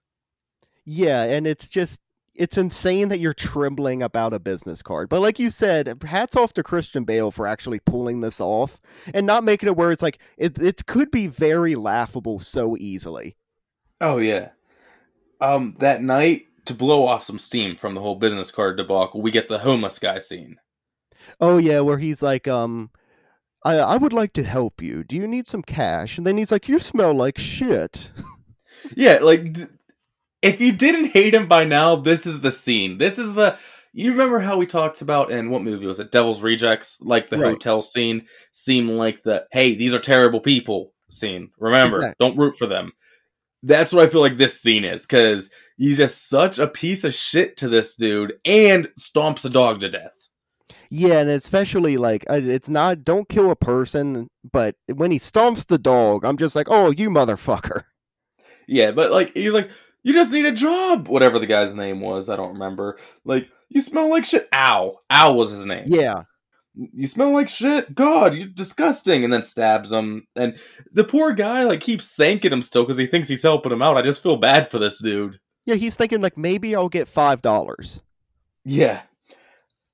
Yeah, 0.86 1.24
and 1.24 1.46
it's 1.46 1.70
just 1.70 2.00
it's 2.36 2.58
insane 2.58 3.10
that 3.10 3.20
you're 3.20 3.34
trembling 3.34 4.02
about 4.02 4.34
a 4.34 4.40
business 4.40 4.82
card. 4.82 5.10
But 5.10 5.22
like 5.22 5.40
you 5.40 5.50
said, 5.50 6.02
hats 6.04 6.36
off 6.36 6.54
to 6.54 6.64
Christian 6.64 7.04
Bale 7.04 7.32
for 7.32 7.46
actually 7.46 7.80
pulling 7.80 8.22
this 8.22 8.42
off 8.42 8.82
and 9.14 9.26
not 9.26 9.44
making 9.44 9.68
it 9.68 9.76
where 9.76 9.92
it's 9.92 10.02
like 10.02 10.20
it 10.38 10.58
it 10.60 10.86
could 10.86 11.12
be 11.12 11.28
very 11.28 11.76
laughable 11.76 12.40
so 12.40 12.76
easily. 12.78 13.38
Oh 14.02 14.18
yeah. 14.18 14.50
Um 15.40 15.76
that 15.80 16.02
night 16.02 16.46
to 16.66 16.74
blow 16.74 17.06
off 17.06 17.24
some 17.24 17.40
steam 17.40 17.76
from 17.76 17.94
the 17.94 18.02
whole 18.02 18.16
business 18.16 18.50
card 18.50 18.78
debacle, 18.78 19.22
we 19.22 19.32
get 19.32 19.48
the 19.48 19.60
homeless 19.60 20.00
guy 20.00 20.20
scene. 20.20 20.58
Oh 21.40 21.58
yeah, 21.58 21.82
where 21.82 22.00
he's 22.00 22.24
like 22.24 22.48
um 22.48 22.90
I 23.64 23.78
I 23.78 23.98
would 23.98 24.14
like 24.14 24.34
to 24.34 24.44
help 24.44 24.82
you. 24.82 25.04
Do 25.04 25.16
you 25.16 25.28
need 25.28 25.48
some 25.48 25.62
cash? 25.62 26.18
And 26.18 26.26
then 26.26 26.38
he's 26.38 26.52
like 26.52 26.68
you 26.68 26.80
smell 26.80 27.14
like 27.14 27.38
shit. 27.38 28.12
yeah, 28.96 29.20
like 29.22 29.56
if 30.44 30.62
you 30.62 30.72
didn't 30.72 31.08
hate 31.12 31.34
him 31.34 31.48
by 31.48 31.64
now, 31.64 31.96
this 31.96 32.26
is 32.28 32.42
the 32.42 32.52
scene. 32.52 32.98
This 33.00 33.18
is 33.18 33.34
the 33.34 33.58
you 33.96 34.12
remember 34.12 34.40
how 34.40 34.58
we 34.58 34.66
talked 34.66 35.02
about 35.02 35.32
in 35.32 35.50
what 35.52 35.62
movie 35.62 35.86
was 35.86 36.00
it? 36.00 36.12
Devil's 36.12 36.42
Rejects, 36.42 37.00
like 37.02 37.30
the 37.30 37.38
Right. 37.38 37.52
hotel 37.52 37.82
scene 37.82 38.26
seemed 38.52 38.90
like 38.90 39.24
the 39.24 39.46
hey, 39.52 39.76
these 39.76 39.94
are 39.94 40.00
terrible 40.00 40.40
people 40.40 40.94
scene. 41.12 41.52
Remember, 41.60 42.14
don't 42.20 42.38
root 42.38 42.58
for 42.58 42.66
them. 42.68 42.92
That's 43.62 43.94
what 43.94 44.04
I 44.04 44.08
feel 44.10 44.22
like 44.22 44.38
this 44.38 44.60
scene 44.60 44.84
is 44.84 45.04
because 45.04 45.50
he's 45.78 45.98
just 45.98 46.28
such 46.28 46.60
a 46.60 46.68
piece 46.68 47.04
of 47.04 47.14
shit 47.14 47.56
to 47.58 47.70
this 47.70 47.96
dude 47.96 48.34
and 48.44 48.90
stomps 49.00 49.46
a 49.46 49.50
dog 49.50 49.80
to 49.82 49.90
death. 49.90 50.28
Yeah, 50.90 51.20
and 51.20 51.30
especially 51.30 51.98
like 51.98 52.26
it's 52.30 52.70
not 52.70 53.04
don't 53.04 53.30
kill 53.30 53.52
a 53.52 53.56
person, 53.56 54.28
but 54.52 54.76
when 54.94 55.12
he 55.12 55.20
stomps 55.20 55.66
the 55.66 55.78
dog, 55.78 56.26
I'm 56.26 56.38
just 56.38 56.56
like, 56.56 56.68
oh, 56.70 56.92
you 56.92 57.10
motherfucker. 57.10 57.84
Yeah, 58.68 58.92
but 58.92 59.12
like 59.12 59.34
he's 59.34 59.54
like, 59.54 59.70
you 60.04 60.14
just 60.14 60.32
need 60.34 60.46
a 60.46 60.52
job. 60.52 61.08
Whatever 61.08 61.40
the 61.40 61.46
guy's 61.48 61.76
name 61.76 62.02
was, 62.02 62.30
I 62.30 62.36
don't 62.36 62.54
remember. 62.54 62.98
Like, 63.26 63.48
you 63.70 63.82
smell 63.82 64.10
like 64.10 64.26
shit. 64.26 64.48
Ow. 64.54 65.00
Ow 65.12 65.34
was 65.34 65.52
his 65.52 65.66
name. 65.66 65.86
Yeah, 65.88 66.24
You 66.76 67.08
smell 67.08 67.32
like 67.34 67.50
shit. 67.50 67.96
God, 67.96 68.36
you're 68.36 68.48
disgusting. 68.48 69.24
And 69.24 69.34
then 69.34 69.42
stabs 69.42 69.92
him. 69.92 70.28
And 70.36 70.58
the 70.92 71.04
poor 71.04 71.34
guy 71.34 71.64
like 71.64 71.82
keeps 71.82 72.14
thanking 72.14 72.52
him 72.54 72.62
still 72.62 72.84
because 72.84 72.98
he 72.98 73.08
thinks 73.08 73.28
he's 73.30 73.42
helping 73.44 73.72
him 73.72 73.82
out. 73.82 73.98
I 73.98 74.02
just 74.04 74.22
feel 74.22 74.36
bad 74.38 74.70
for 74.70 74.78
this 74.78 75.02
dude. 75.02 75.40
yeah, 75.66 75.76
he's 75.76 75.96
thinking 75.96 76.22
like 76.22 76.38
maybe 76.38 76.76
I'll 76.76 76.90
get 76.90 77.08
five 77.08 77.42
dollars. 77.42 78.00
Yeah. 78.66 79.02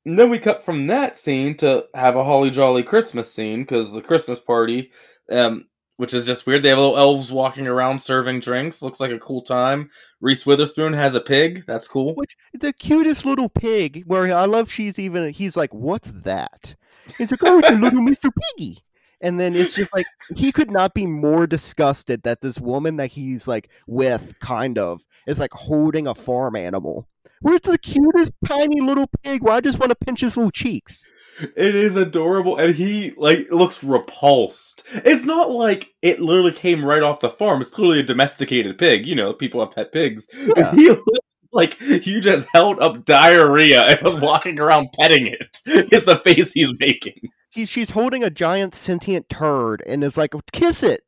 And 0.06 0.18
then 0.20 0.30
we 0.30 0.40
cut 0.40 0.64
from 0.64 0.88
that 0.88 1.18
scene 1.18 1.56
to 1.58 1.86
have 1.94 2.16
a 2.16 2.24
holly 2.24 2.50
jolly 2.50 2.84
Christmas 2.84 3.32
scene 3.32 3.62
because 3.62 3.92
the 3.94 4.02
Christmas 4.02 4.40
party, 4.40 4.92
um, 5.32 5.66
which 6.00 6.14
is 6.14 6.26
just 6.26 6.48
weird. 6.48 6.64
They 6.64 6.70
have 6.70 6.78
little 6.78 6.98
elves 6.98 7.30
walking 7.30 7.68
around 7.68 8.00
serving 8.00 8.40
drinks. 8.40 8.82
Looks 8.82 9.02
like 9.02 9.12
a 9.12 9.20
cool 9.20 9.42
time. 9.42 9.90
Reese 10.22 10.46
Witherspoon 10.46 10.94
has 10.94 11.14
a 11.14 11.20
pig. 11.20 11.66
That's 11.68 11.90
cool. 11.90 12.16
Which 12.16 12.38
the 12.54 12.72
cutest 12.72 13.26
little 13.26 13.50
pig. 13.50 14.06
Where 14.06 14.34
I 14.34 14.46
love 14.46 14.72
she's 14.72 14.98
even 14.98 15.28
he's 15.34 15.58
like, 15.58 15.74
what's 15.74 16.10
that? 16.24 16.74
It's 17.20 17.32
like, 17.32 17.44
oh, 17.44 17.60
it's 17.60 17.70
a 17.70 17.74
little 17.74 18.02
Mister 18.04 18.30
Piggy. 18.32 18.80
And 19.20 19.42
then 19.42 19.54
it's 19.54 19.74
just 19.74 19.94
like 19.94 20.06
he 20.38 20.54
could 20.54 20.72
not 20.72 20.94
be 20.94 21.06
more 21.06 21.46
disgusted 21.46 22.24
that 22.24 22.40
this 22.40 22.62
woman 22.62 22.96
that 22.96 23.08
he's 23.08 23.46
like 23.46 23.70
with, 23.86 24.40
kind 24.40 24.80
of, 24.80 25.02
is 25.28 25.40
like 25.40 25.52
holding 25.52 26.08
a 26.08 26.16
farm 26.16 26.56
animal. 26.56 27.10
Where 27.42 27.56
it's 27.56 27.68
the 27.68 27.78
cutest 27.78 28.32
tiny 28.46 28.80
little 28.80 29.08
pig 29.22 29.44
where 29.44 29.56
I 29.56 29.60
just 29.60 29.80
want 29.80 29.90
to 29.90 29.96
pinch 29.96 30.22
his 30.22 30.38
little 30.38 30.52
cheeks. 30.52 31.06
It 31.40 31.76
is 31.76 31.96
adorable, 31.96 32.58
and 32.58 32.76
he 32.76 33.14
like 33.18 33.48
looks 33.52 33.84
repulsed. 33.84 34.84
It's 34.94 35.26
not 35.26 35.52
like 35.52 35.94
it 36.02 36.20
literally 36.20 36.52
came 36.52 36.84
right 36.84 37.04
off 37.04 37.20
the 37.20 37.30
farm. 37.30 37.62
It's 37.62 37.72
clearly 37.72 38.00
a 38.00 38.04
domesticated 38.04 38.78
pig. 38.78 39.08
You 39.08 39.16
know, 39.16 39.34
people 39.34 39.60
have 39.62 39.74
pet 39.74 39.92
pigs. 39.92 40.28
Yeah. 40.34 40.74
He 40.80 40.90
looked 40.90 41.20
like 41.52 41.80
he 41.80 42.20
just 42.20 42.48
held 42.54 42.80
up 42.80 43.06
diarrhea 43.06 43.82
and 43.82 44.02
was 44.02 44.20
walking 44.20 44.60
around 44.60 44.90
petting 44.94 45.28
it. 45.28 45.60
Is 45.66 46.06
the 46.06 46.18
face 46.18 46.54
he's 46.54 46.74
making. 46.80 47.30
He, 47.50 47.66
she's 47.66 47.90
holding 47.92 48.24
a 48.24 48.30
giant 48.30 48.76
sentient 48.76 49.30
turd 49.30 49.82
and 49.88 50.04
is 50.04 50.16
like, 50.16 50.34
kiss 50.52 50.84
it. 50.84 51.02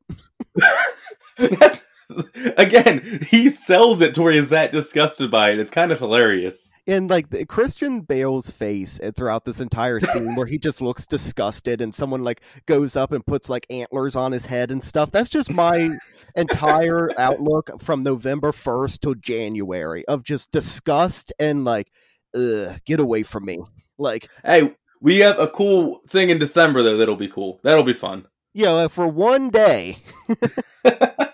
That's 1.37 1.81
again, 2.57 3.01
he 3.27 3.49
sells 3.49 4.01
it 4.01 4.13
to 4.15 4.21
where 4.21 4.33
he's 4.33 4.49
that 4.49 4.71
disgusted 4.71 5.31
by 5.31 5.51
it. 5.51 5.59
It's 5.59 5.69
kind 5.69 5.91
of 5.91 5.99
hilarious. 5.99 6.71
And 6.87 7.09
like 7.09 7.29
the, 7.29 7.45
Christian 7.45 8.01
Bale's 8.01 8.49
face 8.49 8.99
uh, 9.03 9.11
throughout 9.15 9.45
this 9.45 9.59
entire 9.59 9.99
scene, 9.99 10.35
where 10.35 10.45
he 10.45 10.57
just 10.57 10.81
looks 10.81 11.05
disgusted, 11.05 11.81
and 11.81 11.93
someone 11.93 12.23
like 12.23 12.41
goes 12.65 12.95
up 12.95 13.11
and 13.11 13.25
puts 13.25 13.49
like 13.49 13.65
antlers 13.69 14.15
on 14.15 14.31
his 14.31 14.45
head 14.45 14.71
and 14.71 14.83
stuff. 14.83 15.11
That's 15.11 15.29
just 15.29 15.51
my 15.51 15.89
entire 16.35 17.09
outlook 17.19 17.69
from 17.81 18.03
November 18.03 18.51
first 18.51 19.01
till 19.01 19.15
January 19.15 20.05
of 20.05 20.23
just 20.23 20.51
disgust 20.51 21.31
and 21.39 21.65
like, 21.65 21.91
ugh, 22.35 22.79
get 22.85 22.99
away 22.99 23.23
from 23.23 23.45
me. 23.45 23.59
Like, 23.97 24.29
Hey, 24.43 24.73
we 25.01 25.19
have 25.19 25.39
a 25.39 25.47
cool 25.47 26.01
thing 26.07 26.29
in 26.29 26.39
December 26.39 26.83
though. 26.83 26.97
That'll 26.97 27.15
be 27.15 27.27
cool. 27.27 27.59
That'll 27.63 27.83
be 27.83 27.93
fun. 27.93 28.25
Yeah, 28.53 28.73
know, 28.73 28.89
for 28.89 29.07
one 29.07 29.49
day, 29.49 29.99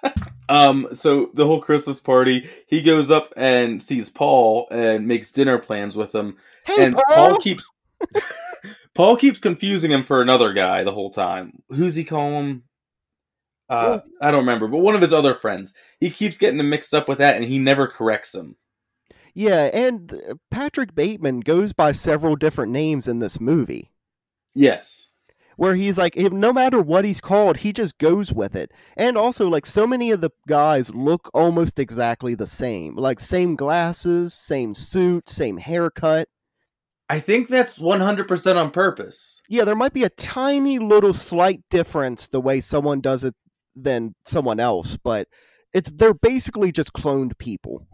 um, 0.50 0.88
so 0.94 1.30
the 1.34 1.46
whole 1.46 1.62
Christmas 1.62 2.00
party, 2.00 2.50
he 2.68 2.82
goes 2.82 3.12
up 3.12 3.34
and 3.36 3.82
sees 3.82 4.10
Paul 4.10 4.68
and 4.72 5.08
makes 5.08 5.32
dinner 5.32 5.58
plans 5.58 5.96
with 5.96 6.14
him, 6.14 6.38
hey, 6.66 6.86
and 6.86 6.96
Paul, 6.96 7.32
Paul 7.32 7.38
keeps 7.40 7.70
Paul 8.96 9.18
keeps 9.18 9.40
confusing 9.40 9.92
him 9.92 10.04
for 10.04 10.22
another 10.22 10.54
guy 10.54 10.84
the 10.84 10.92
whole 10.92 11.12
time. 11.12 11.62
Who's 11.70 11.96
he 11.96 12.04
call 12.04 12.32
him? 12.40 12.64
Uh, 13.70 14.00
I 14.22 14.32
don't 14.32 14.42
remember, 14.42 14.68
but 14.68 14.80
one 14.80 14.96
of 14.96 15.02
his 15.02 15.12
other 15.14 15.34
friends. 15.34 15.74
He 16.00 16.10
keeps 16.10 16.38
getting 16.38 16.60
him 16.60 16.70
mixed 16.70 16.94
up 16.94 17.10
with 17.10 17.18
that, 17.18 17.36
and 17.36 17.44
he 17.44 17.60
never 17.60 17.86
corrects 17.88 18.34
him. 18.34 18.56
yeah, 19.34 19.66
and 19.74 20.40
Patrick 20.52 20.96
Bateman 20.96 21.42
goes 21.42 21.74
by 21.74 21.92
several 21.92 22.36
different 22.36 22.72
names 22.72 23.08
in 23.08 23.20
this 23.20 23.40
movie. 23.42 23.92
Yes. 24.56 25.07
Where 25.58 25.76
he's 25.76 25.98
like 25.98 26.16
no 26.16 26.54
matter 26.54 26.82
what 26.82 27.04
he's 27.06 27.20
called 27.22 27.58
he 27.58 27.74
just 27.74 27.98
goes 27.98 28.32
with 28.32 28.56
it 28.56 28.72
and 28.96 29.18
also 29.18 29.48
like 29.50 29.66
so 29.66 29.86
many 29.86 30.12
of 30.12 30.22
the 30.22 30.30
guys 30.48 30.90
look 30.96 31.30
almost 31.34 31.78
exactly 31.78 32.34
the 32.34 32.48
same 32.48 32.96
like 32.96 33.20
same 33.20 33.56
glasses 33.56 34.34
same 34.34 34.74
suit 34.74 35.28
same 35.30 35.58
haircut 35.58 36.30
I 37.10 37.20
think 37.22 37.48
that's 37.48 37.80
100% 37.80 38.56
on 38.58 38.72
purpose. 38.72 39.42
yeah 39.50 39.64
there 39.66 39.76
might 39.76 39.94
be 39.94 40.04
a 40.04 40.10
tiny 40.10 40.80
little 40.80 41.14
slight 41.14 41.62
difference 41.70 42.28
the 42.30 42.42
way 42.42 42.62
someone 42.62 43.02
does 43.02 43.24
it 43.24 43.36
than 43.76 44.16
someone 44.26 44.60
else 44.60 44.98
but 45.04 45.28
it's 45.74 45.90
they're 45.92 46.14
basically 46.14 46.72
just 46.72 46.94
cloned 46.94 47.38
people 47.38 47.86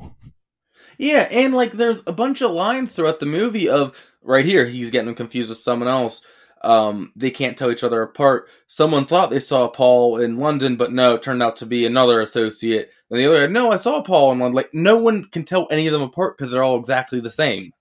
Yeah, 0.97 1.27
and 1.31 1.53
like 1.53 1.71
there's 1.73 2.03
a 2.05 2.13
bunch 2.13 2.41
of 2.41 2.51
lines 2.51 2.95
throughout 2.95 3.19
the 3.19 3.25
movie 3.25 3.67
of 3.69 4.13
right 4.21 4.45
here, 4.45 4.65
he's 4.67 4.91
getting 4.91 5.15
confused 5.15 5.49
with 5.49 5.57
someone 5.57 5.87
else. 5.89 6.23
Um, 6.63 7.11
they 7.15 7.29
can't 7.31 7.57
tell 7.57 7.71
each 7.71 7.83
other 7.83 8.01
apart. 8.01 8.47
Someone 8.67 9.05
thought 9.05 9.29
they 9.29 9.39
saw 9.39 9.67
Paul 9.67 10.17
in 10.21 10.37
London, 10.37 10.77
but 10.77 10.93
no, 10.93 11.15
it 11.15 11.21
turned 11.23 11.43
out 11.43 11.57
to 11.57 11.65
be 11.65 11.85
another 11.85 12.21
associate. 12.21 12.89
And 13.09 13.19
the 13.19 13.25
other, 13.27 13.47
no, 13.49 13.71
I 13.71 13.75
saw 13.77 14.01
Paul 14.01 14.31
in 14.31 14.39
London. 14.39 14.55
Like 14.55 14.73
no 14.73 14.97
one 14.97 15.25
can 15.25 15.43
tell 15.43 15.67
any 15.71 15.87
of 15.87 15.93
them 15.93 16.01
apart 16.01 16.37
because 16.37 16.51
they're 16.51 16.63
all 16.63 16.79
exactly 16.79 17.19
the 17.19 17.29
same. 17.29 17.71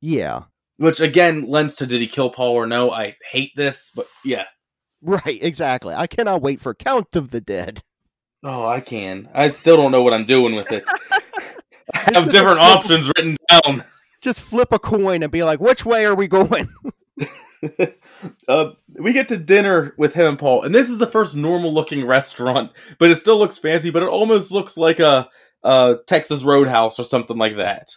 yeah 0.00 0.42
Which 0.78 0.98
again 1.00 1.46
lends 1.48 1.76
to 1.76 1.86
did 1.86 2.00
he 2.00 2.06
kill 2.08 2.30
Paul 2.30 2.52
or 2.54 2.66
no? 2.66 2.90
I 2.90 3.16
hate 3.30 3.52
this, 3.56 3.90
but 3.94 4.06
yeah. 4.24 4.44
right 5.04 5.38
exactly 5.42 5.92
i 5.94 6.06
cannot 6.06 6.42
wait 6.42 6.60
for 6.60 6.74
count 6.74 7.16
of 7.16 7.30
the 7.32 7.40
dead 7.40 7.82
Oh, 8.44 8.66
I 8.66 8.80
can. 8.80 9.28
I 9.32 9.50
still 9.50 9.76
don't 9.76 9.92
know 9.92 10.02
what 10.02 10.12
I'm 10.12 10.26
doing 10.26 10.56
with 10.56 10.72
it. 10.72 10.84
I 11.94 12.10
have 12.14 12.28
different 12.28 12.58
options 12.58 13.06
written 13.06 13.36
down. 13.48 13.84
just 14.20 14.40
flip 14.40 14.72
a 14.72 14.80
coin 14.80 15.22
and 15.22 15.30
be 15.30 15.44
like 15.44 15.60
which 15.60 15.84
way 15.84 16.04
are 16.04 16.16
we 16.16 16.26
going 16.26 16.68
uh, 18.48 18.70
we 18.88 19.12
get 19.12 19.28
to 19.28 19.36
dinner 19.36 19.94
with 19.98 20.14
him 20.14 20.26
and 20.26 20.38
Paul, 20.38 20.62
and 20.62 20.74
this 20.74 20.90
is 20.90 20.98
the 20.98 21.06
first 21.06 21.36
normal 21.36 21.72
looking 21.72 22.06
restaurant, 22.06 22.72
but 22.98 23.10
it 23.10 23.16
still 23.16 23.38
looks 23.38 23.58
fancy, 23.58 23.90
but 23.90 24.02
it 24.02 24.08
almost 24.08 24.52
looks 24.52 24.76
like 24.76 25.00
a, 25.00 25.28
a 25.62 25.98
Texas 26.06 26.42
Roadhouse 26.42 26.98
or 26.98 27.04
something 27.04 27.38
like 27.38 27.56
that. 27.56 27.90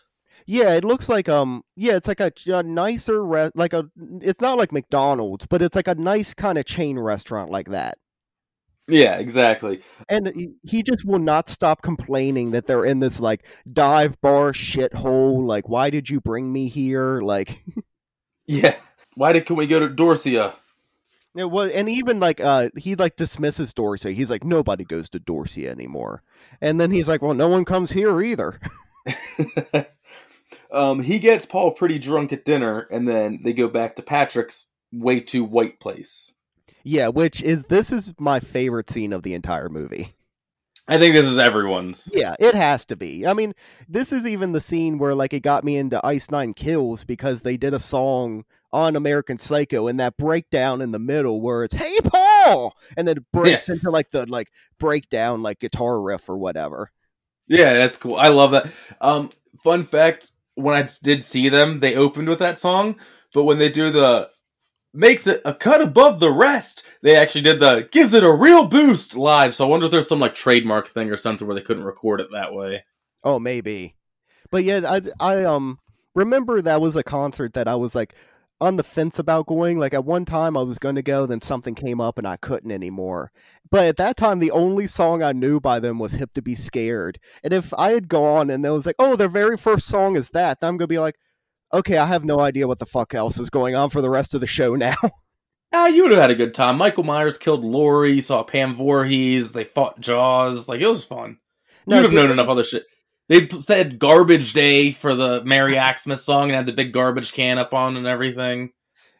Yeah, 0.48 0.74
it 0.76 0.84
looks 0.84 1.10
like 1.10 1.28
um 1.28 1.64
yeah, 1.76 1.96
it's 1.96 2.08
like 2.08 2.20
a, 2.20 2.32
a 2.48 2.62
nicer 2.64 3.26
re- 3.26 3.52
like 3.56 3.74
a 3.74 3.90
it's 4.22 4.42
not 4.42 4.58
like 4.58 4.72
McDonald's, 4.72 5.48
but 5.48 5.62
it's 5.62 5.76
like 5.76 5.88
a 5.88 5.96
nice 5.96 6.34
kind 6.34 6.58
of 6.58 6.66
chain 6.66 7.00
restaurant 7.00 7.50
like 7.50 7.70
that. 7.70 7.98
Yeah, 8.88 9.16
exactly. 9.16 9.82
And 10.10 10.28
he, 10.28 10.54
he 10.62 10.84
just 10.84 11.06
will 11.06 11.18
not 11.20 11.50
stop 11.50 11.82
complaining 11.82 12.52
that 12.52 12.68
they're 12.68 12.86
in 12.86 13.00
this 13.00 13.20
like 13.20 13.46
dive 13.74 14.22
bar 14.22 14.54
shithole. 14.54 15.44
Like, 15.44 15.68
why 15.68 15.90
did 15.90 16.08
you 16.08 16.22
bring 16.22 16.54
me 16.54 16.68
here? 16.68 17.22
Like, 17.22 17.64
Yeah. 18.48 18.76
Why 19.16 19.34
did 19.34 19.46
can 19.46 19.56
we 19.56 19.68
go 19.68 19.80
to 19.80 19.88
Dorsia? 19.88 20.56
it 21.36 21.52
was, 21.52 21.72
and 21.72 21.90
even 21.90 22.20
like 22.20 22.40
uh 22.40 22.70
he 22.78 22.96
like 22.96 23.18
dismisses 23.18 23.74
Dorsia. 23.74 24.14
He's 24.14 24.30
like 24.30 24.44
nobody 24.44 24.84
goes 24.84 25.10
to 25.10 25.20
Dorsia 25.20 25.68
anymore. 25.68 26.24
And 26.62 26.80
then 26.80 26.92
he's 26.92 27.08
like, 27.08 27.22
well, 27.22 27.34
no 27.34 27.48
one 27.48 27.66
comes 27.66 27.92
here 27.92 28.22
either. 28.22 28.60
um, 30.72 31.02
he 31.02 31.20
gets 31.20 31.46
Paul 31.46 31.72
pretty 31.72 32.00
drunk 32.00 32.32
at 32.32 32.46
dinner, 32.46 32.88
and 32.92 33.08
then 33.08 33.42
they 33.44 33.54
go 33.54 33.68
back 33.68 33.96
to 33.98 34.02
Patrick's 34.02 34.68
way 34.92 35.20
too 35.20 35.44
white 35.44 35.80
place. 35.80 36.34
yeah, 36.84 37.10
which 37.10 37.42
is 37.44 37.66
this 37.66 37.92
is 37.92 38.14
my 38.18 38.40
favorite 38.40 38.90
scene 38.90 39.12
of 39.12 39.24
the 39.24 39.34
entire 39.34 39.70
movie. 39.70 40.16
I 40.88 41.00
think 41.00 41.16
this 41.16 41.26
is 41.26 41.40
everyone's. 41.40 42.10
Yeah, 42.14 42.36
it 42.40 42.54
has 42.54 42.86
to 42.86 42.96
be. 42.96 43.26
I 43.26 43.34
mean, 43.34 43.54
this 43.90 44.12
is 44.12 44.28
even 44.28 44.52
the 44.52 44.62
scene 44.62 45.00
where 45.00 45.16
like 45.16 45.34
it 45.34 45.42
got 45.42 45.64
me 45.64 45.78
into 45.78 46.06
Ice 46.06 46.30
Nine 46.30 46.54
Kills 46.54 47.04
because 47.04 47.42
they 47.42 47.58
did 47.58 47.74
a 47.74 47.80
song 47.80 48.46
on 48.76 48.98
American 48.98 49.38
Psycho 49.38 49.88
and 49.88 50.02
that 50.02 50.18
breakdown 50.18 50.82
in 50.82 50.92
the 50.92 51.00
middle 51.00 51.40
where 51.40 51.64
it's 51.64 51.74
"Hey 51.74 51.98
Paul," 52.04 52.76
and 52.98 53.08
then 53.08 53.16
it 53.18 53.32
breaks 53.32 53.70
into 53.70 53.90
like 53.90 54.12
the 54.12 54.26
like 54.26 54.52
breakdown 54.80 55.42
like 55.42 55.60
guitar 55.62 56.02
riff 56.02 56.28
or 56.28 56.38
whatever. 56.38 56.92
Yeah, 57.48 57.74
that's 57.74 57.96
cool. 57.96 58.18
I 58.18 58.28
love 58.28 58.52
that. 58.52 58.70
Um, 59.00 59.30
fun 59.64 59.84
fact: 59.84 60.32
when 60.56 60.76
I 60.76 60.86
did 61.02 61.24
see 61.24 61.48
them, 61.48 61.80
they 61.80 61.96
opened 61.96 62.28
with 62.28 62.40
that 62.40 62.58
song, 62.58 62.98
but 63.34 63.46
when 63.46 63.60
they 63.60 63.70
do 63.70 63.92
the 63.92 64.30
makes 64.94 65.26
it 65.26 65.42
a 65.46 65.54
cut 65.54 65.80
above 65.80 66.20
the 66.20 66.32
rest, 66.32 66.84
they 67.02 67.16
actually 67.16 67.44
did 67.44 67.62
the 67.62 67.88
gives 67.90 68.14
it 68.14 68.26
a 68.26 68.32
real 68.32 68.68
boost 68.68 69.16
live. 69.16 69.56
So 69.56 69.66
I 69.66 69.70
wonder 69.70 69.86
if 69.86 69.94
there's 69.94 70.10
some 70.10 70.20
like 70.20 70.36
trademark 70.36 70.90
thing 70.90 71.10
or 71.10 71.16
something 71.16 71.48
where 71.48 71.56
they 71.56 71.62
couldn't 71.62 71.86
record 71.86 72.20
it 72.20 72.28
that 72.34 72.54
way. 72.54 72.84
Oh, 73.24 73.40
maybe. 73.40 73.96
But 74.52 74.66
yeah, 74.66 74.82
I 74.86 75.02
I 75.22 75.44
um 75.46 75.80
remember 76.14 76.62
that 76.62 76.82
was 76.82 76.98
a 76.98 77.04
concert 77.04 77.54
that 77.54 77.70
I 77.70 77.76
was 77.76 77.96
like 77.96 78.16
on 78.62 78.78
the 78.78 78.84
fence 78.84 79.20
about 79.20 79.48
going. 79.48 79.80
Like 79.80 79.94
at 79.94 80.06
one 80.06 80.26
time 80.26 80.58
I 80.58 80.62
was 80.62 80.80
going 80.80 80.96
to 80.96 81.02
go, 81.02 81.26
then 81.26 81.42
something 81.42 81.76
came 81.76 82.02
up 82.02 82.18
and 82.18 82.28
I 82.28 82.38
couldn't 82.38 82.72
anymore. 82.72 83.32
But 83.72 83.86
at 83.86 83.98
that 83.98 84.18
time, 84.18 84.40
the 84.40 84.52
only 84.52 84.88
song 84.88 85.24
I 85.24 85.32
knew 85.32 85.60
by 85.60 85.80
them 85.80 86.00
was 86.00 86.14
"Hip 86.14 86.34
to 86.34 86.42
Be 86.42 86.56
Scared." 86.56 87.20
And 87.44 87.54
if 87.54 87.74
I 87.74 87.92
had 87.92 88.08
gone 88.08 88.50
and 88.50 88.66
it 88.66 88.70
was 88.70 88.86
like, 88.86 88.96
"Oh, 89.00 89.16
their 89.16 89.30
very 89.30 89.58
first 89.58 89.88
song 89.88 90.16
is 90.16 90.30
that," 90.32 90.60
then 90.62 90.70
I'm 90.70 90.78
gonna 90.78 90.88
be 90.88 91.00
like, 91.00 91.16
"Okay, 91.74 91.98
I 91.98 92.06
have 92.06 92.24
no 92.24 92.40
idea 92.40 92.68
what 92.68 92.80
the 92.80 92.86
fuck 92.86 93.14
else 93.14 93.40
is 93.40 93.50
going 93.50 93.76
on 93.76 93.90
for 93.90 94.02
the 94.02 94.10
rest 94.10 94.34
of 94.34 94.42
the 94.42 94.48
show 94.48 94.76
now." 94.76 94.96
Ah, 95.74 95.88
you 95.88 96.04
would 96.04 96.12
have 96.12 96.22
had 96.22 96.32
a 96.32 96.36
good 96.36 96.54
time. 96.54 96.78
Michael 96.78 97.04
Myers 97.04 97.38
killed 97.38 97.66
Laurie. 97.66 98.22
Saw 98.22 98.44
Pam 98.44 98.78
Voorhees. 98.78 99.52
They 99.52 99.66
fought 99.66 100.00
Jaws. 100.00 100.70
Like 100.70 100.80
it 100.80 100.88
was 100.88 101.04
fun. 101.04 101.38
No, 101.86 101.98
You'd 101.98 102.04
have 102.04 102.12
did 102.12 102.18
known 102.18 102.32
enough 102.32 102.48
other 102.48 102.64
shit. 102.64 102.86
They 103.28 103.48
said 103.48 103.98
"Garbage 104.00 104.54
Day" 104.54 104.92
for 104.92 105.16
the 105.16 105.44
Merry 105.44 105.78
Axe-Mas 105.78 106.24
song 106.24 106.44
and 106.50 106.56
had 106.56 106.66
the 106.66 106.74
big 106.74 106.94
garbage 106.94 107.34
can 107.34 107.58
up 107.58 107.74
on 107.74 107.98
and 107.98 108.06
everything. 108.06 108.72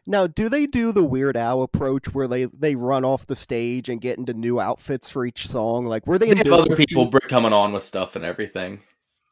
Now, 0.08 0.28
do 0.28 0.48
they 0.48 0.66
do 0.66 0.92
the 0.92 1.02
Weird 1.02 1.36
Al 1.36 1.62
approach 1.62 2.14
where 2.14 2.28
they 2.28 2.44
they 2.44 2.76
run 2.76 3.04
off 3.04 3.26
the 3.26 3.34
stage 3.34 3.88
and 3.88 4.00
get 4.00 4.18
into 4.18 4.32
new 4.34 4.60
outfits 4.60 5.10
for 5.10 5.24
each 5.26 5.48
song? 5.48 5.86
Like, 5.86 6.06
were 6.06 6.18
they, 6.18 6.30
They 6.30 6.36
have 6.36 6.52
other 6.52 6.76
people 6.76 7.10
to- 7.10 7.18
coming 7.20 7.52
on 7.52 7.72
with 7.72 7.82
stuff 7.82 8.14
and 8.14 8.24
everything. 8.24 8.80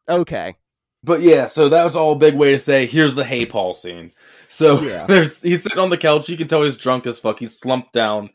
Okay, 0.08 0.56
But 1.04 1.20
yeah, 1.22 1.46
so 1.46 1.68
that 1.68 1.84
was 1.84 1.94
all 1.96 2.12
a 2.12 2.16
big 2.18 2.34
way 2.34 2.50
to 2.52 2.58
say 2.58 2.86
here's 2.86 3.14
the 3.14 3.24
Hey 3.24 3.46
Paul 3.46 3.74
scene. 3.74 4.10
So 4.48 4.80
Yeah. 4.82 5.06
there's 5.08 5.40
he's 5.40 5.62
sitting 5.62 5.78
on 5.78 5.90
the 5.90 5.96
couch. 5.96 6.28
You 6.28 6.36
can 6.36 6.48
tell 6.48 6.62
he's 6.64 6.76
drunk 6.76 7.06
as 7.06 7.20
fuck. 7.20 7.38
He's 7.38 7.56
slumped 7.58 7.92
down, 7.92 8.30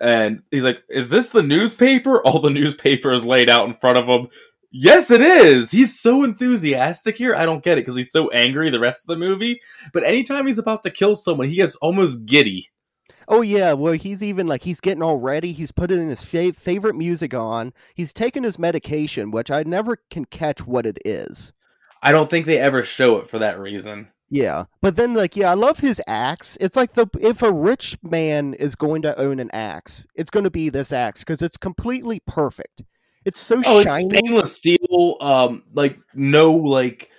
and 0.00 0.42
he's 0.50 0.64
like, 0.64 0.78
"Is 0.88 1.10
this 1.10 1.28
the 1.28 1.42
newspaper?" 1.42 2.22
All 2.26 2.40
the 2.40 2.48
newspaper 2.50 3.12
is 3.12 3.26
laid 3.26 3.50
out 3.50 3.68
in 3.68 3.74
front 3.74 3.98
of 3.98 4.06
him. 4.06 4.28
Yes, 4.74 5.10
it 5.10 5.20
is. 5.20 5.70
He's 5.70 6.00
so 6.00 6.24
enthusiastic 6.24 7.18
here. 7.18 7.34
I 7.34 7.44
don't 7.44 7.62
get 7.62 7.76
it 7.76 7.82
because 7.82 7.96
he's 7.96 8.10
so 8.10 8.30
angry 8.30 8.70
the 8.70 8.80
rest 8.80 9.02
of 9.02 9.08
the 9.08 9.24
movie. 9.24 9.60
But 9.92 10.04
anytime 10.04 10.46
he's 10.46 10.58
about 10.58 10.82
to 10.84 10.90
kill 10.90 11.14
someone, 11.14 11.48
he 11.48 11.56
gets 11.56 11.76
almost 11.76 12.24
giddy. 12.24 12.68
Oh 13.28 13.42
yeah, 13.42 13.74
well 13.74 13.92
he's 13.92 14.22
even 14.22 14.46
like 14.46 14.62
he's 14.62 14.80
getting 14.80 15.02
all 15.02 15.18
ready. 15.18 15.52
He's 15.52 15.72
putting 15.72 16.08
his 16.08 16.24
fa- 16.24 16.54
favorite 16.54 16.96
music 16.96 17.34
on. 17.34 17.72
He's 17.94 18.12
taking 18.12 18.42
his 18.42 18.58
medication, 18.58 19.30
which 19.30 19.50
I 19.50 19.62
never 19.62 19.98
can 20.10 20.24
catch 20.24 20.66
what 20.66 20.86
it 20.86 20.98
is. 21.04 21.52
I 22.02 22.10
don't 22.10 22.28
think 22.28 22.46
they 22.46 22.58
ever 22.58 22.82
show 22.82 23.18
it 23.18 23.28
for 23.28 23.38
that 23.38 23.60
reason. 23.60 24.08
Yeah, 24.28 24.64
but 24.80 24.96
then 24.96 25.12
like 25.12 25.36
yeah, 25.36 25.50
I 25.50 25.54
love 25.54 25.78
his 25.78 26.00
axe. 26.06 26.56
It's 26.60 26.76
like 26.76 26.94
the 26.94 27.06
if 27.20 27.42
a 27.42 27.52
rich 27.52 27.98
man 28.02 28.54
is 28.54 28.74
going 28.74 29.02
to 29.02 29.18
own 29.20 29.38
an 29.38 29.50
axe, 29.52 30.06
it's 30.16 30.30
going 30.30 30.44
to 30.44 30.50
be 30.50 30.70
this 30.70 30.92
axe 30.92 31.20
because 31.20 31.42
it's 31.42 31.58
completely 31.58 32.20
perfect. 32.26 32.82
It's 33.24 33.40
so 33.40 33.62
Oh, 33.64 33.80
it's 33.80 34.06
stainless 34.06 34.56
steel. 34.56 35.16
Um, 35.20 35.62
like 35.74 35.98
no 36.14 36.52
like 36.52 37.10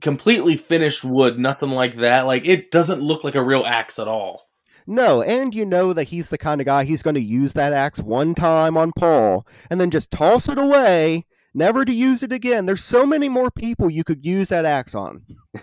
completely 0.00 0.56
finished 0.56 1.04
wood, 1.04 1.38
nothing 1.38 1.70
like 1.70 1.96
that. 1.96 2.26
Like 2.26 2.46
it 2.46 2.70
doesn't 2.70 3.02
look 3.02 3.24
like 3.24 3.34
a 3.34 3.42
real 3.42 3.64
axe 3.64 3.98
at 3.98 4.08
all. 4.08 4.48
No, 4.86 5.22
and 5.22 5.54
you 5.54 5.64
know 5.64 5.92
that 5.92 6.04
he's 6.04 6.28
the 6.28 6.38
kind 6.38 6.60
of 6.60 6.66
guy 6.66 6.84
he's 6.84 7.02
going 7.02 7.14
to 7.14 7.20
use 7.20 7.52
that 7.52 7.72
axe 7.72 8.00
one 8.00 8.34
time 8.34 8.76
on 8.76 8.92
Paul 8.96 9.46
and 9.70 9.80
then 9.80 9.90
just 9.90 10.10
toss 10.10 10.48
it 10.48 10.58
away, 10.58 11.24
never 11.54 11.84
to 11.84 11.92
use 11.92 12.24
it 12.24 12.32
again. 12.32 12.66
There's 12.66 12.82
so 12.82 13.06
many 13.06 13.28
more 13.28 13.50
people 13.50 13.88
you 13.88 14.02
could 14.02 14.26
use 14.26 14.48
that 14.48 14.64
axe 14.64 14.94
on. 14.94 15.24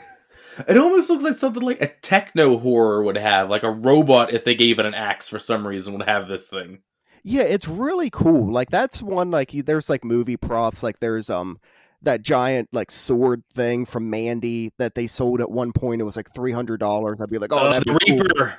It 0.67 0.77
almost 0.77 1.09
looks 1.09 1.23
like 1.23 1.35
something 1.35 1.63
like 1.63 1.81
a 1.81 1.87
techno 1.87 2.57
horror 2.57 3.01
would 3.03 3.17
have, 3.17 3.49
like 3.49 3.63
a 3.63 3.71
robot 3.71 4.33
if 4.33 4.43
they 4.43 4.55
gave 4.55 4.77
it 4.77 4.85
an 4.85 4.93
axe 4.93 5.29
for 5.29 5.39
some 5.39 5.65
reason 5.65 5.93
would 5.93 6.07
have 6.07 6.27
this 6.27 6.49
thing. 6.49 6.79
Yeah, 7.23 7.41
it's 7.41 7.67
really 7.67 8.09
cool. 8.09 8.51
Like 8.51 8.69
that's 8.69 9.01
one 9.01 9.31
like 9.31 9.51
he- 9.51 9.61
there's 9.61 9.89
like 9.89 10.03
movie 10.03 10.37
props 10.37 10.83
like 10.83 10.99
there's 10.99 11.29
um 11.29 11.57
that 12.01 12.21
giant 12.21 12.69
like 12.71 12.91
sword 12.91 13.43
thing 13.53 13.85
from 13.85 14.09
Mandy 14.09 14.71
that 14.77 14.95
they 14.95 15.05
sold 15.07 15.41
at 15.41 15.51
one 15.51 15.73
point. 15.73 16.01
It 16.01 16.05
was 16.05 16.15
like 16.15 16.33
three 16.33 16.51
hundred 16.51 16.79
dollars. 16.79 17.19
I'd 17.21 17.29
be 17.29 17.37
like, 17.37 17.51
oh, 17.51 17.59
Oh, 17.59 17.69
that'd 17.69 17.87
the 17.87 17.99
be 18.05 18.17
cool. 18.17 18.51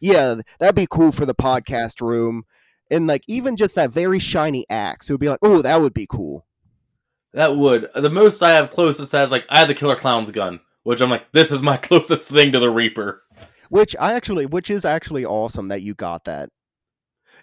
Yeah, 0.00 0.36
that'd 0.58 0.74
be 0.74 0.86
cool 0.90 1.12
for 1.12 1.26
the 1.26 1.34
podcast 1.34 2.00
room. 2.00 2.44
And 2.90 3.06
like 3.06 3.22
even 3.28 3.56
just 3.56 3.74
that 3.74 3.90
very 3.90 4.18
shiny 4.18 4.64
axe, 4.70 5.08
it 5.08 5.12
would 5.12 5.20
be 5.20 5.28
like, 5.28 5.40
oh, 5.42 5.62
that 5.62 5.80
would 5.80 5.94
be 5.94 6.06
cool. 6.06 6.44
That 7.34 7.56
would. 7.56 7.88
The 7.94 8.10
most 8.10 8.42
I 8.42 8.50
have 8.50 8.70
closest 8.70 9.12
has 9.12 9.30
like 9.30 9.44
I 9.48 9.58
had 9.60 9.68
the 9.68 9.74
Killer 9.74 9.96
Clown's 9.96 10.30
gun, 10.30 10.60
which 10.82 11.00
I'm 11.00 11.10
like, 11.10 11.30
this 11.32 11.52
is 11.52 11.62
my 11.62 11.76
closest 11.78 12.28
thing 12.28 12.52
to 12.52 12.58
the 12.58 12.70
Reaper. 12.70 13.22
Which 13.70 13.94
I 14.00 14.14
actually, 14.14 14.46
which 14.46 14.70
is 14.70 14.84
actually 14.86 15.26
awesome 15.26 15.68
that 15.68 15.82
you 15.82 15.94
got 15.94 16.24
that. 16.24 16.48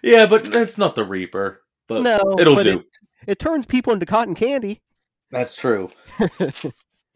Yeah, 0.06 0.26
but 0.26 0.44
that's 0.44 0.78
not 0.78 0.94
the 0.94 1.04
Reaper. 1.04 1.62
But 1.88 2.02
no, 2.02 2.36
it'll 2.38 2.56
but 2.56 2.62
do. 2.62 2.78
It, 2.78 2.86
it 3.26 3.38
turns 3.38 3.66
people 3.66 3.92
into 3.92 4.06
cotton 4.06 4.34
candy. 4.34 4.82
That's 5.30 5.54
true. 5.54 5.90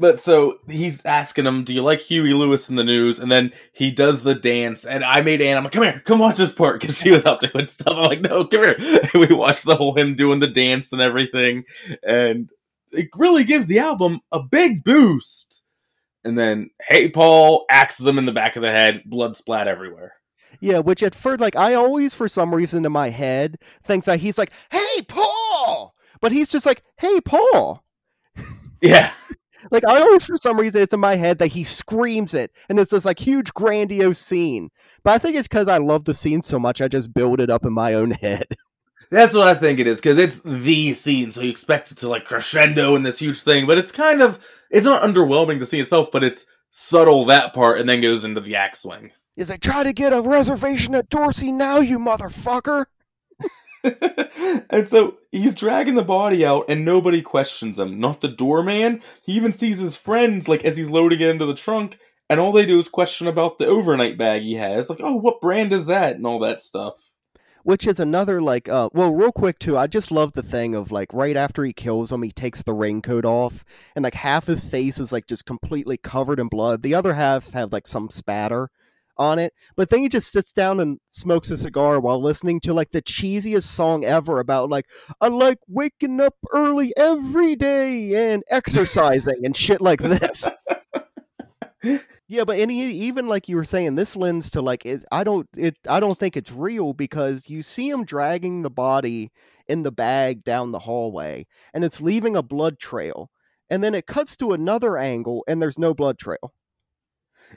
But 0.01 0.19
so 0.19 0.57
he's 0.67 1.05
asking 1.05 1.45
him, 1.45 1.63
"Do 1.63 1.75
you 1.75 1.83
like 1.83 2.01
Huey 2.01 2.33
Lewis 2.33 2.71
and 2.71 2.79
the 2.79 2.85
News?" 2.85 3.19
And 3.19 3.31
then 3.31 3.53
he 3.75 3.91
does 3.91 4.23
the 4.23 4.35
dance, 4.35 4.87
and 4.87 5.05
I 5.05 5.21
made 5.21 5.43
Anne. 5.43 5.59
I'm 5.59 5.65
like, 5.65 5.75
"Come 5.75 5.83
here, 5.83 6.03
come 6.07 6.19
watch 6.19 6.39
this 6.39 6.55
part," 6.55 6.81
because 6.81 6.97
she 6.97 7.11
was 7.11 7.27
out 7.27 7.43
doing 7.43 7.67
stuff. 7.67 7.99
I'm 7.99 8.05
like, 8.05 8.23
"No, 8.23 8.47
come 8.47 8.65
here." 8.65 8.77
And 9.13 9.29
we 9.29 9.35
watched 9.35 9.67
the 9.67 9.77
whole 9.77 9.95
him 9.95 10.15
doing 10.15 10.39
the 10.41 10.47
dance 10.47 10.95
and 10.95 11.03
everything, 11.03 11.65
and 12.03 12.49
it 12.93 13.09
really 13.15 13.45
gives 13.45 13.67
the 13.67 13.81
album 13.81 14.21
a 14.33 14.43
big 14.43 14.85
boost. 14.85 15.63
And 16.25 16.39
then, 16.39 16.71
hey, 16.89 17.11
Paul 17.11 17.67
axes 17.71 18.07
him 18.07 18.17
in 18.17 18.25
the 18.25 18.33
back 18.33 18.57
of 18.57 18.63
the 18.63 18.71
head, 18.71 19.03
blood 19.05 19.37
splat 19.37 19.69
everywhere. 19.69 20.15
Yeah, 20.61 20.79
which 20.79 21.03
at 21.03 21.15
first, 21.15 21.41
like, 21.41 21.57
I 21.57 21.75
always, 21.75 22.15
for 22.15 22.29
some 22.29 22.55
reason 22.55 22.85
in 22.85 22.93
my 22.93 23.11
head, 23.11 23.59
think 23.85 24.05
that 24.05 24.21
he's 24.21 24.39
like, 24.39 24.53
"Hey, 24.71 25.03
Paul," 25.09 25.95
but 26.21 26.33
he's 26.33 26.49
just 26.49 26.67
like, 26.67 26.83
"Hey, 26.99 27.21
Paul." 27.21 27.85
Yeah, 28.83 29.13
Like, 29.71 29.87
I 29.87 30.01
always, 30.01 30.25
for 30.25 30.37
some 30.37 30.59
reason, 30.59 30.81
it's 30.81 30.95
in 30.95 31.01
my 31.01 31.17
head 31.17 31.39
that 31.39 31.49
he 31.49 31.65
screams 31.65 32.33
it, 32.33 32.51
and 32.69 32.79
it's 32.79 32.93
this 32.93 33.05
like 33.05 33.19
huge, 33.19 33.53
grandiose 33.53 34.19
scene. 34.19 34.71
But 35.05 35.13
I 35.13 35.19
think 35.19 35.37
it's 35.37 35.49
because 35.49 35.69
I 35.69 35.79
love 35.79 36.05
the 36.05 36.15
scene 36.15 36.41
so 36.43 36.59
much, 36.59 36.81
I 36.81 36.89
just 36.89 37.13
build 37.13 37.41
it 37.41 37.51
up 37.51 37.65
in 37.65 37.73
my 37.73 37.95
own 37.95 38.11
head. 38.23 38.47
That's 39.11 39.35
what 39.35 39.49
I 39.49 39.55
think 39.55 39.81
it 39.81 39.87
is 39.87 39.99
because 39.99 40.19
it's 40.19 40.41
the 40.41 40.95
scene, 40.95 41.33
so 41.33 41.41
you 41.43 41.51
expect 41.51 41.91
it 41.91 41.99
to 41.99 42.09
like 42.09 42.25
crescendo 42.25 42.95
in 42.95 43.03
this 43.03 43.19
huge 43.19 43.43
thing, 43.43 43.67
but 43.67 43.77
it's 43.77 43.93
kind 43.93 44.23
of 44.23 44.39
it's 44.71 44.85
not 44.85 45.03
underwhelming 45.03 45.59
the 45.59 45.67
scene 45.67 45.81
itself, 45.83 46.11
but 46.13 46.23
it's 46.23 46.47
subtle 46.71 47.25
that 47.25 47.53
part 47.53 47.81
and 47.81 47.89
then 47.89 48.01
goes 48.01 48.25
into 48.25 48.41
the 48.41 48.55
axe 48.55 48.83
swing. 48.83 49.11
He's 49.41 49.49
like, 49.49 49.63
"Try 49.63 49.85
to 49.85 49.95
get 49.95 50.13
a 50.13 50.21
reservation 50.21 50.95
at 50.95 51.09
Dorsia 51.09 51.51
now, 51.51 51.79
you 51.79 51.99
motherfucker." 51.99 52.85
and 54.71 54.87
so 54.87 55.17
he's 55.33 55.55
dragging 55.55 55.95
the 55.95 56.05
body 56.05 56.45
out 56.45 56.67
and 56.69 56.85
nobody 56.85 57.23
questions 57.23 57.79
him. 57.79 57.99
Not 57.99 58.21
the 58.21 58.29
doorman. 58.29 59.01
He 59.23 59.33
even 59.33 59.55
sees 59.55 59.79
his 59.79 59.97
friends 59.97 60.47
like 60.47 60.63
as 60.67 60.77
he's 60.77 60.91
loading 60.91 61.23
it 61.23 61.29
into 61.31 61.47
the 61.47 61.55
trunk, 61.55 61.99
and 62.29 62.39
all 62.39 62.53
they 62.53 62.67
do 62.67 62.79
is 62.79 62.91
question 62.91 63.27
about 63.29 63.59
the 63.59 63.65
overnight 63.65 64.19
bag 64.19 64.43
he 64.43 64.57
has. 64.57 64.91
Like, 64.91 65.01
oh, 65.03 65.15
what 65.15 65.41
brand 65.41 65.73
is 65.73 65.87
that? 65.87 66.17
And 66.17 66.27
all 66.27 66.41
that 66.41 66.61
stuff. 66.61 66.97
which 67.63 67.87
is 67.87 67.99
another 67.99 68.43
like 68.43 68.69
uh 68.69 68.91
well 68.93 69.15
real 69.15 69.33
quick 69.33 69.59
too 69.59 69.79
i 69.79 69.87
just 69.87 70.11
love 70.11 70.33
the 70.33 70.43
thing 70.43 70.75
of 70.75 70.93
like 70.93 71.11
right 71.15 71.37
after 71.39 71.65
he 71.65 71.73
kills 71.73 72.13
him 72.13 72.23
he 72.23 72.33
takes 72.33 72.63
the 72.63 72.75
raincoat 72.75 73.25
off 73.25 73.65
and 73.97 74.03
like 74.03 74.15
half 74.15 74.47
his 74.47 74.67
face 74.67 74.99
is 74.99 75.13
like 75.13 75.27
just 75.27 75.47
completely 75.47 75.97
covered 75.97 76.39
in 76.39 76.49
blood 76.49 76.83
the 76.83 76.95
other 76.95 77.15
half 77.15 77.51
have 77.51 77.73
like 77.73 77.87
some 77.87 78.11
spatter 78.11 78.71
on 79.21 79.39
it 79.39 79.53
but 79.77 79.91
then 79.91 80.01
he 80.01 80.09
just 80.09 80.33
sits 80.33 80.51
down 80.51 80.81
and 80.81 80.99
smokes 81.11 81.51
a 81.51 81.57
cigar 81.57 82.01
while 82.01 82.21
listening 82.21 82.59
to 82.59 82.73
like 82.73 82.91
the 82.91 83.03
cheesiest 83.03 83.65
song 83.65 84.03
ever 84.03 84.41
about 84.41 84.71
like 84.71 84.87
i 85.21 85.29
like 85.29 85.59
waking 85.69 86.19
up 86.21 86.35
early 86.53 86.91
every 86.97 87.55
day 87.55 88.33
and 88.33 88.43
exercising 88.51 89.39
and 89.45 89.55
shit 89.55 89.83
like 89.83 90.01
this 90.01 90.45
yeah 92.29 92.45
but 92.45 92.59
and 92.59 92.71
he, 92.71 92.91
even 92.91 93.29
like 93.29 93.47
you 93.47 93.57
were 93.57 93.65
saying 93.65 93.95
this 93.95 94.17
lends 94.17 94.49
to 94.49 94.63
like 94.63 94.87
it 94.87 95.05
i 95.13 95.23
don't 95.23 95.47
it 95.55 95.79
i 95.87 96.01
don't 96.01 96.19
think 96.19 96.35
it's 96.35 96.51
real 96.51 96.95
because 96.95 97.47
you 97.47 97.63
see 97.63 97.91
him 97.91 98.05
dragging 98.05 98.63
the 98.63 98.71
body 98.71 99.31
in 99.69 99.83
the 99.83 99.93
bag 99.93 100.43
down 100.45 100.73
the 100.73 100.79
hallway 100.79 101.47
and 101.75 101.85
it's 101.85 102.01
leaving 102.01 102.37
a 102.37 102.43
blood 102.43 102.79
trail 102.79 103.31
and 103.69 103.85
then 103.85 103.95
it 103.95 104.07
cuts 104.07 104.35
to 104.35 104.53
another 104.53 104.97
angle 104.97 105.45
and 105.47 105.61
there's 105.61 105.79
no 105.79 105.93
blood 105.93 106.19
trail 106.19 106.55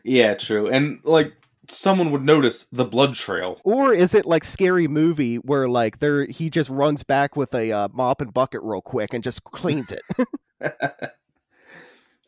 Yeah, 0.04 0.34
true. 0.36 0.70
And 0.70 1.00
like 1.04 1.34
someone 1.70 2.12
would 2.12 2.24
notice 2.24 2.66
the 2.72 2.86
blood 2.86 3.16
trail. 3.16 3.60
or 3.64 3.94
is 3.94 4.14
it 4.14 4.26
like 4.26 4.44
scary 4.44 4.88
movie 4.88 5.38
where 5.38 5.70
like 5.70 6.00
there 6.00 6.26
he 6.26 6.50
just 6.50 6.70
runs 6.70 7.04
back 7.04 7.36
with 7.36 7.54
a 7.54 7.72
uh, 7.72 7.88
mop 7.94 8.22
and 8.22 8.34
bucket 8.34 8.62
real 8.64 8.82
quick 8.82 9.14
and 9.14 9.24
just 9.24 9.44
cleans 9.44 9.92
it 9.92 10.02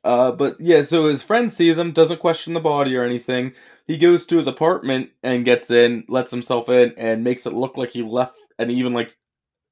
Uh, 0.05 0.31
but 0.31 0.55
yeah, 0.61 0.83
so 0.83 1.09
his 1.09 1.23
friend 1.23 1.51
sees 1.51 1.79
him, 1.79 1.91
doesn't 1.91 2.19
question 2.19 2.53
the 2.53 2.59
body 2.59 2.95
or 2.95 3.03
anything. 3.03 3.53
He 3.87 3.97
goes 3.97 4.27
to 4.27 4.37
his 4.37 4.45
apartment 4.45 5.09
and 5.23 5.43
gets 5.43 5.71
in, 5.71 6.05
lets 6.07 6.29
himself 6.29 6.69
in, 6.69 6.93
and 6.95 7.23
makes 7.23 7.47
it 7.47 7.53
look 7.53 7.75
like 7.75 7.89
he 7.89 8.03
left, 8.03 8.37
and 8.59 8.71
even 8.71 8.93
like 8.93 9.17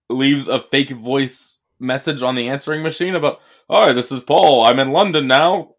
leaves 0.10 0.48
a 0.48 0.60
fake 0.60 0.90
voice 0.90 1.60
message 1.80 2.24
on 2.24 2.34
the 2.34 2.50
answering 2.50 2.82
machine 2.82 3.14
about, 3.14 3.42
"Hi, 3.70 3.92
this 3.94 4.12
is 4.12 4.24
Paul. 4.24 4.66
I'm 4.66 4.80
in 4.80 4.92
London 4.92 5.28
now. 5.28 5.76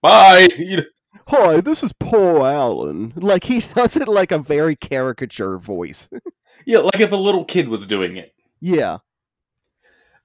Bye." 0.00 0.48
Hi 1.28 1.60
this 1.60 1.82
is 1.82 1.92
paul 1.92 2.44
allen 2.46 3.12
like 3.16 3.44
he 3.44 3.60
does 3.74 3.96
it 3.96 4.06
like 4.06 4.30
a 4.30 4.38
very 4.38 4.76
caricature 4.76 5.58
voice 5.58 6.08
yeah, 6.66 6.78
like 6.78 7.00
if 7.00 7.12
a 7.12 7.16
little 7.16 7.44
kid 7.44 7.68
was 7.68 7.86
doing 7.86 8.16
it. 8.16 8.34
yeah 8.60 8.98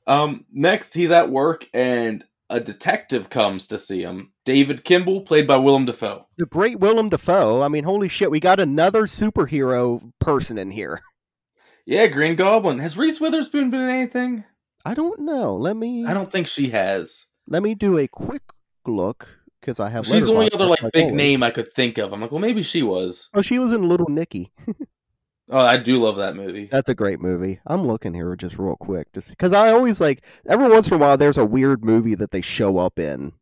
Um, 0.08 0.46
next, 0.52 0.94
he's 0.94 1.12
at 1.12 1.32
work 1.32 1.68
and 1.74 2.24
a 2.50 2.60
detective 2.60 3.30
comes 3.30 3.66
to 3.68 3.80
see 3.80 4.02
him, 4.02 4.34
David 4.46 4.84
Kimball, 4.84 5.22
played 5.22 5.48
by 5.48 5.56
Willem 5.58 5.86
Dafoe. 5.86 6.28
The 6.38 6.46
great 6.46 6.80
Willem 6.80 7.08
Dafoe. 7.10 7.62
I 7.62 7.70
mean, 7.70 7.86
holy 7.86 8.10
shit, 8.10 8.30
we 8.30 8.42
got 8.42 8.60
another 8.60 9.04
superhero 9.04 10.12
person 10.20 10.58
in 10.58 10.70
here. 10.72 11.02
Yeah, 11.86 12.08
Green 12.08 12.36
Goblin. 12.36 12.80
Has 12.80 12.98
Reese 12.98 13.22
Witherspoon 13.22 13.70
been 13.70 13.82
in 13.82 13.90
anything? 13.90 14.44
I 14.84 14.94
don't 14.94 15.22
know. 15.22 15.56
Let 15.56 15.78
me. 15.78 16.06
I 16.06 16.14
don't 16.14 16.32
think 16.32 16.48
she 16.48 16.70
has. 16.72 17.28
Let 17.48 17.64
me 17.64 17.74
do 17.74 17.98
a 17.98 18.08
quick 18.08 18.44
look 18.86 19.28
because 19.62 19.80
I 19.80 19.90
have. 19.90 20.06
She's 20.06 20.26
the 20.26 20.34
only 20.34 20.52
other 20.52 20.66
like 20.66 20.80
big 20.92 21.14
name 21.14 21.44
I 21.44 21.52
could 21.52 21.72
think 21.72 21.98
of. 21.98 22.12
I'm 22.12 22.22
like, 22.22 22.32
well, 22.32 22.42
maybe 22.42 22.64
she 22.64 22.84
was. 22.84 23.30
Oh, 23.34 23.42
she 23.42 23.60
was 23.60 23.72
in 23.72 23.88
Little 23.88 24.10
Nicky. 24.10 24.52
Oh, 25.54 25.60
I 25.60 25.76
do 25.76 26.02
love 26.02 26.16
that 26.16 26.38
movie. 26.38 26.70
That's 26.72 26.88
a 26.88 26.96
great 26.96 27.20
movie. 27.20 27.60
I'm 27.68 27.86
looking 27.86 28.14
here 28.14 28.34
just 28.38 28.58
real 28.58 28.78
quick, 28.78 29.12
just 29.12 29.32
because 29.32 29.52
I 29.52 29.72
always 29.74 30.00
like 30.00 30.24
every 30.48 30.70
once 30.70 30.88
in 30.88 30.94
a 30.94 30.98
while 30.98 31.18
there's 31.18 31.38
a 31.38 31.46
weird 31.46 31.84
movie 31.84 32.16
that 32.16 32.32
they 32.32 32.40
show 32.40 32.78
up 32.78 32.98
in. 32.98 33.34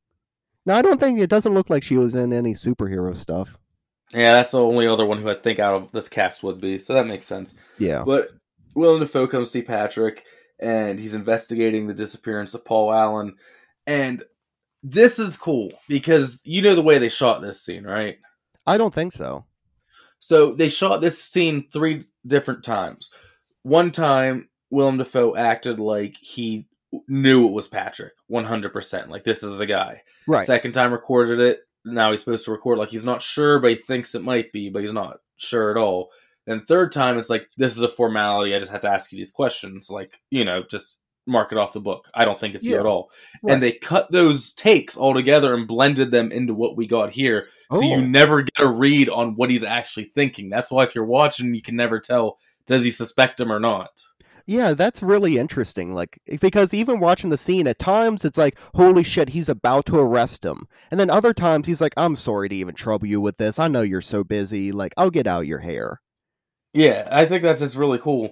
Now 0.66 0.78
I 0.78 0.82
don't 0.82 1.00
think 1.00 1.20
it 1.20 1.30
doesn't 1.30 1.54
look 1.54 1.70
like 1.70 1.84
she 1.84 1.98
was 1.98 2.16
in 2.16 2.34
any 2.34 2.54
superhero 2.54 3.16
stuff. 3.16 3.60
Yeah, 4.12 4.32
that's 4.32 4.50
the 4.52 4.62
only 4.62 4.88
other 4.88 5.06
one 5.06 5.20
who 5.20 5.30
I 5.30 5.36
think 5.36 5.60
out 5.60 5.76
of 5.76 5.92
this 5.92 6.10
cast 6.10 6.42
would 6.42 6.60
be. 6.60 6.80
So 6.80 6.96
that 6.96 7.06
makes 7.06 7.28
sense. 7.28 7.54
Yeah. 7.78 8.04
But 8.04 8.30
Willem 8.74 9.02
Dafoe 9.02 9.28
comes 9.28 9.52
see 9.52 9.62
Patrick, 9.62 10.24
and 10.60 11.00
he's 11.00 11.14
investigating 11.14 11.86
the 11.86 11.94
disappearance 11.94 12.56
of 12.56 12.66
Paul 12.66 12.92
Allen. 12.92 13.36
And 13.86 14.24
this 14.84 15.20
is 15.20 15.38
cool 15.38 15.72
because 15.88 16.40
you 16.44 16.62
know 16.62 16.76
the 16.76 16.82
way 16.82 16.98
they 16.98 17.10
shot 17.10 17.42
this 17.42 17.62
scene, 17.62 17.84
right? 17.84 18.18
I 18.66 18.78
don't 18.78 18.94
think 18.94 19.14
so. 19.14 19.46
So 20.20 20.54
they 20.54 20.70
shot 20.70 21.02
this 21.02 21.22
scene 21.22 21.68
three 21.72 22.04
different 22.26 22.64
times. 22.64 23.10
One 23.64 23.92
time, 23.92 24.50
Willem 24.70 24.98
Dafoe 24.98 25.36
acted 25.36 25.80
like 25.80 26.18
he 26.18 26.68
knew 27.08 27.48
it 27.48 27.52
was 27.52 27.68
Patrick, 27.68 28.14
100%. 28.32 29.10
Like, 29.10 29.24
this 29.24 29.44
is 29.44 29.58
the 29.58 29.66
guy. 29.66 30.02
Right. 30.28 30.46
Second 30.46 30.74
time 30.74 30.92
recorded 30.92 31.40
it. 31.40 31.62
Now 31.86 32.12
he's 32.12 32.22
supposed 32.22 32.46
to 32.46 32.52
record 32.52 32.78
like 32.78 32.90
he's 32.90 33.06
not 33.06 33.22
sure, 33.22 33.60
but 33.60 33.72
he 33.72 33.78
thinks 33.78 34.14
it 34.14 34.24
might 34.24 34.52
be, 34.52 34.70
but 34.70 34.82
he's 34.82 34.94
not 34.94 35.20
sure 35.38 35.72
at 35.72 35.78
all. 35.78 36.10
Then 36.46 36.66
third 36.66 36.92
time, 36.92 37.18
it's 37.18 37.30
like, 37.30 37.48
this 37.58 37.78
is 37.78 37.84
a 37.84 37.88
formality. 37.88 38.56
I 38.56 38.60
just 38.60 38.72
have 38.72 38.82
to 38.82 38.90
ask 38.90 39.12
you 39.12 39.18
these 39.18 39.32
questions. 39.32 39.90
Like, 39.90 40.20
you 40.30 40.44
know, 40.46 40.64
just 40.70 40.98
mark 41.30 41.52
it 41.52 41.58
off 41.58 41.74
the 41.74 41.80
book. 41.80 42.10
I 42.14 42.26
don't 42.26 42.40
think 42.40 42.56
it's 42.56 42.66
Yeah. 42.68 42.80
at 42.80 42.86
all. 42.86 43.12
Right. 43.44 43.54
And 43.54 43.64
they 43.64 43.72
cut 43.72 44.12
those 44.12 44.54
takes 44.54 44.98
all 44.98 45.14
together 45.14 45.54
and 45.54 45.68
blended 45.68 46.12
them 46.12 46.32
into 46.32 46.54
what 46.54 46.76
we 46.76 46.88
got 46.88 47.12
here. 47.12 47.48
So 47.72 47.78
Oh. 47.80 47.82
you 47.82 48.02
never 48.06 48.42
get 48.42 48.60
a 48.60 48.68
read 48.68 49.10
on 49.10 49.36
what 49.36 49.50
he's 49.50 49.64
actually 49.64 50.06
thinking. 50.06 50.50
That's 50.50 50.72
why 50.72 50.84
if 50.84 50.96
you're 50.96 51.06
watching, 51.06 51.54
you 51.56 51.62
can 51.62 51.76
never 51.76 52.00
tell 52.00 52.38
does 52.66 52.84
he 52.84 52.92
suspect 52.92 53.40
him 53.40 53.52
or 53.52 53.60
not. 53.60 53.90
Yeah, 54.46 54.74
that's 54.74 55.04
really 55.04 55.38
interesting. 55.38 55.94
Like 55.94 56.20
because 56.42 56.74
even 56.74 57.00
watching 57.00 57.30
the 57.30 57.38
scene 57.38 57.68
at 57.68 57.78
times 57.78 58.26
it's 58.26 58.38
like, 58.38 58.58
holy 58.74 59.04
shit, 59.04 59.30
he's 59.30 59.48
about 59.50 59.86
to 59.88 60.00
arrest 60.00 60.44
him. 60.44 60.68
And 60.90 61.00
then 61.00 61.10
other 61.12 61.34
times 61.34 61.68
he's 61.68 61.82
like, 61.82 61.94
I'm 61.98 62.16
sorry 62.16 62.50
to 62.50 62.56
even 62.56 62.74
trouble 62.76 63.06
you 63.08 63.22
with 63.22 63.38
this. 63.38 63.60
I 63.60 63.68
know 63.68 63.82
you're 63.82 64.02
so 64.02 64.24
busy. 64.24 64.72
Like, 64.72 64.94
I'll 64.98 65.12
get 65.12 65.28
out 65.28 65.46
your 65.46 65.60
hair. 65.60 66.02
Yeah, 66.74 67.08
I 67.12 67.26
think 67.26 67.44
that's 67.44 67.60
just 67.62 67.76
really 67.76 67.98
cool. 68.00 68.32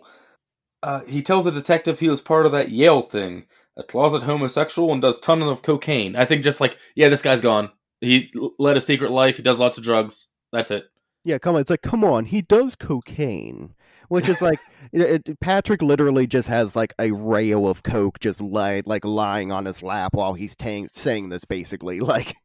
Uh, 0.83 1.01
he 1.05 1.21
tells 1.21 1.43
the 1.43 1.51
detective 1.51 1.99
he 1.99 2.09
was 2.09 2.21
part 2.21 2.45
of 2.45 2.51
that 2.51 2.69
Yale 2.69 3.01
thing, 3.01 3.45
a 3.75 3.83
closet 3.83 4.23
homosexual, 4.23 4.91
and 4.93 5.01
does 5.01 5.19
tons 5.19 5.43
of 5.43 5.61
cocaine. 5.63 6.15
I 6.15 6.25
think 6.25 6.43
just 6.43 6.61
like, 6.61 6.77
yeah, 6.95 7.09
this 7.09 7.21
guy's 7.21 7.41
gone. 7.41 7.71
He 8.01 8.31
led 8.59 8.77
a 8.77 8.81
secret 8.81 9.11
life. 9.11 9.37
He 9.37 9.43
does 9.43 9.59
lots 9.59 9.77
of 9.77 9.83
drugs. 9.83 10.27
That's 10.51 10.71
it. 10.71 10.85
Yeah, 11.23 11.39
come 11.39 11.55
on. 11.55 11.61
It's 11.61 11.69
like, 11.69 11.81
come 11.81 12.03
on, 12.03 12.25
he 12.25 12.41
does 12.41 12.75
cocaine. 12.75 13.73
Which 14.09 14.29
is 14.29 14.41
like, 14.41 14.59
it, 14.93 15.27
it- 15.27 15.39
Patrick 15.41 15.81
literally 15.81 16.27
just 16.27 16.47
has 16.47 16.75
like 16.75 16.93
a 16.99 17.11
rail 17.11 17.67
of 17.67 17.83
coke 17.83 18.19
just 18.19 18.39
lay, 18.39 18.81
like 18.85 19.03
lying 19.03 19.51
on 19.51 19.65
his 19.65 19.83
lap 19.83 20.13
while 20.13 20.33
he's 20.35 20.55
tang- 20.55 20.89
saying 20.89 21.29
this, 21.29 21.43
basically. 21.45 21.99
Like, 22.07 22.35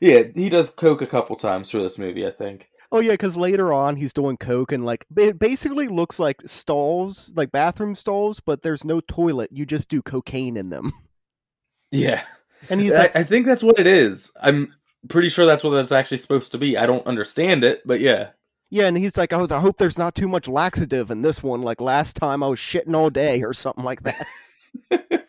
Yeah, 0.00 0.24
he 0.34 0.48
does 0.48 0.70
coke 0.70 1.02
a 1.02 1.06
couple 1.06 1.36
times 1.36 1.70
through 1.70 1.82
this 1.82 1.98
movie. 1.98 2.26
I 2.26 2.30
think. 2.32 2.68
Oh 2.92 3.00
yeah, 3.00 3.12
because 3.12 3.36
later 3.36 3.72
on 3.72 3.96
he's 3.96 4.12
doing 4.12 4.36
coke 4.36 4.72
and 4.72 4.84
like 4.84 5.06
it 5.16 5.38
basically 5.38 5.88
looks 5.88 6.18
like 6.18 6.42
stalls, 6.46 7.30
like 7.34 7.52
bathroom 7.52 7.94
stalls, 7.94 8.40
but 8.40 8.62
there's 8.62 8.84
no 8.84 9.00
toilet. 9.00 9.50
You 9.52 9.66
just 9.66 9.88
do 9.88 10.02
cocaine 10.02 10.56
in 10.56 10.70
them. 10.70 10.92
Yeah, 11.92 12.22
And 12.68 12.80
he's 12.80 12.92
I, 12.92 12.98
like, 12.98 13.16
I 13.16 13.22
think 13.24 13.46
that's 13.46 13.62
what 13.62 13.78
it 13.78 13.86
is. 13.86 14.30
I'm 14.40 14.74
pretty 15.08 15.28
sure 15.28 15.46
that's 15.46 15.64
what 15.64 15.70
that's 15.70 15.92
actually 15.92 16.18
supposed 16.18 16.52
to 16.52 16.58
be. 16.58 16.76
I 16.76 16.86
don't 16.86 17.06
understand 17.06 17.64
it, 17.64 17.82
but 17.86 18.00
yeah. 18.00 18.30
yeah, 18.70 18.86
and 18.86 18.96
he's 18.96 19.16
like, 19.16 19.32
oh, 19.32 19.46
I 19.50 19.60
hope 19.60 19.78
there's 19.78 19.98
not 19.98 20.14
too 20.14 20.28
much 20.28 20.48
laxative 20.48 21.10
in 21.10 21.22
this 21.22 21.42
one. 21.42 21.62
Like 21.62 21.80
last 21.80 22.16
time 22.16 22.42
I 22.42 22.48
was 22.48 22.58
shitting 22.58 22.94
all 22.94 23.10
day 23.10 23.42
or 23.42 23.54
something 23.54 23.84
like 23.84 24.02
that. 24.02 24.26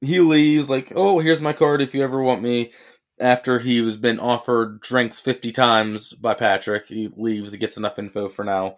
he 0.00 0.20
leaves 0.20 0.70
like, 0.70 0.92
"Oh, 0.94 1.18
here's 1.18 1.40
my 1.40 1.52
card 1.52 1.80
if 1.80 1.94
you 1.94 2.02
ever 2.02 2.22
want 2.22 2.42
me." 2.42 2.72
After 3.20 3.60
he 3.60 3.80
was 3.80 3.96
been 3.96 4.18
offered 4.18 4.80
drinks 4.80 5.20
50 5.20 5.52
times 5.52 6.12
by 6.14 6.34
Patrick, 6.34 6.86
he 6.88 7.08
leaves, 7.16 7.52
he 7.52 7.58
gets 7.58 7.76
enough 7.76 7.98
info 7.98 8.28
for 8.28 8.44
now. 8.44 8.76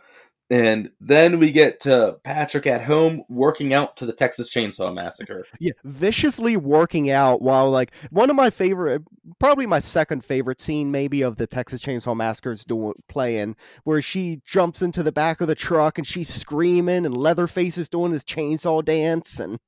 And 0.49 0.91
then 1.01 1.41
we 1.41 1.51
get 1.51 1.81
to 1.81 2.19
Patrick 2.23 2.69
at 2.69 2.85
home 2.85 3.25
working 3.29 3.75
out 3.75 3.97
to 3.97 4.07
the 4.07 4.13
Texas 4.13 4.53
Chainsaw 4.53 4.95
Massacre. 4.95 5.45
Yeah, 5.59 5.73
viciously 5.85 6.57
working 6.57 7.11
out 7.11 7.43
while 7.43 7.71
like 7.71 7.93
one 8.11 8.31
of 8.31 8.37
my 8.37 8.51
favorite, 8.51 9.03
probably 9.41 9.67
my 9.67 9.81
second 9.81 10.25
favorite 10.25 10.61
scene 10.61 10.91
maybe 10.91 11.23
of 11.23 11.37
the 11.37 11.47
Texas 11.47 11.83
Chainsaw 11.83 12.15
Massacre's 12.15 12.65
doing 12.65 12.93
playing, 13.09 13.57
where 13.85 14.03
she 14.03 14.41
jumps 14.47 14.83
into 14.83 15.03
the 15.03 15.11
back 15.11 15.41
of 15.41 15.49
the 15.49 15.55
truck 15.55 15.99
and 15.99 16.07
she's 16.07 16.33
screaming 16.33 17.07
and 17.07 17.17
Leatherface 17.17 17.79
is 17.79 17.89
doing 17.89 18.13
his 18.13 18.23
chainsaw 18.23 18.85
dance 18.85 19.41
and 19.41 19.59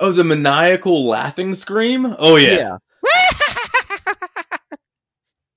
Oh, 0.00 0.12
the 0.12 0.24
maniacal 0.24 1.06
laughing 1.06 1.54
scream? 1.54 2.16
Oh 2.18 2.36
yeah. 2.36 2.78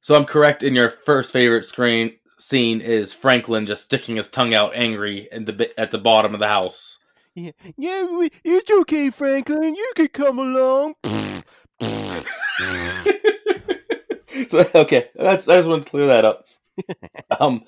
So 0.08 0.16
I'm 0.16 0.24
correct 0.24 0.64
in 0.64 0.74
your 0.74 0.90
first 0.90 1.34
favorite 1.34 1.66
screen 1.66 2.14
scene 2.38 2.80
is 2.80 3.14
Franklin 3.14 3.66
just 3.66 3.84
sticking 3.84 4.16
his 4.16 4.30
tongue 4.30 4.54
out 4.54 4.74
angry 4.74 5.30
at 5.34 5.46
the 5.46 5.78
at 5.78 5.92
the 5.92 5.98
bottom 5.98 6.34
of 6.34 6.40
the 6.40 6.48
house. 6.48 7.00
yeah, 7.36 7.52
yeah, 7.76 8.06
it's 8.42 8.72
okay, 8.72 9.10
Franklin, 9.10 9.76
you 9.76 9.92
can 9.98 10.08
come 10.08 10.40
along. 10.40 10.96
so 14.48 14.70
okay, 14.76 15.10
that's 15.14 15.46
I 15.50 15.58
just 15.58 15.68
want 15.68 15.84
to 15.84 15.92
clear 15.92 16.08
that 16.08 16.24
up. 16.24 16.46
um, 17.42 17.66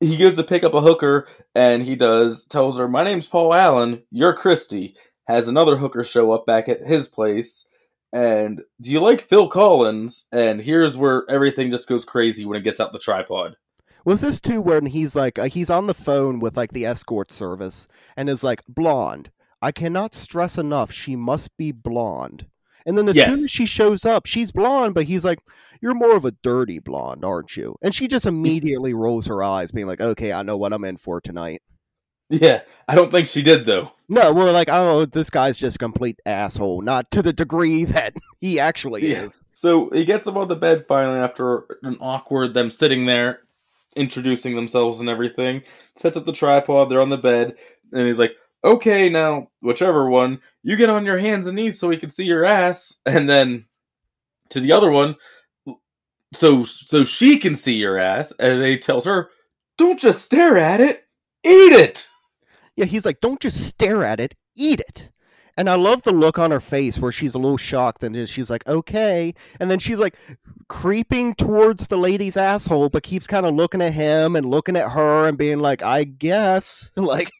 he 0.00 0.16
goes 0.16 0.36
to 0.36 0.44
pick 0.44 0.64
up 0.64 0.72
a 0.72 0.80
hooker, 0.80 1.28
and 1.54 1.82
he 1.82 1.94
does 1.94 2.46
tells 2.46 2.78
her, 2.78 2.88
"My 2.88 3.04
name's 3.04 3.26
Paul 3.26 3.52
Allen. 3.52 4.02
You're 4.10 4.32
Christy." 4.32 4.96
Has 5.28 5.46
another 5.46 5.76
hooker 5.76 6.04
show 6.04 6.32
up 6.32 6.46
back 6.46 6.70
at 6.70 6.86
his 6.86 7.06
place, 7.06 7.68
and 8.12 8.62
do 8.80 8.90
you 8.90 9.00
like 9.00 9.20
Phil 9.20 9.48
Collins? 9.48 10.26
And 10.32 10.60
here's 10.60 10.96
where 10.96 11.24
everything 11.28 11.70
just 11.70 11.88
goes 11.88 12.04
crazy 12.04 12.44
when 12.44 12.58
it 12.58 12.64
gets 12.64 12.80
out 12.80 12.92
the 12.92 12.98
tripod. 12.98 13.56
Was 14.04 14.20
this 14.20 14.40
too 14.40 14.60
when 14.60 14.86
he's 14.86 15.16
like 15.16 15.38
uh, 15.38 15.44
he's 15.44 15.70
on 15.70 15.86
the 15.86 15.94
phone 15.94 16.38
with 16.38 16.56
like 16.56 16.72
the 16.72 16.86
escort 16.86 17.32
service 17.32 17.88
and 18.16 18.28
is 18.28 18.44
like 18.44 18.62
blonde. 18.68 19.30
I 19.60 19.72
cannot 19.72 20.14
stress 20.14 20.58
enough 20.58 20.92
she 20.92 21.16
must 21.16 21.56
be 21.56 21.72
blonde. 21.72 22.46
And 22.86 22.96
then 22.96 23.08
as 23.08 23.16
soon 23.16 23.44
as 23.44 23.50
she 23.50 23.66
shows 23.66 24.04
up, 24.04 24.26
she's 24.26 24.52
blonde, 24.52 24.94
but 24.94 25.06
he's 25.06 25.24
like, 25.24 25.40
"You're 25.82 25.94
more 25.94 26.14
of 26.14 26.24
a 26.24 26.30
dirty 26.30 26.78
blonde, 26.78 27.24
aren't 27.24 27.56
you?" 27.56 27.74
And 27.82 27.92
she 27.92 28.06
just 28.06 28.26
immediately 28.26 28.94
rolls 28.94 29.26
her 29.26 29.42
eyes, 29.42 29.72
being 29.72 29.88
like, 29.88 30.00
"Okay, 30.00 30.32
I 30.32 30.42
know 30.42 30.56
what 30.56 30.72
I'm 30.72 30.84
in 30.84 30.96
for 30.96 31.20
tonight." 31.20 31.62
Yeah, 32.28 32.62
I 32.88 32.94
don't 32.94 33.10
think 33.10 33.28
she 33.28 33.42
did 33.42 33.64
though. 33.64 33.92
No, 34.08 34.32
we're 34.32 34.50
like, 34.52 34.68
"Oh, 34.70 35.06
this 35.06 35.30
guy's 35.30 35.58
just 35.58 35.76
a 35.76 35.78
complete 35.78 36.20
asshole." 36.26 36.82
Not 36.82 37.10
to 37.12 37.22
the 37.22 37.32
degree 37.32 37.84
that 37.96 38.14
he 38.40 38.58
actually 38.58 39.08
Yeah. 39.10 39.24
is. 39.24 39.30
So 39.52 39.90
he 39.90 40.04
gets 40.04 40.24
them 40.24 40.36
on 40.36 40.48
the 40.48 40.56
bed 40.56 40.84
finally 40.86 41.18
after 41.18 41.66
an 41.82 41.96
awkward 42.00 42.52
them 42.54 42.70
sitting 42.70 43.06
there, 43.06 43.40
introducing 43.94 44.54
themselves 44.54 45.00
and 45.00 45.08
everything. 45.08 45.62
Sets 45.96 46.16
up 46.16 46.24
the 46.26 46.32
tripod. 46.32 46.90
They're 46.90 47.00
on 47.00 47.08
the 47.10 47.16
bed, 47.16 47.54
and 47.92 48.06
he's 48.06 48.18
like, 48.18 48.32
"Okay, 48.64 49.08
now 49.08 49.48
whichever 49.60 50.08
one, 50.10 50.40
you 50.62 50.76
get 50.76 50.90
on 50.90 51.06
your 51.06 51.18
hands 51.18 51.46
and 51.46 51.56
knees 51.56 51.78
so 51.78 51.88
we 51.88 51.96
can 51.96 52.10
see 52.10 52.24
your 52.24 52.44
ass." 52.44 52.98
And 53.06 53.28
then 53.28 53.66
to 54.50 54.60
the 54.60 54.72
other 54.72 54.90
one, 54.90 55.16
so 56.34 56.64
so 56.64 57.04
she 57.04 57.38
can 57.38 57.54
see 57.54 57.74
your 57.76 57.98
ass, 57.98 58.32
and 58.38 58.62
he 58.62 58.78
tells 58.78 59.04
her, 59.06 59.30
"Don't 59.78 59.98
just 59.98 60.24
stare 60.24 60.56
at 60.58 60.80
it, 60.80 61.04
eat 61.44 61.72
it." 61.72 62.08
Yeah, 62.76 62.84
he's 62.86 63.06
like, 63.06 63.20
don't 63.20 63.40
just 63.40 63.64
stare 63.64 64.04
at 64.04 64.20
it, 64.20 64.34
eat 64.56 64.80
it. 64.80 65.10
And 65.58 65.70
I 65.70 65.74
love 65.74 66.02
the 66.02 66.12
look 66.12 66.38
on 66.38 66.50
her 66.50 66.60
face 66.60 66.98
where 66.98 67.12
she's 67.12 67.34
a 67.34 67.38
little 67.38 67.56
shocked 67.56 68.04
and 68.04 68.28
she's 68.28 68.50
like, 68.50 68.66
okay. 68.66 69.34
And 69.58 69.70
then 69.70 69.78
she's 69.78 69.98
like 69.98 70.14
creeping 70.68 71.34
towards 71.34 71.88
the 71.88 71.96
lady's 71.96 72.36
asshole, 72.36 72.90
but 72.90 73.02
keeps 73.02 73.26
kind 73.26 73.46
of 73.46 73.54
looking 73.54 73.80
at 73.80 73.94
him 73.94 74.36
and 74.36 74.50
looking 74.50 74.76
at 74.76 74.90
her 74.90 75.26
and 75.26 75.38
being 75.38 75.58
like, 75.60 75.82
I 75.82 76.04
guess. 76.04 76.90
Like, 76.96 77.30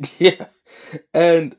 Yeah. 0.18 0.46
And 1.12 1.56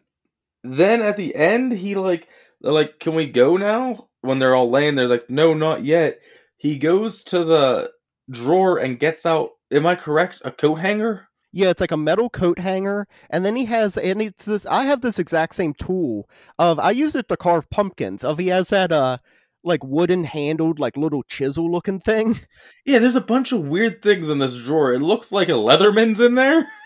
then 0.63 1.01
at 1.01 1.17
the 1.17 1.35
end, 1.35 1.73
he 1.73 1.95
like, 1.95 2.27
like, 2.61 2.99
can 2.99 3.15
we 3.15 3.27
go 3.27 3.57
now? 3.57 4.07
When 4.21 4.39
they're 4.39 4.55
all 4.55 4.71
laying 4.71 4.95
there's 4.95 5.11
like, 5.11 5.29
no, 5.29 5.53
not 5.53 5.83
yet. 5.83 6.19
He 6.57 6.77
goes 6.79 7.23
to 7.25 7.43
the 7.43 7.91
drawer 8.29 8.77
and 8.79 8.99
gets 8.99 9.25
out, 9.25 9.51
am 9.71 9.85
I 9.85 9.95
correct? 9.95 10.41
A 10.43 10.51
coat 10.51 10.75
hanger? 10.75 11.27
Yeah, 11.55 11.69
it's 11.69 11.79
like 11.79 11.93
a 11.93 11.97
metal 11.97 12.29
coat 12.29 12.59
hanger. 12.59 13.07
And 13.29 13.45
then 13.45 13.55
he 13.55 13.63
has, 13.65 13.97
and 13.97 14.21
it's 14.21 14.43
this, 14.43 14.65
I 14.65 14.83
have 14.83 14.99
this 14.99 15.19
exact 15.19 15.55
same 15.55 15.73
tool 15.73 16.29
of, 16.59 16.79
I 16.79 16.91
use 16.91 17.15
it 17.15 17.29
to 17.29 17.37
carve 17.37 17.69
pumpkins. 17.69 18.25
Of 18.25 18.39
he 18.39 18.47
has 18.47 18.67
that, 18.69 18.91
uh, 18.91 19.19
like 19.63 19.81
wooden 19.81 20.25
handled 20.25 20.79
like 20.79 20.97
little 20.97 21.23
chisel 21.23 21.71
looking 21.71 22.01
thing. 22.01 22.37
Yeah, 22.85 22.99
there's 22.99 23.15
a 23.15 23.21
bunch 23.21 23.53
of 23.53 23.61
weird 23.61 24.03
things 24.03 24.29
in 24.29 24.39
this 24.39 24.61
drawer. 24.61 24.91
It 24.91 25.01
looks 25.01 25.31
like 25.31 25.47
a 25.47 25.53
Leatherman's 25.53 26.19
in 26.19 26.35
there. 26.35 26.67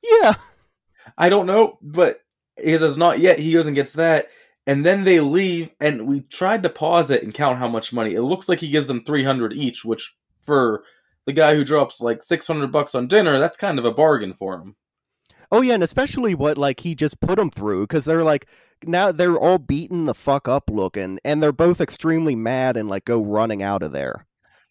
Yeah. 0.00 0.34
I 1.16 1.28
don't 1.28 1.46
know, 1.46 1.78
but 1.82 2.20
he 2.56 2.78
says 2.78 2.96
not 2.96 3.18
yet. 3.18 3.40
He 3.40 3.52
goes 3.52 3.66
and 3.66 3.74
gets 3.74 3.94
that, 3.94 4.28
and 4.64 4.86
then 4.86 5.02
they 5.02 5.18
leave. 5.18 5.72
And 5.80 6.06
we 6.06 6.20
tried 6.20 6.62
to 6.62 6.68
pause 6.68 7.10
it 7.10 7.24
and 7.24 7.34
count 7.34 7.58
how 7.58 7.66
much 7.66 7.92
money. 7.92 8.14
It 8.14 8.22
looks 8.22 8.48
like 8.48 8.60
he 8.60 8.68
gives 8.68 8.86
them 8.86 9.02
three 9.02 9.24
hundred 9.24 9.54
each, 9.54 9.84
which 9.84 10.14
for 10.40 10.84
the 11.28 11.32
guy 11.34 11.54
who 11.54 11.62
drops 11.62 12.00
like 12.00 12.22
six 12.22 12.46
hundred 12.46 12.72
bucks 12.72 12.94
on 12.94 13.06
dinner, 13.06 13.38
that's 13.38 13.58
kind 13.58 13.78
of 13.78 13.84
a 13.84 13.92
bargain 13.92 14.32
for 14.32 14.54
him. 14.54 14.76
Oh 15.52 15.60
yeah, 15.60 15.74
and 15.74 15.82
especially 15.82 16.34
what 16.34 16.56
like 16.56 16.80
he 16.80 16.94
just 16.94 17.20
put 17.20 17.36
them 17.36 17.50
through 17.50 17.82
because 17.82 18.06
they're 18.06 18.24
like 18.24 18.46
now 18.82 19.12
they're 19.12 19.36
all 19.38 19.58
beaten 19.58 20.06
the 20.06 20.14
fuck 20.14 20.48
up 20.48 20.70
looking, 20.70 21.20
and 21.26 21.42
they're 21.42 21.52
both 21.52 21.82
extremely 21.82 22.34
mad 22.34 22.78
and 22.78 22.88
like 22.88 23.04
go 23.04 23.22
running 23.22 23.62
out 23.62 23.82
of 23.82 23.92
there. 23.92 24.26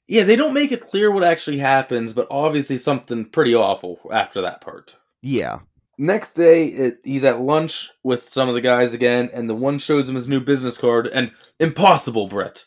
Yeah, 0.08 0.24
they 0.24 0.36
don't 0.36 0.56
make 0.56 0.72
it 0.72 0.90
clear 0.90 1.12
what 1.12 1.24
actually 1.24 1.60
happens, 1.60 2.14
but 2.14 2.28
obviously 2.32 2.80
something 2.80 3.26
pretty 3.26 3.54
awful 3.54 4.00
after 4.12 4.42
that 4.42 4.60
part. 4.62 4.98
Yeah. 5.22 5.60
Next 6.00 6.34
day, 6.34 6.66
it, 6.68 7.00
he's 7.04 7.24
at 7.24 7.42
lunch 7.42 7.92
with 8.04 8.30
some 8.30 8.50
of 8.50 8.56
the 8.56 8.62
guys 8.62 8.96
again, 8.96 9.30
and 9.32 9.48
the 9.48 9.56
one 9.56 9.78
shows 9.78 10.10
him 10.10 10.16
his 10.16 10.30
new 10.30 10.40
business 10.40 10.78
card. 10.78 11.08
And 11.08 11.32
impossible, 11.60 12.28
Brett. 12.28 12.66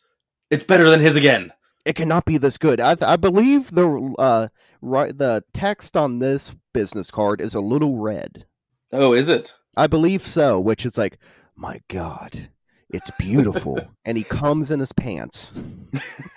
It's 0.48 0.64
better 0.64 0.88
than 0.90 1.00
his 1.00 1.16
again. 1.16 1.52
It 1.84 1.96
cannot 1.96 2.24
be 2.24 2.38
this 2.38 2.58
good. 2.58 2.80
I, 2.80 2.96
I 3.00 3.16
believe 3.16 3.70
the 3.70 4.14
uh 4.18 4.48
right 4.82 5.16
the 5.16 5.44
text 5.54 5.96
on 5.96 6.18
this 6.18 6.54
business 6.72 7.10
card 7.10 7.40
is 7.40 7.54
a 7.54 7.60
little 7.60 7.96
red. 7.96 8.46
Oh, 8.92 9.12
is 9.12 9.28
it? 9.28 9.54
I 9.76 9.86
believe 9.86 10.26
so, 10.26 10.58
which 10.58 10.84
is 10.84 10.98
like, 10.98 11.18
my 11.56 11.80
God, 11.88 12.50
it's 12.90 13.10
beautiful. 13.18 13.78
and 14.04 14.18
he 14.18 14.24
comes 14.24 14.70
in 14.70 14.80
his 14.80 14.92
pants. 14.92 15.52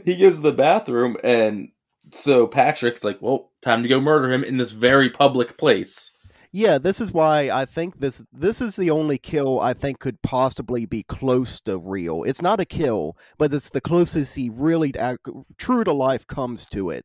he 0.04 0.16
goes 0.16 0.36
to 0.36 0.42
the 0.42 0.54
bathroom, 0.56 1.16
and 1.22 1.70
so 2.10 2.46
Patrick's 2.46 3.04
like, 3.04 3.18
"Well, 3.20 3.50
time 3.62 3.82
to 3.82 3.88
go 3.88 4.00
murder 4.00 4.32
him 4.32 4.44
in 4.44 4.56
this 4.56 4.72
very 4.72 5.10
public 5.10 5.56
place." 5.58 6.12
Yeah, 6.52 6.78
this 6.78 7.00
is 7.00 7.12
why 7.12 7.50
I 7.50 7.66
think 7.66 8.00
this 8.00 8.22
this 8.32 8.60
is 8.60 8.76
the 8.76 8.90
only 8.90 9.18
kill 9.18 9.60
I 9.60 9.74
think 9.74 9.98
could 9.98 10.20
possibly 10.22 10.86
be 10.86 11.02
close 11.02 11.60
to 11.62 11.78
real. 11.78 12.24
It's 12.24 12.42
not 12.42 12.60
a 12.60 12.64
kill, 12.64 13.16
but 13.36 13.52
it's 13.52 13.70
the 13.70 13.80
closest 13.80 14.34
he 14.34 14.48
really 14.50 14.94
uh, 14.96 15.16
true 15.58 15.84
to 15.84 15.92
life 15.92 16.26
comes 16.26 16.64
to 16.66 16.90
it, 16.90 17.04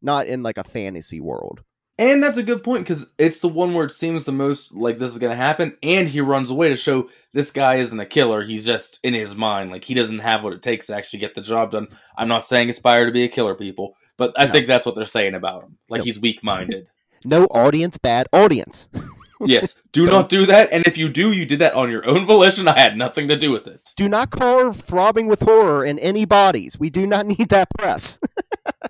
not 0.00 0.26
in 0.26 0.42
like 0.42 0.58
a 0.58 0.64
fantasy 0.64 1.20
world. 1.20 1.62
And 1.96 2.20
that's 2.20 2.36
a 2.36 2.42
good 2.42 2.64
point 2.64 2.82
because 2.82 3.06
it's 3.18 3.40
the 3.40 3.48
one 3.48 3.72
where 3.72 3.86
it 3.86 3.92
seems 3.92 4.24
the 4.24 4.32
most 4.32 4.74
like 4.74 4.98
this 4.98 5.12
is 5.12 5.20
going 5.20 5.30
to 5.30 5.36
happen, 5.36 5.76
and 5.80 6.08
he 6.08 6.20
runs 6.20 6.50
away 6.50 6.68
to 6.68 6.76
show 6.76 7.08
this 7.32 7.52
guy 7.52 7.76
isn't 7.76 7.98
a 7.98 8.06
killer. 8.06 8.42
He's 8.42 8.66
just 8.66 8.98
in 9.04 9.14
his 9.14 9.36
mind, 9.36 9.70
like 9.70 9.84
he 9.84 9.94
doesn't 9.94 10.18
have 10.20 10.42
what 10.42 10.52
it 10.52 10.62
takes 10.62 10.86
to 10.86 10.96
actually 10.96 11.20
get 11.20 11.36
the 11.36 11.40
job 11.40 11.70
done. 11.70 11.86
I'm 12.16 12.26
not 12.26 12.48
saying 12.48 12.68
aspire 12.68 13.06
to 13.06 13.12
be 13.12 13.22
a 13.22 13.28
killer, 13.28 13.54
people, 13.54 13.96
but 14.16 14.32
I 14.36 14.46
no. 14.46 14.52
think 14.52 14.66
that's 14.66 14.86
what 14.86 14.96
they're 14.96 15.04
saying 15.04 15.34
about 15.34 15.62
him. 15.62 15.78
Like 15.88 16.00
no. 16.00 16.04
he's 16.04 16.20
weak 16.20 16.42
minded. 16.42 16.88
No 17.24 17.44
audience, 17.46 17.98
bad 17.98 18.28
audience. 18.32 18.88
yes, 19.40 19.80
do 19.92 20.06
not 20.06 20.28
do 20.28 20.46
that. 20.46 20.70
And 20.72 20.86
if 20.86 20.96
you 20.98 21.08
do, 21.08 21.32
you 21.32 21.46
did 21.46 21.58
that 21.58 21.74
on 21.74 21.90
your 21.90 22.06
own 22.08 22.26
volition. 22.26 22.68
I 22.68 22.78
had 22.78 22.96
nothing 22.96 23.28
to 23.28 23.36
do 23.36 23.50
with 23.50 23.66
it. 23.66 23.92
Do 23.96 24.08
not 24.08 24.30
carve 24.30 24.80
throbbing 24.80 25.26
with 25.26 25.40
horror 25.42 25.84
in 25.84 25.98
any 25.98 26.24
bodies. 26.24 26.78
We 26.78 26.90
do 26.90 27.06
not 27.06 27.26
need 27.26 27.48
that 27.50 27.68
press. 27.78 28.18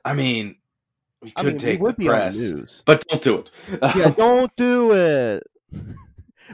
I 0.04 0.14
mean, 0.14 0.56
we 1.22 1.30
could 1.30 1.46
I 1.46 1.48
mean, 1.48 1.58
take 1.58 1.80
we 1.80 1.92
the 1.92 2.06
press, 2.06 2.36
the 2.36 2.82
but 2.84 3.04
don't 3.08 3.22
do 3.22 3.38
it. 3.38 3.50
yeah, 3.96 4.10
don't 4.16 4.54
do 4.56 4.92
it. 4.92 5.42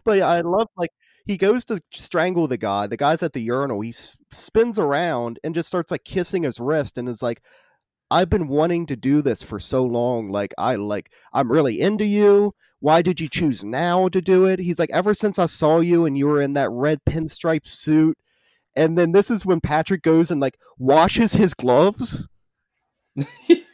But 0.05 0.19
yeah, 0.19 0.29
I 0.29 0.41
love 0.43 0.69
like 0.77 0.93
he 1.27 1.37
goes 1.37 1.65
to 1.67 1.81
strangle 1.93 2.47
the 2.47 2.57
guy. 2.57 2.87
The 2.87 2.97
guy's 2.97 3.25
at 3.25 3.33
the 3.33 3.41
urinal. 3.41 3.81
He 3.81 3.93
spins 4.31 4.79
around 4.79 5.41
and 5.43 5.55
just 5.55 5.69
starts 5.69 5.91
like 5.91 6.05
kissing 6.05 6.45
his 6.45 6.61
wrist 6.61 6.97
and 6.97 7.09
is 7.09 7.23
like, 7.23 7.43
"I've 8.11 8.31
been 8.31 8.49
wanting 8.49 8.87
to 8.87 8.97
do 8.97 9.23
this 9.23 9.43
for 9.43 9.59
so 9.61 9.85
long. 9.85 10.31
Like 10.31 10.55
I 10.59 10.77
like 10.77 11.11
I'm 11.33 11.51
really 11.51 11.81
into 11.81 12.05
you. 12.05 12.55
Why 12.81 13.03
did 13.03 13.21
you 13.21 13.29
choose 13.29 13.65
now 13.65 14.09
to 14.09 14.21
do 14.21 14.47
it?" 14.47 14.59
He's 14.59 14.79
like, 14.79 14.91
"Ever 14.91 15.15
since 15.15 15.39
I 15.39 15.47
saw 15.47 15.81
you 15.81 16.07
and 16.07 16.17
you 16.17 16.27
were 16.27 16.41
in 16.43 16.55
that 16.55 16.71
red 16.71 17.01
pinstripe 17.05 17.67
suit." 17.67 18.17
And 18.77 18.97
then 18.97 19.13
this 19.13 19.31
is 19.31 19.45
when 19.45 19.61
Patrick 19.61 20.03
goes 20.03 20.31
and 20.31 20.41
like 20.41 20.59
washes 20.79 21.33
his 21.33 21.55
gloves. 21.55 22.29
he 23.15 23.65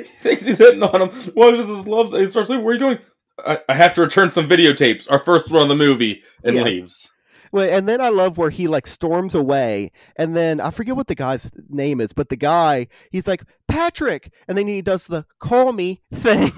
thinks 0.00 0.44
he's 0.44 0.58
hitting 0.58 0.82
on 0.82 1.02
him, 1.02 1.32
washes 1.34 1.68
his 1.68 1.82
gloves, 1.82 2.12
and 2.12 2.22
he 2.22 2.28
starts 2.28 2.48
like, 2.48 2.60
Where 2.60 2.70
are 2.70 2.72
you 2.74 2.78
going? 2.78 2.98
I, 3.46 3.58
I 3.68 3.74
have 3.74 3.92
to 3.94 4.02
return 4.02 4.30
some 4.30 4.48
videotapes, 4.48 5.10
our 5.10 5.18
first 5.18 5.50
one 5.50 5.62
on 5.62 5.68
the 5.68 5.76
movie, 5.76 6.22
and 6.42 6.56
yeah. 6.56 6.62
leaves. 6.62 7.12
Well, 7.52 7.68
and 7.68 7.88
then 7.88 8.00
I 8.00 8.08
love 8.08 8.38
where 8.38 8.50
he 8.50 8.68
like 8.68 8.86
storms 8.86 9.34
away, 9.34 9.92
and 10.16 10.36
then 10.36 10.60
I 10.60 10.70
forget 10.70 10.96
what 10.96 11.08
the 11.08 11.14
guy's 11.14 11.50
name 11.68 12.00
is, 12.00 12.12
but 12.12 12.28
the 12.28 12.36
guy 12.36 12.86
he's 13.10 13.26
like 13.26 13.44
Patrick, 13.66 14.32
and 14.46 14.56
then 14.56 14.66
he 14.66 14.82
does 14.82 15.06
the 15.06 15.24
call 15.40 15.72
me 15.72 16.00
thing. 16.14 16.52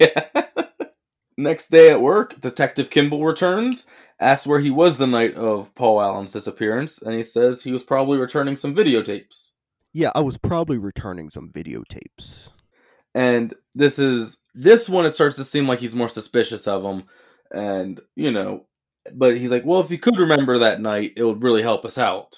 yeah. 0.00 0.28
Next 1.38 1.70
day 1.70 1.90
at 1.90 2.00
work, 2.00 2.40
Detective 2.40 2.90
Kimball 2.90 3.24
returns, 3.24 3.86
asks 4.20 4.46
where 4.46 4.60
he 4.60 4.70
was 4.70 4.98
the 4.98 5.06
night 5.06 5.34
of 5.34 5.74
Paul 5.74 6.00
Allen's 6.00 6.32
disappearance, 6.32 7.00
and 7.00 7.14
he 7.14 7.22
says 7.22 7.62
he 7.62 7.72
was 7.72 7.82
probably 7.82 8.18
returning 8.18 8.56
some 8.56 8.74
videotapes. 8.74 9.52
Yeah, 9.94 10.12
I 10.14 10.20
was 10.20 10.36
probably 10.36 10.78
returning 10.78 11.30
some 11.30 11.50
videotapes. 11.50 12.50
And 13.14 13.54
this 13.74 13.98
is 13.98 14.38
this 14.54 14.88
one. 14.88 15.06
It 15.06 15.10
starts 15.10 15.36
to 15.36 15.44
seem 15.44 15.66
like 15.66 15.80
he's 15.80 15.94
more 15.94 16.08
suspicious 16.08 16.66
of 16.66 16.82
him, 16.82 17.04
and 17.50 18.00
you 18.14 18.30
know, 18.30 18.66
but 19.12 19.36
he's 19.36 19.50
like, 19.50 19.64
well, 19.64 19.80
if 19.80 19.90
you 19.90 19.98
could 19.98 20.18
remember 20.18 20.58
that 20.58 20.80
night, 20.80 21.12
it 21.16 21.24
would 21.24 21.42
really 21.42 21.62
help 21.62 21.84
us 21.84 21.98
out. 21.98 22.36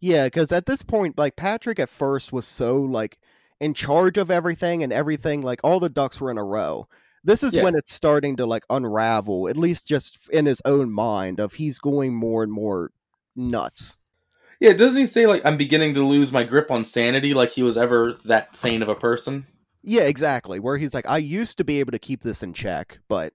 Yeah, 0.00 0.26
because 0.26 0.52
at 0.52 0.66
this 0.66 0.82
point, 0.82 1.16
like 1.16 1.36
Patrick 1.36 1.78
at 1.78 1.88
first 1.88 2.32
was 2.32 2.46
so 2.46 2.80
like 2.80 3.18
in 3.60 3.74
charge 3.74 4.18
of 4.18 4.30
everything 4.30 4.82
and 4.82 4.92
everything, 4.92 5.42
like 5.42 5.60
all 5.64 5.80
the 5.80 5.88
ducks 5.88 6.20
were 6.20 6.30
in 6.30 6.38
a 6.38 6.44
row. 6.44 6.86
This 7.22 7.42
is 7.42 7.54
yeah. 7.54 7.62
when 7.62 7.74
it's 7.74 7.94
starting 7.94 8.36
to 8.36 8.44
like 8.44 8.64
unravel, 8.68 9.48
at 9.48 9.56
least 9.56 9.88
just 9.88 10.18
in 10.30 10.44
his 10.44 10.60
own 10.66 10.92
mind, 10.92 11.40
of 11.40 11.54
he's 11.54 11.78
going 11.78 12.14
more 12.14 12.42
and 12.42 12.52
more 12.52 12.90
nuts. 13.34 13.96
Yeah, 14.60 14.74
doesn't 14.74 15.00
he 15.00 15.06
say 15.06 15.26
like 15.26 15.42
I'm 15.44 15.56
beginning 15.56 15.94
to 15.94 16.06
lose 16.06 16.32
my 16.32 16.42
grip 16.42 16.70
on 16.70 16.84
sanity, 16.84 17.32
like 17.32 17.50
he 17.50 17.62
was 17.62 17.78
ever 17.78 18.12
that 18.26 18.56
sane 18.56 18.82
of 18.82 18.88
a 18.88 18.94
person? 18.94 19.46
Yeah, 19.82 20.02
exactly. 20.02 20.60
Where 20.60 20.76
he's 20.76 20.94
like, 20.94 21.06
I 21.08 21.18
used 21.18 21.58
to 21.58 21.64
be 21.64 21.80
able 21.80 21.92
to 21.92 21.98
keep 21.98 22.22
this 22.22 22.42
in 22.42 22.52
check, 22.52 22.98
but 23.08 23.32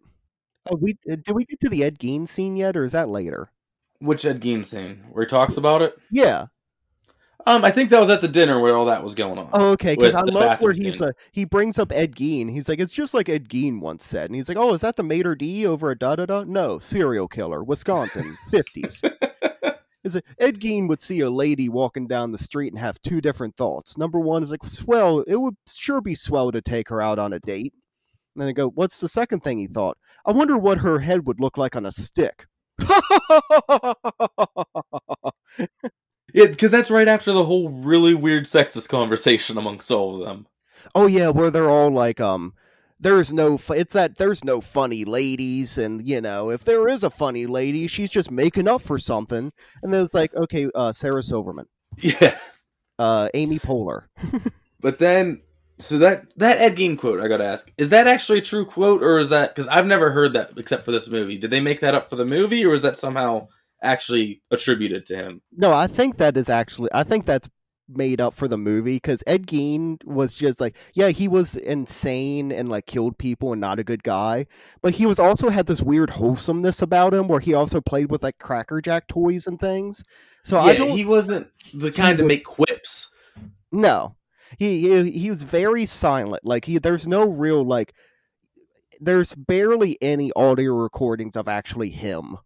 oh, 0.69 0.75
we 0.75 0.97
uh, 1.11 1.15
did 1.23 1.33
we 1.33 1.45
get 1.45 1.59
to 1.61 1.69
the 1.69 1.83
Ed 1.83 1.99
Gein 1.99 2.27
scene 2.27 2.55
yet, 2.55 2.75
or 2.75 2.85
is 2.85 2.93
that 2.93 3.09
later? 3.09 3.51
Which 3.99 4.25
Ed 4.25 4.41
Gein 4.41 4.65
scene 4.65 5.05
where 5.11 5.25
he 5.25 5.29
talks 5.29 5.57
about 5.57 5.81
it? 5.81 5.95
Yeah. 6.11 6.45
Um, 7.45 7.63
I 7.63 7.71
think 7.71 7.89
that 7.89 7.99
was 7.99 8.09
at 8.09 8.21
the 8.21 8.27
dinner 8.27 8.59
where 8.59 8.75
all 8.75 8.85
that 8.85 9.03
was 9.03 9.15
going 9.15 9.39
on. 9.39 9.49
Oh, 9.53 9.69
okay. 9.71 9.95
Because 9.95 10.13
I 10.13 10.21
love 10.21 10.61
where 10.61 10.73
he's 10.73 11.01
uh, 11.01 11.11
he 11.31 11.45
brings 11.45 11.79
up 11.79 11.91
Ed 11.91 12.15
Gein. 12.15 12.51
He's 12.51 12.67
like, 12.67 12.79
it's 12.79 12.93
just 12.93 13.13
like 13.13 13.29
Ed 13.29 13.49
Gein 13.49 13.79
once 13.79 14.05
said, 14.05 14.25
and 14.25 14.35
he's 14.35 14.49
like, 14.49 14.57
oh, 14.57 14.73
is 14.73 14.81
that 14.81 14.97
the 14.97 15.03
maître 15.03 15.37
d' 15.37 15.65
over 15.65 15.91
a 15.91 15.97
da 15.97 16.15
da 16.15 16.25
da? 16.25 16.43
No, 16.43 16.79
serial 16.79 17.27
killer, 17.27 17.63
Wisconsin, 17.63 18.37
fifties. 18.51 19.01
is 20.03 20.13
that 20.13 20.25
Ed 20.39 20.59
Gein 20.59 20.87
would 20.89 21.01
see 21.01 21.21
a 21.21 21.29
lady 21.29 21.69
walking 21.69 22.07
down 22.07 22.31
the 22.31 22.37
street 22.37 22.73
and 22.73 22.79
have 22.79 23.01
two 23.01 23.21
different 23.21 23.55
thoughts. 23.55 23.97
Number 23.97 24.19
one 24.19 24.43
is 24.43 24.51
like, 24.51 24.63
swell, 24.65 25.21
it 25.21 25.35
would 25.35 25.55
sure 25.67 26.01
be 26.01 26.15
swell 26.15 26.51
to 26.51 26.61
take 26.61 26.89
her 26.89 27.01
out 27.01 27.19
on 27.19 27.33
a 27.33 27.39
date. 27.39 27.73
And 28.35 28.41
then 28.41 28.47
they 28.47 28.53
go, 28.53 28.69
what's 28.69 28.97
the 28.97 29.09
second 29.09 29.41
thing 29.41 29.57
he 29.57 29.67
thought? 29.67 29.97
I 30.25 30.31
wonder 30.31 30.57
what 30.57 30.79
her 30.79 30.99
head 30.99 31.27
would 31.27 31.39
look 31.39 31.57
like 31.57 31.75
on 31.75 31.85
a 31.85 31.91
stick. 31.91 32.45
yeah, 32.79 33.93
because 36.33 36.71
that's 36.71 36.91
right 36.91 37.07
after 37.07 37.33
the 37.33 37.45
whole 37.45 37.69
really 37.69 38.13
weird 38.13 38.45
sexist 38.45 38.89
conversation 38.89 39.57
amongst 39.57 39.91
all 39.91 40.21
of 40.21 40.27
them. 40.27 40.47
Oh 40.95 41.07
yeah, 41.07 41.29
where 41.29 41.51
they're 41.51 41.69
all 41.69 41.91
like, 41.91 42.21
um, 42.21 42.53
there's 42.99 43.31
no 43.31 43.59
it's 43.69 43.93
that 43.93 44.17
there's 44.17 44.43
no 44.43 44.59
funny 44.59 45.05
ladies 45.05 45.77
and 45.77 46.05
you 46.05 46.19
know 46.19 46.49
if 46.49 46.63
there 46.65 46.87
is 46.87 47.03
a 47.03 47.09
funny 47.09 47.45
lady 47.45 47.87
she's 47.87 48.09
just 48.09 48.29
making 48.29 48.67
up 48.67 48.81
for 48.81 48.99
something 48.99 49.51
and 49.81 49.93
then 49.93 50.03
it's 50.03 50.13
like 50.13 50.33
okay 50.35 50.67
uh 50.75 50.91
sarah 50.91 51.23
silverman 51.23 51.65
yeah 51.97 52.37
uh 52.99 53.29
amy 53.33 53.57
poehler 53.57 54.03
but 54.81 54.99
then 54.99 55.41
so 55.79 55.97
that 55.97 56.25
that 56.35 56.57
ed 56.59 56.75
gein 56.75 56.97
quote 56.97 57.21
i 57.21 57.27
gotta 57.27 57.45
ask 57.45 57.71
is 57.77 57.89
that 57.89 58.07
actually 58.07 58.39
a 58.39 58.41
true 58.41 58.65
quote 58.65 59.01
or 59.01 59.17
is 59.17 59.29
that 59.29 59.55
because 59.55 59.67
i've 59.69 59.87
never 59.87 60.11
heard 60.11 60.33
that 60.33 60.51
except 60.57 60.85
for 60.85 60.91
this 60.91 61.09
movie 61.09 61.37
did 61.37 61.49
they 61.49 61.61
make 61.61 61.79
that 61.79 61.95
up 61.95 62.09
for 62.09 62.15
the 62.15 62.25
movie 62.25 62.65
or 62.65 62.73
is 62.73 62.81
that 62.81 62.97
somehow 62.97 63.47
actually 63.81 64.41
attributed 64.51 65.05
to 65.05 65.15
him 65.15 65.41
no 65.53 65.71
i 65.71 65.87
think 65.87 66.17
that 66.17 66.35
is 66.35 66.49
actually 66.49 66.89
i 66.93 67.03
think 67.03 67.25
that's 67.25 67.49
made 67.89 68.21
up 68.21 68.35
for 68.35 68.47
the 68.47 68.57
movie 68.57 68.95
because 68.95 69.23
Ed 69.25 69.47
Gein 69.47 70.03
was 70.05 70.33
just 70.33 70.59
like, 70.59 70.75
yeah, 70.93 71.09
he 71.09 71.27
was 71.27 71.55
insane 71.55 72.51
and 72.51 72.69
like 72.69 72.85
killed 72.85 73.17
people 73.17 73.51
and 73.51 73.59
not 73.59 73.79
a 73.79 73.83
good 73.83 74.03
guy, 74.03 74.45
but 74.81 74.93
he 74.93 75.05
was 75.05 75.19
also 75.19 75.49
had 75.49 75.65
this 75.65 75.81
weird 75.81 76.09
wholesomeness 76.09 76.81
about 76.81 77.13
him 77.13 77.27
where 77.27 77.39
he 77.39 77.53
also 77.53 77.81
played 77.81 78.11
with 78.11 78.23
like 78.23 78.37
Cracker 78.37 78.81
Jack 78.81 79.07
toys 79.07 79.47
and 79.47 79.59
things. 79.59 80.03
So 80.43 80.57
yeah, 80.57 80.63
I 80.63 80.75
don't. 80.75 80.95
He 80.95 81.05
wasn't 81.05 81.47
the 81.73 81.91
kind 81.91 82.17
to 82.17 82.23
make 82.23 82.45
quips. 82.45 83.09
No, 83.71 84.15
he, 84.57 84.81
he 84.81 85.11
he 85.11 85.29
was 85.29 85.43
very 85.43 85.85
silent. 85.85 86.45
Like 86.45 86.65
he, 86.65 86.79
there's 86.79 87.07
no 87.07 87.27
real 87.29 87.63
like, 87.63 87.93
there's 88.99 89.35
barely 89.35 89.97
any 90.01 90.31
audio 90.35 90.73
recordings 90.73 91.35
of 91.35 91.47
actually 91.47 91.89
him. 91.89 92.37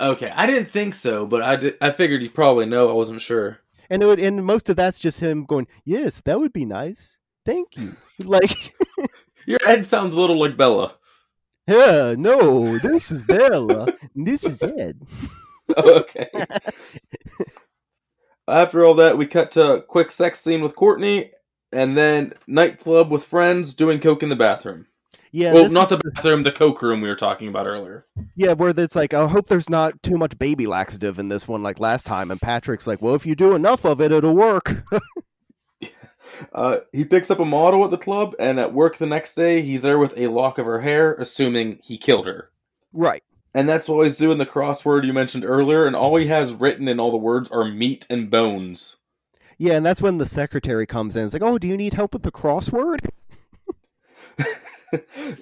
Okay, 0.00 0.32
I 0.34 0.46
didn't 0.46 0.68
think 0.68 0.94
so, 0.94 1.26
but 1.26 1.42
I 1.42 1.56
did, 1.56 1.76
I 1.80 1.92
figured 1.92 2.22
you 2.22 2.30
probably 2.30 2.66
know. 2.66 2.88
I 2.90 2.92
wasn't 2.92 3.20
sure. 3.20 3.58
And 3.88 4.02
it 4.02 4.06
would, 4.06 4.18
and 4.18 4.44
most 4.44 4.68
of 4.68 4.76
that's 4.76 4.98
just 4.98 5.20
him 5.20 5.44
going, 5.44 5.68
"Yes, 5.84 6.22
that 6.22 6.40
would 6.40 6.52
be 6.52 6.64
nice. 6.64 7.18
Thank 7.44 7.76
you." 7.76 7.92
Like, 8.18 8.72
Your 9.46 9.58
Ed 9.66 9.84
sounds 9.84 10.14
a 10.14 10.20
little 10.20 10.38
like 10.38 10.56
Bella. 10.56 10.94
yeah, 11.66 12.14
no, 12.16 12.78
this 12.78 13.10
is 13.10 13.24
Bella. 13.24 13.88
this 14.14 14.44
is 14.44 14.62
Ed. 14.62 15.00
okay. 15.76 16.28
After 18.48 18.84
all 18.84 18.94
that, 18.94 19.16
we 19.16 19.26
cut 19.26 19.52
to 19.52 19.74
a 19.74 19.82
quick 19.82 20.10
sex 20.10 20.40
scene 20.40 20.62
with 20.62 20.74
Courtney, 20.74 21.30
and 21.70 21.96
then 21.96 22.34
nightclub 22.46 23.10
with 23.10 23.24
friends 23.24 23.74
doing 23.74 24.00
coke 24.00 24.22
in 24.22 24.28
the 24.28 24.36
bathroom. 24.36 24.86
Yeah, 25.34 25.54
well, 25.54 25.70
not 25.70 25.88
the 25.88 25.96
bathroom, 25.96 26.42
the 26.42 26.52
coke 26.52 26.82
room 26.82 27.00
we 27.00 27.08
were 27.08 27.16
talking 27.16 27.48
about 27.48 27.66
earlier. 27.66 28.04
Yeah, 28.36 28.52
where 28.52 28.74
it's 28.76 28.94
like, 28.94 29.14
I 29.14 29.26
hope 29.26 29.48
there's 29.48 29.70
not 29.70 30.02
too 30.02 30.18
much 30.18 30.38
baby 30.38 30.66
laxative 30.66 31.18
in 31.18 31.28
this 31.28 31.48
one 31.48 31.62
like 31.62 31.80
last 31.80 32.04
time. 32.04 32.30
And 32.30 32.38
Patrick's 32.38 32.86
like, 32.86 33.00
well, 33.00 33.14
if 33.14 33.24
you 33.24 33.34
do 33.34 33.54
enough 33.54 33.86
of 33.86 34.02
it, 34.02 34.12
it'll 34.12 34.36
work. 34.36 34.84
Uh, 36.52 36.78
he 36.92 37.04
picks 37.04 37.30
up 37.30 37.38
a 37.38 37.44
model 37.44 37.84
at 37.84 37.90
the 37.90 37.98
club, 37.98 38.34
and 38.38 38.58
at 38.58 38.72
work 38.72 38.96
the 38.96 39.06
next 39.06 39.34
day, 39.34 39.62
he's 39.62 39.82
there 39.82 39.98
with 39.98 40.16
a 40.16 40.28
lock 40.28 40.58
of 40.58 40.66
her 40.66 40.80
hair, 40.80 41.14
assuming 41.14 41.78
he 41.82 41.98
killed 41.98 42.26
her. 42.26 42.50
right. 42.92 43.22
And 43.54 43.68
that's 43.68 43.88
while 43.88 44.02
he's 44.02 44.16
doing 44.16 44.38
the 44.38 44.46
crossword 44.46 45.04
you 45.04 45.12
mentioned 45.12 45.44
earlier, 45.44 45.86
and 45.86 45.94
all 45.94 46.16
he 46.16 46.28
has 46.28 46.54
written 46.54 46.88
in 46.88 46.98
all 46.98 47.10
the 47.10 47.18
words 47.18 47.50
are 47.50 47.64
meat 47.64 48.06
and 48.08 48.30
bones. 48.30 48.96
Yeah, 49.58 49.74
and 49.74 49.84
that's 49.84 50.02
when 50.02 50.18
the 50.18 50.26
secretary 50.26 50.86
comes 50.86 51.16
in. 51.16 51.24
It's 51.24 51.34
like, 51.34 51.42
oh, 51.42 51.58
do 51.58 51.68
you 51.68 51.76
need 51.76 51.94
help 51.94 52.14
with 52.14 52.22
the 52.22 52.32
crossword? 52.32 53.10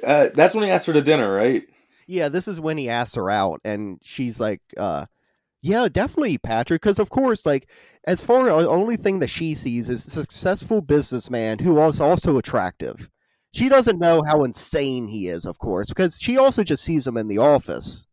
uh, 0.05 0.29
that's 0.35 0.55
when 0.55 0.65
he 0.65 0.71
asked 0.71 0.87
her 0.87 0.93
to 0.93 1.03
dinner, 1.03 1.33
right? 1.33 1.63
Yeah, 2.07 2.29
this 2.29 2.49
is 2.49 2.59
when 2.59 2.77
he 2.77 2.89
asks 2.89 3.15
her 3.15 3.31
out, 3.31 3.61
and 3.65 4.01
she's 4.03 4.41
like, 4.41 4.61
uh, 4.77 5.07
yeah, 5.63 5.89
definitely, 5.89 6.39
Patrick, 6.39 6.83
because 6.83 6.99
of 6.99 7.11
course, 7.11 7.47
like, 7.47 7.69
as 8.05 8.23
far 8.23 8.49
as 8.49 8.65
the 8.65 8.69
only 8.69 8.97
thing 8.97 9.21
that 9.21 9.29
she 9.29 9.55
sees 9.55 9.89
is 9.89 10.07
a 10.07 10.11
successful 10.11 10.81
businessman 10.81 11.59
who 11.59 11.81
is 11.85 12.01
also 12.01 12.39
attractive. 12.39 13.09
She 13.53 13.69
doesn't 13.69 13.99
know 13.99 14.23
how 14.23 14.45
insane 14.45 15.09
he 15.09 15.29
is, 15.29 15.45
of 15.45 15.59
course, 15.59 15.89
because 15.89 16.19
she 16.21 16.39
also 16.39 16.63
just 16.63 16.85
sees 16.85 17.07
him 17.07 17.17
in 17.17 17.29
the 17.29 17.39
office. 17.39 18.07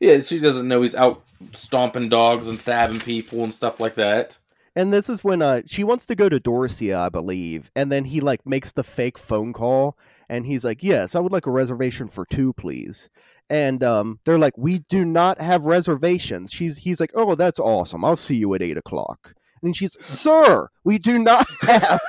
Yeah, 0.00 0.20
she 0.20 0.40
doesn't 0.40 0.66
know 0.66 0.82
he's 0.82 0.94
out 0.94 1.22
stomping 1.52 2.08
dogs 2.08 2.48
and 2.48 2.58
stabbing 2.58 3.00
people 3.00 3.44
and 3.44 3.54
stuff 3.54 3.80
like 3.80 3.94
that. 3.94 4.38
And 4.76 4.92
this 4.92 5.08
is 5.08 5.22
when 5.22 5.40
uh 5.40 5.62
she 5.66 5.84
wants 5.84 6.06
to 6.06 6.16
go 6.16 6.28
to 6.28 6.40
Dorsia, 6.40 6.96
I 6.96 7.08
believe, 7.08 7.70
and 7.76 7.92
then 7.92 8.04
he 8.04 8.20
like 8.20 8.44
makes 8.44 8.72
the 8.72 8.82
fake 8.82 9.18
phone 9.18 9.52
call 9.52 9.96
and 10.28 10.44
he's 10.44 10.64
like, 10.64 10.82
Yes, 10.82 11.14
I 11.14 11.20
would 11.20 11.32
like 11.32 11.46
a 11.46 11.52
reservation 11.52 12.08
for 12.08 12.26
two, 12.26 12.52
please. 12.54 13.08
And 13.48 13.84
um 13.84 14.18
they're 14.24 14.38
like, 14.38 14.58
We 14.58 14.80
do 14.80 15.04
not 15.04 15.40
have 15.40 15.62
reservations. 15.62 16.52
She's 16.52 16.76
he's 16.76 16.98
like, 16.98 17.12
Oh, 17.14 17.36
that's 17.36 17.60
awesome. 17.60 18.04
I'll 18.04 18.16
see 18.16 18.34
you 18.36 18.52
at 18.54 18.62
eight 18.62 18.76
o'clock. 18.76 19.34
And 19.62 19.76
she's 19.76 19.96
Sir, 20.04 20.68
we 20.82 20.98
do 20.98 21.18
not 21.20 21.46
have 21.62 22.00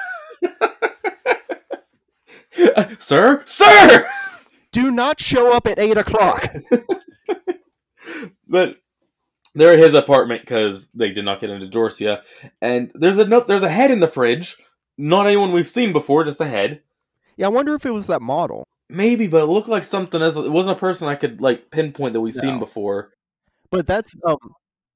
sir? 2.99 3.43
Sir! 3.45 4.08
do 4.76 4.91
not 4.91 5.20
show 5.22 5.53
up 5.53 5.68
at 5.68 5.80
eight 5.80 5.97
o'clock. 5.97 6.53
but 8.47 8.78
they're 9.56 9.72
at 9.72 9.80
his 9.80 9.93
apartment 9.93 10.41
because 10.41 10.89
they 10.93 11.12
did 11.12 11.24
not 11.24 11.39
get 11.39 11.49
into 11.49 11.68
Dorsia. 11.68 12.22
And 12.62 12.91
there's 12.93 13.18
a 13.18 13.26
note, 13.26 13.47
there's 13.47 13.64
a 13.64 13.70
head 13.70 13.89
in 13.89 14.01
the 14.01 14.08
fridge. 14.08 14.58
Not 14.97 15.28
anyone 15.28 15.53
we've 15.53 15.68
seen 15.68 15.93
before, 15.93 16.26
just 16.26 16.41
a 16.41 16.45
head. 16.45 16.82
Yeah, 17.38 17.47
I 17.47 17.49
wonder 17.49 17.74
if 17.74 17.86
it 17.86 17.91
was 17.91 18.08
that 18.08 18.22
model. 18.22 18.68
Maybe, 18.89 19.28
but 19.28 19.43
it 19.43 19.47
looked 19.47 19.70
like 19.70 19.86
something 19.86 20.22
else. 20.22 20.36
It 20.36 20.51
wasn't 20.51 20.78
a 20.78 20.80
person 20.80 21.08
I 21.08 21.16
could 21.16 21.41
like 21.41 21.72
pinpoint 21.72 22.14
that 22.14 22.22
we've 22.22 22.34
seen 22.34 22.60
before. 22.60 23.14
But 23.72 23.88
that's 23.88 24.16
um 24.26 24.38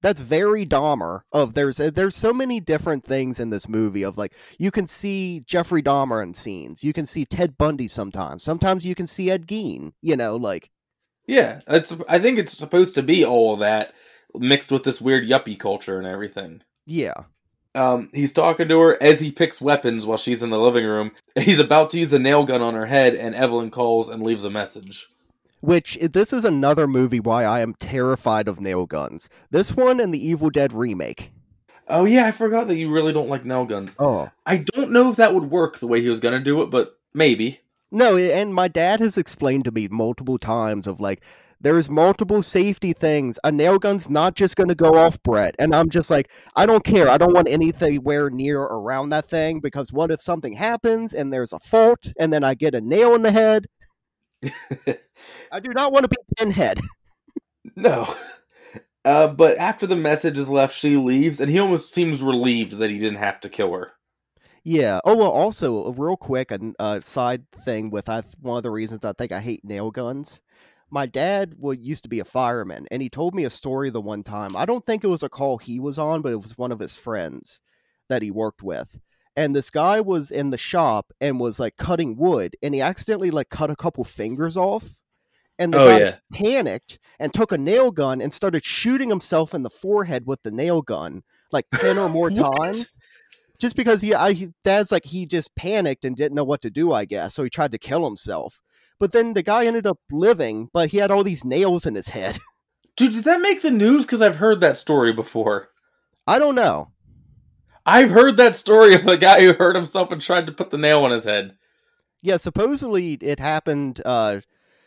that's 0.02 0.22
very 0.22 0.66
Dahmer. 0.66 1.22
Of 1.32 1.54
there's 1.54 1.78
there's 1.78 2.16
so 2.16 2.34
many 2.34 2.60
different 2.60 3.04
things 3.04 3.40
in 3.40 3.50
this 3.50 3.68
movie. 3.68 4.04
Of 4.04 4.18
like 4.18 4.34
you 4.58 4.72
can 4.72 4.88
see 4.88 5.42
Jeffrey 5.46 5.84
Dahmer 5.84 6.24
in 6.24 6.34
scenes. 6.34 6.84
You 6.84 6.94
can 6.94 7.06
see 7.06 7.26
Ted 7.26 7.58
Bundy 7.58 7.88
sometimes. 7.88 8.44
Sometimes 8.44 8.86
you 8.86 8.96
can 8.96 9.08
see 9.08 9.30
Ed 9.32 9.48
Gein. 9.48 9.94
You 10.02 10.16
know, 10.16 10.36
like 10.36 10.70
Yeah, 11.28 11.60
it's. 11.68 11.96
I 12.08 12.20
think 12.20 12.40
it's 12.40 12.58
supposed 12.58 12.96
to 12.96 13.02
be 13.04 13.26
all 13.26 13.54
of 13.54 13.60
that 13.60 13.94
mixed 14.36 14.72
with 14.72 14.84
this 14.84 15.02
weird 15.02 15.28
yuppie 15.28 15.60
culture 15.60 15.98
and 15.98 16.08
everything. 16.08 16.62
yeah, 16.86 17.24
Um, 17.74 18.10
he's 18.14 18.32
talking 18.32 18.68
to 18.68 18.80
her 18.80 19.02
as 19.02 19.20
he 19.22 19.32
picks 19.32 19.60
weapons 19.60 20.06
while 20.06 20.18
she's 20.20 20.44
in 20.44 20.52
the 20.52 20.60
living 20.60 20.86
room. 20.86 21.12
He's 21.36 21.60
about 21.60 21.90
to 21.92 22.00
use 22.00 22.14
a 22.14 22.20
nail 22.20 22.44
gun 22.44 22.62
on 22.62 22.76
her 22.76 22.86
head, 22.86 23.16
and 23.16 23.34
Evelyn 23.34 23.72
calls 23.72 24.08
and 24.08 24.22
leaves 24.22 24.46
a 24.46 24.50
message. 24.52 25.08
Which 25.62 25.98
this 26.02 26.34
is 26.34 26.46
another 26.46 26.88
movie 26.88 27.20
why 27.20 27.44
I 27.44 27.62
am 27.62 27.74
terrified 27.76 28.48
of 28.48 28.60
nail 28.60 28.86
guns. 28.86 29.30
This 29.52 29.76
one 29.76 30.00
and 30.00 30.14
the 30.14 30.26
Evil 30.26 30.50
Dead 30.50 30.74
remake. 30.74 31.32
Oh 31.88 32.06
yeah, 32.06 32.28
I 32.28 32.32
forgot 32.32 32.68
that 32.68 32.78
you 32.78 32.90
really 32.92 33.14
don't 33.14 33.30
like 33.30 33.46
nail 33.46 33.66
guns. 33.66 33.96
Oh 34.00 34.30
I 34.46 34.58
don't 34.58 34.92
know 34.92 35.10
if 35.10 35.16
that 35.18 35.34
would 35.34 35.50
work 35.50 35.80
the 35.80 35.88
way 35.88 36.02
he 36.02 36.10
was 36.10 36.20
gonna 36.20 36.40
do 36.40 36.62
it, 36.62 36.70
but 36.70 36.98
maybe. 37.14 37.62
no, 37.92 38.16
and 38.18 38.54
my 38.54 38.68
dad 38.68 39.00
has 39.00 39.18
explained 39.18 39.66
to 39.66 39.72
me 39.72 39.88
multiple 39.88 40.38
times 40.38 40.88
of 40.88 41.00
like. 41.00 41.22
There's 41.62 41.90
multiple 41.90 42.42
safety 42.42 42.94
things. 42.94 43.38
A 43.44 43.52
nail 43.52 43.80
gun's 43.80 44.10
not 44.10 44.36
just 44.36 44.56
going 44.56 44.70
to 44.70 44.76
go 44.76 44.96
off, 44.96 45.22
Brett. 45.24 45.58
And 45.60 45.76
I'm 45.76 45.90
just 45.90 46.10
like, 46.10 46.30
I 46.56 46.66
don't 46.66 46.86
care. 46.86 47.10
I 47.10 47.18
don't 47.18 47.34
want 47.34 47.50
anything 47.50 47.98
where 47.98 48.30
near 48.30 48.62
around 48.62 49.10
that 49.10 49.30
thing 49.30 49.60
because 49.60 49.92
what 49.92 50.10
if 50.10 50.22
something 50.22 50.54
happens 50.54 51.14
and 51.14 51.34
there's 51.34 51.52
a 51.52 51.60
fault 51.60 52.14
and 52.18 52.32
then 52.32 52.46
I 52.46 52.54
get 52.54 52.76
a 52.76 52.80
nail 52.80 53.14
in 53.14 53.24
the 53.24 53.32
head? 53.34 53.68
I 55.52 55.60
do 55.60 55.74
not 55.74 55.92
want 55.92 56.04
to 56.04 56.10
be 56.10 56.18
pinhead. 56.38 56.82
no. 57.76 58.14
Uh, 59.06 59.28
but 59.28 59.58
after 59.58 59.88
the 59.88 59.96
message 59.96 60.38
is 60.38 60.50
left, 60.50 60.76
she 60.76 60.98
leaves, 60.98 61.40
and 61.40 61.50
he 61.50 61.60
almost 61.60 61.94
seems 61.94 62.22
relieved 62.22 62.74
that 62.74 62.90
he 62.90 63.00
didn't 63.00 63.20
have 63.20 63.40
to 63.42 63.50
kill 63.50 63.74
her. 63.74 63.94
Yeah. 64.64 65.00
Oh 65.06 65.16
well. 65.16 65.32
Also, 65.32 65.86
a 65.86 65.92
real 65.92 66.18
quick, 66.18 66.52
a 66.52 66.60
uh, 66.80 67.00
side 67.00 67.50
thing 67.64 67.90
with 67.90 68.10
I, 68.10 68.24
one 68.42 68.58
of 68.58 68.64
the 68.64 68.72
reasons 68.72 69.06
I 69.06 69.14
think 69.14 69.32
I 69.32 69.40
hate 69.40 69.64
nail 69.64 69.90
guns. 69.90 70.42
My 70.92 71.06
dad 71.06 71.54
wa 71.58 71.72
used 71.72 72.04
to 72.04 72.10
be 72.10 72.20
a 72.20 72.26
fireman, 72.26 72.88
and 72.92 73.02
he 73.02 73.10
told 73.10 73.36
me 73.36 73.46
a 73.46 73.50
story 73.50 73.90
the 73.90 74.02
one 74.02 74.24
time. 74.24 74.56
I 74.56 74.66
don't 74.66 74.86
think 74.86 75.04
it 75.04 75.08
was 75.08 75.24
a 75.24 75.30
call 75.30 75.58
he 75.58 75.80
was 75.80 75.98
on, 75.98 76.22
but 76.22 76.34
it 76.34 76.42
was 76.42 76.58
one 76.58 76.72
of 76.72 76.80
his 76.80 76.96
friends 76.96 77.62
that 78.10 78.22
he 78.22 78.32
worked 78.32 78.64
with. 78.64 78.88
And 79.40 79.56
this 79.56 79.70
guy 79.70 80.02
was 80.02 80.32
in 80.32 80.50
the 80.50 80.58
shop 80.58 81.14
and 81.22 81.40
was 81.40 81.60
like 81.62 81.78
cutting 81.78 82.18
wood, 82.18 82.58
and 82.62 82.74
he 82.74 82.82
accidentally 82.82 83.32
like 83.32 83.50
cut 83.50 83.70
a 83.72 83.76
couple 83.76 84.04
fingers 84.04 84.58
off. 84.58 84.84
And 85.58 85.74
the 85.74 85.80
Oh 85.80 85.88
guy 85.88 86.00
yeah. 86.00 86.16
panicked 86.34 87.00
and 87.20 87.34
took 87.34 87.54
a 87.54 87.58
nail 87.58 87.90
gun 87.92 88.22
and 88.22 88.34
started 88.34 88.66
shooting 88.66 89.10
himself 89.10 89.54
in 89.54 89.64
the 89.64 89.70
forehead 89.70 90.26
with 90.26 90.42
the 90.44 90.52
nail 90.52 90.82
gun 90.82 91.24
like 91.54 91.66
10 91.74 91.98
or 91.98 92.10
more 92.10 92.30
times 92.60 92.88
just 93.60 93.76
because 93.76 94.02
he, 94.02 94.14
I, 94.14 94.34
he 94.34 94.50
dad's 94.64 94.92
like 94.92 95.06
he 95.06 95.26
just 95.26 95.54
panicked 95.56 96.06
and 96.06 96.16
didn't 96.16 96.36
know 96.36 96.44
what 96.44 96.62
to 96.64 96.70
do 96.70 96.92
i 96.94 97.04
guess 97.06 97.34
so 97.34 97.44
he 97.44 97.50
tried 97.50 97.72
to 97.74 97.78
kill 97.78 98.06
himself 98.06 98.60
but 99.00 99.12
then 99.12 99.34
the 99.34 99.44
guy 99.44 99.66
ended 99.66 99.86
up 99.88 100.00
living 100.12 100.70
but 100.74 100.90
he 100.90 100.98
had 100.98 101.12
all 101.12 101.24
these 101.24 101.44
nails 101.44 101.86
in 101.86 101.96
his 101.96 102.08
head 102.10 102.38
Dude, 102.98 103.14
did 103.14 103.24
that 103.24 103.40
make 103.42 103.62
the 103.62 103.72
news? 103.72 104.06
Because 104.06 104.22
I've 104.22 104.36
heard 104.38 104.60
that 104.62 104.76
story 104.78 105.12
before. 105.14 105.70
i 106.28 106.38
don't 106.40 106.56
know 106.56 106.92
I've 107.90 108.12
heard 108.12 108.38
that 108.38 108.56
story 108.56 108.94
of 108.94 109.06
a 109.08 109.18
guy 109.18 109.42
who 109.42 109.54
hurt 109.54 109.76
himself 109.76 110.12
and 110.12 110.22
tried 110.22 110.46
to 110.46 110.52
put 110.52 110.70
the 110.70 110.78
nail 110.78 111.04
on 111.04 111.12
his 111.12 111.24
head. 111.26 111.56
yeah 112.22 112.38
supposedly 112.38 113.14
it 113.22 113.40
happened 113.40 114.02
uh 114.06 114.42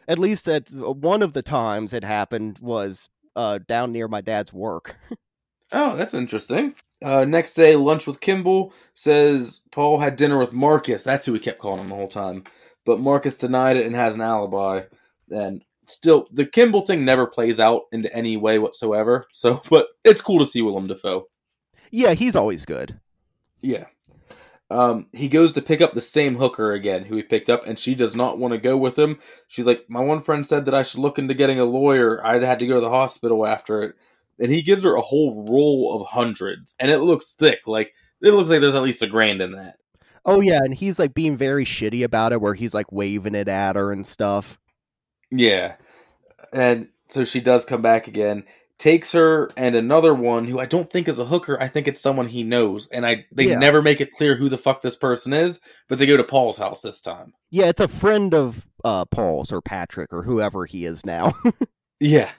at 0.08 0.18
least 0.18 0.48
at 0.48 0.70
one 0.70 1.22
of 1.22 1.32
the 1.32 1.42
times 1.42 1.92
it 1.92 2.04
happened 2.04 2.58
was 2.60 3.08
uh 3.36 3.58
down 3.66 3.92
near 3.92 4.08
my 4.08 4.20
dad's 4.20 4.52
work 4.52 4.96
Oh, 5.74 5.96
that's 5.96 6.12
interesting. 6.12 6.74
Uh, 7.02 7.24
next 7.24 7.54
day, 7.54 7.76
lunch 7.76 8.06
with 8.06 8.20
Kimball 8.20 8.74
says 8.92 9.62
Paul 9.70 9.98
had 10.00 10.16
dinner 10.16 10.38
with 10.38 10.52
Marcus. 10.52 11.02
That's 11.02 11.24
who 11.24 11.32
we 11.32 11.38
kept 11.38 11.60
calling 11.60 11.80
him 11.80 11.88
the 11.88 11.94
whole 11.94 12.08
time. 12.08 12.44
But 12.84 13.00
Marcus 13.00 13.38
denied 13.38 13.78
it 13.78 13.86
and 13.86 13.96
has 13.96 14.14
an 14.14 14.20
alibi. 14.20 14.82
And 15.30 15.64
still, 15.86 16.28
the 16.30 16.44
Kimball 16.44 16.82
thing 16.82 17.06
never 17.06 17.26
plays 17.26 17.58
out 17.58 17.84
into 17.90 18.14
any 18.14 18.36
way 18.36 18.58
whatsoever. 18.58 19.24
So, 19.32 19.62
but 19.70 19.86
it's 20.04 20.20
cool 20.20 20.40
to 20.40 20.46
see 20.46 20.60
Willem 20.60 20.88
Dafoe. 20.88 21.24
Yeah 21.92 22.14
he's 22.14 22.34
always 22.34 22.66
good 22.66 22.98
Yeah. 23.60 23.84
Um, 24.70 25.08
he 25.12 25.28
goes 25.28 25.52
to 25.52 25.60
pick 25.60 25.82
up 25.82 25.92
the 25.92 26.00
same 26.00 26.36
hooker 26.36 26.72
again, 26.72 27.04
who 27.04 27.16
he 27.16 27.22
picked 27.22 27.50
up, 27.50 27.66
and 27.66 27.78
she 27.78 27.94
does 27.94 28.16
not 28.16 28.38
want 28.38 28.52
to 28.52 28.58
go 28.58 28.74
with 28.74 28.98
him. 28.98 29.18
She's 29.46 29.66
like, 29.66 29.84
"My 29.86 30.00
one 30.00 30.22
friend 30.22 30.46
said 30.46 30.64
that 30.64 30.74
I 30.74 30.82
should 30.82 31.00
look 31.00 31.18
into 31.18 31.34
getting 31.34 31.60
a 31.60 31.66
lawyer. 31.66 32.26
I'd 32.26 32.42
had 32.42 32.58
to 32.60 32.66
go 32.66 32.76
to 32.76 32.80
the 32.80 32.88
hospital 32.88 33.46
after 33.46 33.82
it." 33.82 33.96
And 34.38 34.50
he 34.50 34.62
gives 34.62 34.82
her 34.84 34.94
a 34.94 35.02
whole 35.02 35.44
roll 35.46 36.00
of 36.00 36.08
hundreds, 36.08 36.74
and 36.80 36.90
it 36.90 37.00
looks 37.00 37.34
thick. 37.34 37.66
Like 37.66 37.92
it 38.22 38.32
looks 38.32 38.48
like 38.48 38.62
there's 38.62 38.74
at 38.74 38.82
least 38.82 39.02
a 39.02 39.06
grand 39.06 39.42
in 39.42 39.52
that. 39.52 39.76
oh 40.24 40.40
yeah 40.40 40.60
and 40.64 40.72
he's 40.74 40.98
like 40.98 41.12
being 41.12 41.36
very 41.36 41.66
shitty 41.66 42.02
about 42.02 42.32
it 42.32 42.40
where 42.40 42.54
he's 42.54 42.72
like 42.72 42.90
waving 42.90 43.34
it 43.34 43.48
at 43.48 43.76
her 43.76 43.92
and 43.92 44.06
stuff 44.06 44.58
Yeah. 45.30 45.74
And 46.52 46.88
so 47.08 47.24
she 47.24 47.40
does 47.40 47.64
come 47.66 47.82
back 47.82 48.06
again, 48.08 48.44
takes 48.82 49.12
her 49.12 49.48
and 49.56 49.76
another 49.76 50.12
one 50.12 50.44
who 50.46 50.58
I 50.58 50.66
don't 50.66 50.90
think 50.90 51.06
is 51.06 51.18
a 51.20 51.24
hooker. 51.24 51.56
I 51.62 51.68
think 51.68 51.86
it's 51.86 52.00
someone 52.00 52.26
he 52.26 52.42
knows. 52.42 52.88
And 52.88 53.06
I 53.06 53.26
they 53.30 53.48
Yeah. 53.48 53.56
never 53.58 53.80
make 53.80 54.00
it 54.00 54.12
clear 54.12 54.34
who 54.34 54.48
the 54.48 54.58
fuck 54.58 54.82
this 54.82 54.96
person 54.96 55.32
is, 55.32 55.60
but 55.88 55.98
they 55.98 56.06
go 56.06 56.16
to 56.16 56.24
Paul's 56.24 56.58
house 56.58 56.82
this 56.82 57.00
time. 57.00 57.32
Yeah, 57.50 57.66
it's 57.66 57.80
a 57.80 57.86
friend 57.86 58.34
of 58.34 58.66
uh, 58.84 59.04
Paul's 59.04 59.52
or 59.52 59.60
Patrick 59.62 60.12
or 60.12 60.24
whoever 60.24 60.66
he 60.66 60.84
is 60.84 61.06
now. 61.06 61.34
Yeah. 62.00 62.30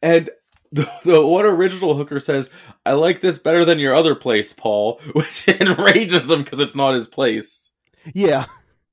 And 0.00 0.30
the, 0.72 0.90
the 1.04 1.26
one 1.26 1.44
original 1.44 1.94
hooker 1.94 2.18
says, 2.18 2.48
"I 2.86 2.92
like 2.92 3.20
this 3.20 3.36
better 3.36 3.62
than 3.66 3.78
your 3.78 3.94
other 3.94 4.14
place, 4.14 4.54
Paul," 4.54 5.02
which 5.12 5.46
enrages 5.48 6.30
him 6.30 6.42
because 6.42 6.60
it's 6.60 6.74
not 6.74 6.94
his 6.94 7.06
place. 7.06 7.70
Yeah. 8.14 8.46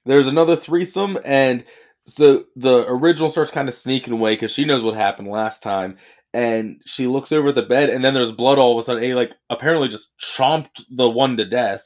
There's 0.05 0.27
another 0.27 0.57
threesome, 0.57 1.17
and 1.23 1.63
so 2.05 2.43
the 2.57 2.83
original 2.89 3.29
starts 3.29 3.51
kind 3.51 3.69
of 3.69 3.75
sneaking 3.75 4.11
away 4.13 4.33
because 4.33 4.51
she 4.51 4.65
knows 4.65 4.83
what 4.83 4.95
happened 4.95 5.29
last 5.29 5.63
time, 5.63 5.97
and 6.33 6.81
she 6.85 7.07
looks 7.07 7.31
over 7.31 7.51
the 7.51 7.63
bed, 7.63 7.89
and 7.89 8.03
then 8.03 8.13
there's 8.13 8.31
blood 8.31 8.59
all 8.59 8.73
of 8.73 8.77
a 8.77 8.81
sudden. 8.85 9.03
He 9.03 9.13
like 9.13 9.35
apparently 9.49 9.87
just 9.87 10.11
chomped 10.19 10.83
the 10.89 11.09
one 11.09 11.37
to 11.37 11.45
death. 11.45 11.85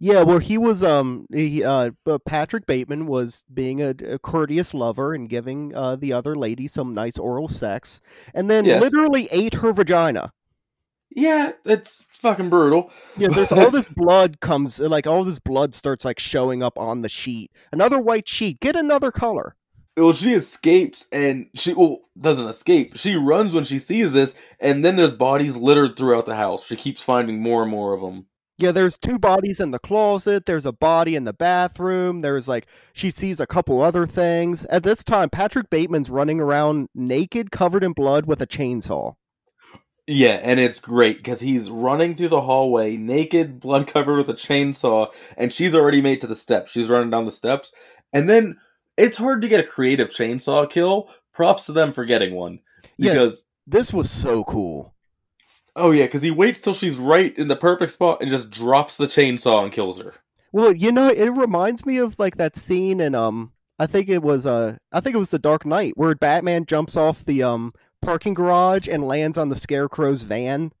Yeah, 0.00 0.22
where 0.22 0.38
he 0.38 0.58
was, 0.58 0.84
um, 0.84 1.26
he, 1.32 1.64
uh, 1.64 1.90
Patrick 2.24 2.66
Bateman 2.66 3.06
was 3.06 3.44
being 3.52 3.82
a, 3.82 3.94
a 4.08 4.18
courteous 4.20 4.72
lover 4.72 5.12
and 5.12 5.28
giving 5.28 5.74
uh, 5.74 5.96
the 5.96 6.12
other 6.12 6.36
lady 6.36 6.68
some 6.68 6.94
nice 6.94 7.18
oral 7.18 7.48
sex, 7.48 8.00
and 8.32 8.48
then 8.48 8.64
Yes. 8.64 8.80
literally 8.80 9.28
ate 9.32 9.54
her 9.54 9.72
vagina. 9.72 10.32
Yeah, 11.10 11.52
it's 11.64 12.04
fucking 12.10 12.48
brutal. 12.48 12.92
Yeah, 13.16 13.28
there's 13.28 13.50
all 13.50 13.70
this 13.72 13.88
blood 13.96 14.38
comes, 14.40 14.78
like 14.78 15.08
all 15.08 15.24
this 15.24 15.40
blood 15.40 15.74
starts 15.74 16.04
like 16.04 16.20
showing 16.20 16.62
up 16.62 16.78
on 16.78 17.02
the 17.02 17.08
sheet. 17.08 17.50
Another 17.72 17.98
white 17.98 18.28
sheet. 18.28 18.60
Get 18.60 18.76
another 18.76 19.10
color. 19.10 19.56
Well, 19.98 20.12
she 20.12 20.32
escapes 20.32 21.06
and 21.12 21.48
she 21.54 21.74
well 21.74 22.00
doesn't 22.18 22.46
escape. 22.46 22.96
She 22.96 23.16
runs 23.16 23.54
when 23.54 23.64
she 23.64 23.78
sees 23.78 24.12
this, 24.12 24.34
and 24.60 24.84
then 24.84 24.96
there's 24.96 25.12
bodies 25.12 25.56
littered 25.56 25.96
throughout 25.96 26.26
the 26.26 26.36
house. 26.36 26.66
She 26.66 26.76
keeps 26.76 27.02
finding 27.02 27.42
more 27.42 27.62
and 27.62 27.70
more 27.70 27.94
of 27.94 28.00
them. 28.00 28.26
Yeah, 28.58 28.72
there's 28.72 28.98
two 28.98 29.20
bodies 29.20 29.60
in 29.60 29.70
the 29.70 29.78
closet. 29.78 30.46
There's 30.46 30.66
a 30.66 30.72
body 30.72 31.14
in 31.14 31.22
the 31.22 31.32
bathroom. 31.32 32.20
There's 32.20 32.48
like 32.48 32.66
she 32.92 33.10
sees 33.12 33.38
a 33.38 33.46
couple 33.46 33.80
other 33.80 34.06
things. 34.06 34.64
At 34.64 34.82
this 34.82 35.04
time, 35.04 35.30
Patrick 35.30 35.70
Bateman's 35.70 36.10
running 36.10 36.40
around 36.40 36.88
naked, 36.94 37.52
covered 37.52 37.84
in 37.84 37.92
blood, 37.92 38.26
with 38.26 38.42
a 38.42 38.46
chainsaw. 38.46 39.14
Yeah, 40.08 40.40
and 40.42 40.58
it's 40.58 40.80
great 40.80 41.18
because 41.18 41.40
he's 41.40 41.70
running 41.70 42.14
through 42.14 42.30
the 42.30 42.40
hallway, 42.40 42.96
naked, 42.96 43.60
blood 43.60 43.86
covered 43.86 44.16
with 44.16 44.28
a 44.30 44.34
chainsaw, 44.34 45.12
and 45.36 45.52
she's 45.52 45.74
already 45.74 46.00
made 46.00 46.20
to 46.22 46.26
the 46.26 46.34
steps. 46.34 46.72
She's 46.72 46.88
running 46.88 47.10
down 47.10 47.26
the 47.26 47.30
steps, 47.30 47.72
and 48.12 48.28
then 48.28 48.56
it's 48.98 49.16
hard 49.16 49.40
to 49.42 49.48
get 49.48 49.60
a 49.60 49.66
creative 49.66 50.08
chainsaw 50.08 50.68
kill. 50.68 51.08
Props 51.32 51.66
to 51.66 51.72
them 51.72 51.92
for 51.92 52.04
getting 52.04 52.34
one 52.34 52.60
Yeah. 52.96 53.12
because 53.12 53.44
This 53.66 53.92
was 53.92 54.10
so 54.10 54.44
cool. 54.44 54.94
oh 55.76 55.90
yeah, 55.92 56.04
because 56.06 56.22
he 56.22 56.30
waits 56.30 56.60
till 56.60 56.74
she's 56.74 56.98
right 56.98 57.36
in 57.38 57.48
the 57.48 57.56
perfect 57.56 57.92
spot 57.92 58.20
and 58.20 58.30
just 58.30 58.50
drops 58.50 58.96
the 58.96 59.06
chainsaw 59.06 59.62
and 59.62 59.72
kills 59.72 60.00
her. 60.00 60.14
Well, 60.52 60.72
you 60.72 60.90
know, 60.92 61.08
it 61.08 61.28
reminds 61.30 61.84
me 61.86 61.98
of 61.98 62.18
like 62.18 62.36
that 62.38 62.56
scene 62.56 63.00
in 63.00 63.14
um 63.14 63.52
I 63.78 63.86
think 63.86 64.08
it 64.08 64.22
was 64.22 64.46
uh 64.46 64.76
I 64.92 65.00
think 65.00 65.14
it 65.14 65.18
was 65.18 65.30
The 65.30 65.38
Dark 65.38 65.64
Knight 65.64 65.92
where 65.96 66.14
Batman 66.14 66.64
jumps 66.66 66.96
off 66.96 67.24
the 67.24 67.42
um 67.44 67.72
parking 68.02 68.34
garage 68.34 68.88
and 68.88 69.06
lands 69.06 69.38
on 69.38 69.48
the 69.48 69.56
Scarecrow's 69.56 70.22
van. 70.22 70.72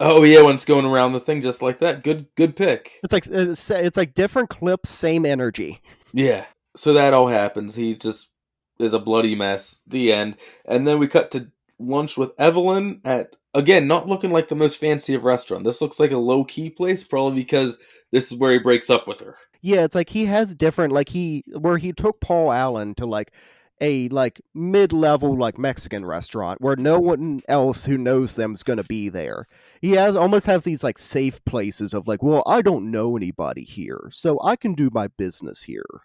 Oh 0.00 0.24
yeah, 0.24 0.42
when 0.42 0.56
it's 0.56 0.64
going 0.64 0.84
around 0.84 1.12
the 1.12 1.20
thing 1.20 1.40
just 1.40 1.62
like 1.62 1.78
that. 1.78 2.02
Good, 2.02 2.26
good 2.34 2.56
pick. 2.56 2.98
It's 3.04 3.12
like 3.12 3.26
it's, 3.30 3.70
it's 3.70 3.96
like 3.96 4.12
different 4.14 4.50
clips, 4.50 4.90
same 4.90 5.24
energy. 5.24 5.80
Yeah. 6.12 6.44
So 6.76 6.92
that 6.92 7.14
all 7.14 7.28
happens. 7.28 7.74
He 7.74 7.94
just 7.94 8.30
is 8.78 8.92
a 8.92 8.98
bloody 8.98 9.34
mess. 9.34 9.80
The 9.86 10.12
end. 10.12 10.36
And 10.64 10.86
then 10.86 10.98
we 10.98 11.08
cut 11.08 11.30
to 11.32 11.50
lunch 11.78 12.16
with 12.16 12.32
Evelyn 12.38 13.00
at 13.04 13.36
again, 13.54 13.86
not 13.86 14.08
looking 14.08 14.30
like 14.30 14.48
the 14.48 14.56
most 14.56 14.78
fancy 14.78 15.14
of 15.14 15.24
restaurant. 15.24 15.64
This 15.64 15.80
looks 15.80 16.00
like 16.00 16.10
a 16.10 16.18
low 16.18 16.44
key 16.44 16.70
place, 16.70 17.04
probably 17.04 17.42
because 17.42 17.78
this 18.10 18.30
is 18.30 18.38
where 18.38 18.52
he 18.52 18.58
breaks 18.58 18.90
up 18.90 19.06
with 19.06 19.20
her. 19.20 19.36
Yeah, 19.60 19.84
it's 19.84 19.94
like 19.94 20.10
he 20.10 20.26
has 20.26 20.54
different 20.54 20.92
like 20.92 21.08
he 21.08 21.44
where 21.58 21.78
he 21.78 21.92
took 21.92 22.20
Paul 22.20 22.52
Allen 22.52 22.94
to 22.96 23.06
like 23.06 23.32
a 23.80 24.08
like 24.10 24.40
mid-level 24.54 25.36
like 25.36 25.58
Mexican 25.58 26.04
restaurant 26.04 26.60
where 26.60 26.76
no 26.76 27.00
one 27.00 27.42
else 27.48 27.84
who 27.84 27.98
knows 27.98 28.34
them 28.34 28.52
is 28.52 28.62
going 28.62 28.76
to 28.76 28.84
be 28.84 29.08
there. 29.08 29.46
He 29.80 29.92
has 29.92 30.16
almost 30.16 30.46
have 30.46 30.62
these 30.62 30.84
like 30.84 30.98
safe 30.98 31.44
places 31.44 31.92
of 31.92 32.06
like, 32.06 32.22
well, 32.22 32.42
I 32.46 32.62
don't 32.62 32.90
know 32.90 33.16
anybody 33.16 33.64
here, 33.64 34.10
so 34.12 34.38
I 34.42 34.56
can 34.56 34.74
do 34.74 34.90
my 34.92 35.08
business 35.08 35.62
here. 35.62 36.02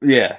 Yeah. 0.00 0.38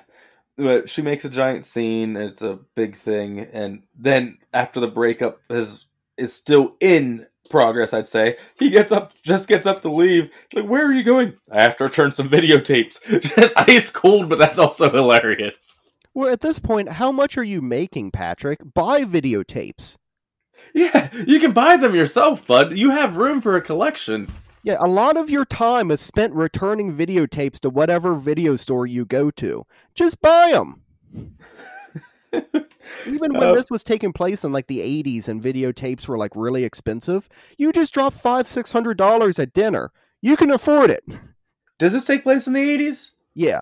But 0.57 0.89
she 0.89 1.01
makes 1.01 1.24
a 1.24 1.30
giant 1.30 1.66
scene, 1.66 2.18
it's 2.18 2.41
a 2.41 2.60
big 2.76 2.95
thing, 2.95 3.39
and 3.39 3.84
then 3.97 4.39
after 4.53 4.80
the 4.80 4.89
breakup 4.89 5.39
is 5.49 5.86
is 6.18 6.34
still 6.34 6.76
in 6.82 7.26
progress, 7.49 7.93
I'd 7.93 8.07
say. 8.07 8.38
He 8.57 8.70
gets 8.70 8.91
up 8.91 9.14
just 9.24 9.47
gets 9.47 9.66
up 9.66 9.82
to 9.82 9.91
leave. 9.91 10.30
Like, 10.53 10.66
where 10.66 10.86
are 10.86 10.93
you 10.93 11.03
going? 11.03 11.34
I 11.51 11.62
have 11.62 11.78
to 11.78 11.86
return 11.86 12.12
some 12.12 12.30
videotapes. 12.30 13.01
Just 13.36 13.57
ice 13.70 13.89
cold, 13.89 14.30
but 14.30 14.38
that's 14.38 14.60
also 14.60 14.91
hilarious. 14.91 15.95
Well, 16.14 16.32
at 16.32 16.41
this 16.41 16.60
point, 16.60 16.89
how 16.89 17.12
much 17.12 17.38
are 17.38 17.43
you 17.43 17.62
making, 17.62 18.12
Patrick? 18.12 18.60
Buy 18.74 19.03
videotapes. 19.03 19.95
Yeah, 20.74 21.10
you 21.26 21.39
can 21.39 21.53
buy 21.53 21.78
them 21.78 21.95
yourself, 21.95 22.45
bud. 22.45 22.78
You 22.78 22.91
have 22.91 23.18
room 23.18 23.41
for 23.41 23.55
a 23.55 23.62
collection. 23.62 24.28
Yeah, 24.64 24.78
a 24.80 24.88
lot 24.88 25.18
of 25.18 25.30
your 25.30 25.45
time 25.45 25.89
is 25.91 26.01
spent 26.01 26.34
returning 26.34 26.95
videotapes 26.95 27.60
to 27.62 27.70
whatever 27.70 28.16
video 28.16 28.55
store 28.55 28.86
you 28.86 29.05
go 29.05 29.32
to. 29.32 29.66
Just 29.95 30.20
buy 30.22 30.51
them. 30.51 30.82
Even 33.07 33.34
when 33.34 33.43
Uh, 33.43 33.55
this 33.55 33.70
was 33.72 33.84
taking 33.84 34.14
place 34.14 34.43
in 34.43 34.51
like 34.51 34.68
the 34.68 34.80
80s 34.80 35.28
and 35.28 35.41
videotapes 35.41 36.07
were 36.07 36.18
like 36.18 36.32
really 36.36 36.64
expensive, 36.64 37.30
you 37.57 37.72
just 37.72 37.93
drop 37.93 38.14
five, 38.14 38.47
six 38.47 38.72
hundred 38.72 38.97
dollars 38.97 39.39
at 39.39 39.53
dinner. 39.53 39.91
You 40.22 40.36
can 40.36 40.51
afford 40.51 40.89
it. 40.91 41.03
Does 41.78 41.93
this 41.93 42.05
take 42.05 42.24
place 42.24 42.45
in 42.45 42.53
the 42.53 42.60
80s? 42.60 43.12
Yeah. 43.34 43.62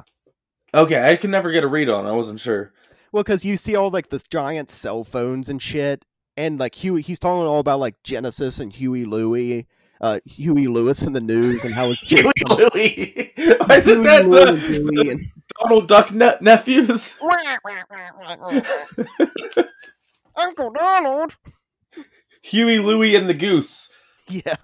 Okay, 0.73 1.09
I 1.09 1.15
can 1.15 1.31
never 1.31 1.51
get 1.51 1.63
a 1.63 1.67
read 1.67 1.89
on. 1.89 2.05
I 2.07 2.11
wasn't 2.11 2.39
sure. 2.39 2.73
Well, 3.11 3.23
because 3.23 3.45
you 3.45 3.55
see 3.57 3.75
all 3.75 3.91
like 3.91 4.09
the 4.09 4.21
giant 4.29 4.69
cell 4.69 5.03
phones 5.03 5.49
and 5.49 5.61
shit, 5.61 6.03
and 6.35 6.59
like 6.59 6.75
Huey, 6.75 7.01
he's 7.01 7.19
talking 7.19 7.45
all 7.47 7.59
about 7.59 7.79
like 7.79 8.01
Genesis 8.03 8.59
and 8.59 8.73
Huey 8.73 9.05
Louie, 9.05 9.67
uh, 10.01 10.19
Huey 10.25 10.67
Lewis 10.67 11.01
and 11.01 11.15
the 11.15 11.21
News 11.21 11.63
and 11.63 11.73
how 11.73 11.89
it's 11.91 12.01
Huey 12.09 12.31
Louie. 12.47 13.33
Isn't 13.37 14.01
that 14.03 14.21
and 14.23 14.33
the 14.33 15.07
and- 15.11 15.25
Donald 15.61 15.87
Duck 15.87 16.11
ne- 16.11 16.37
nephews? 16.41 17.15
Uncle 20.35 20.71
Donald. 20.71 21.35
Huey, 22.43 22.79
Louie, 22.79 23.15
and 23.15 23.27
the 23.27 23.33
Goose. 23.33 23.89
Yeah. 24.29 24.55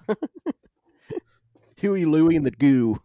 Huey, 1.76 2.04
Louie, 2.04 2.36
and 2.36 2.46
the 2.46 2.50
goo. 2.50 3.00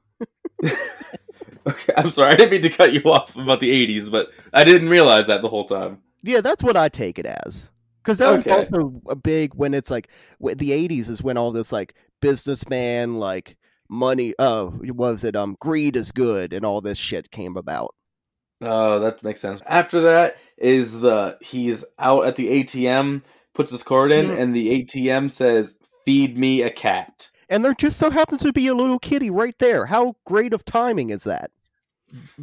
Okay, 0.63 1.93
I'm 1.97 2.11
sorry, 2.11 2.31
I 2.31 2.35
didn't 2.35 2.51
mean 2.51 2.61
to 2.63 2.69
cut 2.69 2.93
you 2.93 3.01
off 3.05 3.35
about 3.35 3.59
the 3.59 3.69
80s, 3.69 4.09
but 4.09 4.29
I 4.53 4.63
didn't 4.63 4.89
realize 4.89 5.27
that 5.27 5.41
the 5.41 5.49
whole 5.49 5.65
time. 5.65 5.99
Yeah, 6.23 6.41
that's 6.41 6.63
what 6.63 6.77
I 6.77 6.89
take 6.89 7.19
it 7.19 7.25
as. 7.25 7.69
Because 8.03 8.17
that 8.19 8.29
Okay. 8.39 8.57
was 8.57 8.67
also 8.71 9.01
a 9.09 9.15
big 9.15 9.53
when 9.55 9.73
it's 9.73 9.91
like 9.91 10.07
the 10.39 10.71
'80s 10.71 11.09
is 11.09 11.21
when 11.21 11.37
all 11.37 11.51
this 11.51 11.71
like 11.71 11.95
businessman 12.21 13.15
like 13.15 13.57
money. 13.89 14.33
Uh, 14.39 14.69
was 14.73 15.23
it 15.23 15.35
um 15.35 15.55
greed 15.59 15.95
is 15.95 16.11
good 16.11 16.53
and 16.53 16.65
all 16.65 16.81
this 16.81 16.97
shit 16.97 17.31
came 17.31 17.57
about. 17.57 17.93
Oh, 18.61 18.99
that 18.99 19.23
makes 19.23 19.41
sense. 19.41 19.61
After 19.65 20.01
that 20.01 20.37
is 20.57 20.99
the 20.99 21.37
he's 21.41 21.85
out 21.97 22.25
at 22.25 22.35
the 22.35 22.47
ATM, 22.63 23.21
puts 23.53 23.71
his 23.71 23.83
card 23.83 24.11
in, 24.11 24.27
Mhm. 24.27 24.37
and 24.39 24.55
the 24.55 24.69
ATM 24.69 25.29
says, 25.29 25.77
"Feed 26.05 26.37
me 26.37 26.61
a 26.61 26.69
cat." 26.69 27.29
And 27.49 27.63
there 27.65 27.73
just 27.73 27.97
so 27.97 28.09
happens 28.11 28.41
to 28.41 28.53
be 28.53 28.67
a 28.67 28.75
little 28.75 28.99
kitty 28.99 29.29
right 29.29 29.55
there. 29.59 29.85
How 29.87 30.15
great 30.25 30.53
of 30.53 30.65
timing 30.65 31.09
is 31.09 31.23
that? 31.23 31.51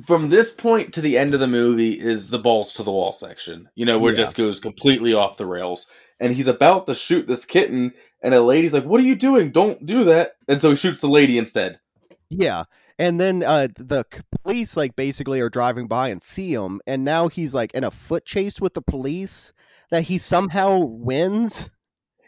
From 0.04 0.30
this 0.30 0.52
point 0.52 0.92
to 0.94 1.00
the 1.00 1.18
end 1.18 1.34
of 1.34 1.40
the 1.40 1.46
movie 1.46 1.92
is 1.92 2.30
the 2.30 2.38
balls 2.38 2.72
to 2.74 2.82
the 2.82 2.92
wall 2.92 3.12
section. 3.12 3.68
You 3.74 3.84
know, 3.84 3.98
where 3.98 4.12
it 4.12 4.16
just 4.16 4.36
goes 4.36 4.58
completely 4.60 5.12
off 5.12 5.36
the 5.36 5.46
rails. 5.46 5.86
And 6.18 6.34
he's 6.34 6.46
about 6.48 6.86
to 6.86 6.94
shoot 6.94 7.26
this 7.26 7.44
kitten, 7.44 7.92
and 8.22 8.34
a 8.34 8.42
lady's 8.42 8.72
like, 8.72 8.84
"What 8.84 9.00
are 9.00 9.04
you 9.04 9.16
doing? 9.16 9.50
Don't 9.50 9.84
do 9.84 10.04
that!" 10.04 10.32
And 10.48 10.60
so 10.60 10.70
he 10.70 10.76
shoots 10.76 11.00
the 11.00 11.08
lady 11.08 11.38
instead. 11.38 11.80
Yeah. 12.28 12.64
And 12.98 13.20
then 13.20 13.42
uh, 13.42 13.68
the 13.76 14.04
police 14.42 14.76
like 14.76 14.96
basically 14.96 15.40
are 15.40 15.50
driving 15.50 15.86
by 15.86 16.08
and 16.08 16.22
see 16.22 16.52
him, 16.52 16.80
and 16.86 17.04
now 17.04 17.28
he's 17.28 17.52
like 17.52 17.72
in 17.74 17.84
a 17.84 17.90
foot 17.90 18.24
chase 18.24 18.60
with 18.60 18.74
the 18.74 18.80
police 18.82 19.52
that 19.90 20.04
he 20.04 20.18
somehow 20.18 20.78
wins. 20.78 21.70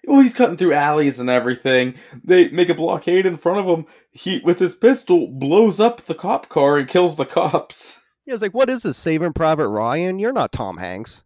Well, 0.06 0.20
he's 0.20 0.34
cutting 0.34 0.56
through 0.56 0.74
alleys 0.74 1.20
and 1.20 1.28
everything. 1.28 1.94
They 2.24 2.48
make 2.48 2.68
a 2.68 2.74
blockade 2.74 3.26
in 3.26 3.36
front 3.36 3.58
of 3.58 3.66
him. 3.66 3.86
He, 4.10 4.40
with 4.44 4.58
his 4.58 4.74
pistol, 4.74 5.26
blows 5.28 5.80
up 5.80 6.02
the 6.02 6.14
cop 6.14 6.48
car 6.48 6.78
and 6.78 6.88
kills 6.88 7.16
the 7.16 7.26
cops. 7.26 7.98
Yeah, 8.26 8.34
it's 8.34 8.42
like, 8.42 8.52
what 8.52 8.68
is 8.68 8.82
this, 8.82 8.98
Saving 8.98 9.32
Private 9.32 9.68
Ryan? 9.68 10.18
You're 10.18 10.34
not 10.34 10.52
Tom 10.52 10.76
Hanks. 10.76 11.24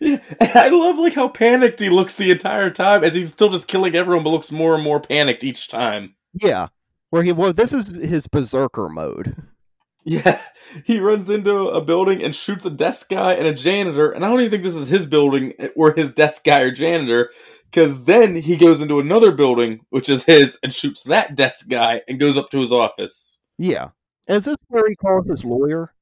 Yeah, 0.00 0.18
I 0.40 0.68
love 0.68 0.98
like 0.98 1.14
how 1.14 1.28
panicked 1.28 1.80
he 1.80 1.90
looks 1.90 2.14
the 2.14 2.30
entire 2.30 2.70
time 2.70 3.04
as 3.04 3.14
he's 3.14 3.32
still 3.32 3.50
just 3.50 3.68
killing 3.68 3.94
everyone, 3.94 4.24
but 4.24 4.30
looks 4.30 4.52
more 4.52 4.74
and 4.74 4.84
more 4.84 5.00
panicked 5.00 5.44
each 5.44 5.68
time. 5.68 6.14
Yeah. 6.34 6.68
Where 7.10 7.22
he 7.22 7.32
well, 7.32 7.52
this 7.52 7.72
is 7.72 7.88
his 7.88 8.26
berserker 8.26 8.88
mode. 8.88 9.34
Yeah, 10.04 10.40
he 10.84 11.00
runs 11.00 11.28
into 11.28 11.68
a 11.68 11.82
building 11.82 12.22
and 12.22 12.34
shoots 12.34 12.64
a 12.64 12.70
desk 12.70 13.10
guy 13.10 13.34
and 13.34 13.46
a 13.46 13.52
janitor, 13.52 14.10
and 14.10 14.24
I 14.24 14.28
don't 14.28 14.40
even 14.40 14.50
think 14.50 14.62
this 14.62 14.74
is 14.74 14.88
his 14.88 15.06
building 15.06 15.52
or 15.76 15.92
his 15.92 16.14
desk 16.14 16.44
guy 16.44 16.60
or 16.60 16.70
janitor, 16.70 17.30
because 17.70 18.04
then 18.04 18.36
he 18.36 18.56
goes 18.56 18.80
into 18.80 19.00
another 19.00 19.32
building, 19.32 19.80
which 19.90 20.08
is 20.08 20.24
his, 20.24 20.58
and 20.62 20.72
shoots 20.72 21.02
that 21.04 21.34
desk 21.34 21.68
guy 21.68 22.02
and 22.08 22.20
goes 22.20 22.38
up 22.38 22.50
to 22.50 22.60
his 22.60 22.72
office. 22.72 23.40
Yeah. 23.58 23.90
Is 24.26 24.44
this 24.44 24.56
where 24.68 24.88
he 24.88 24.96
calls 24.96 25.26
his 25.26 25.44
lawyer? 25.44 25.92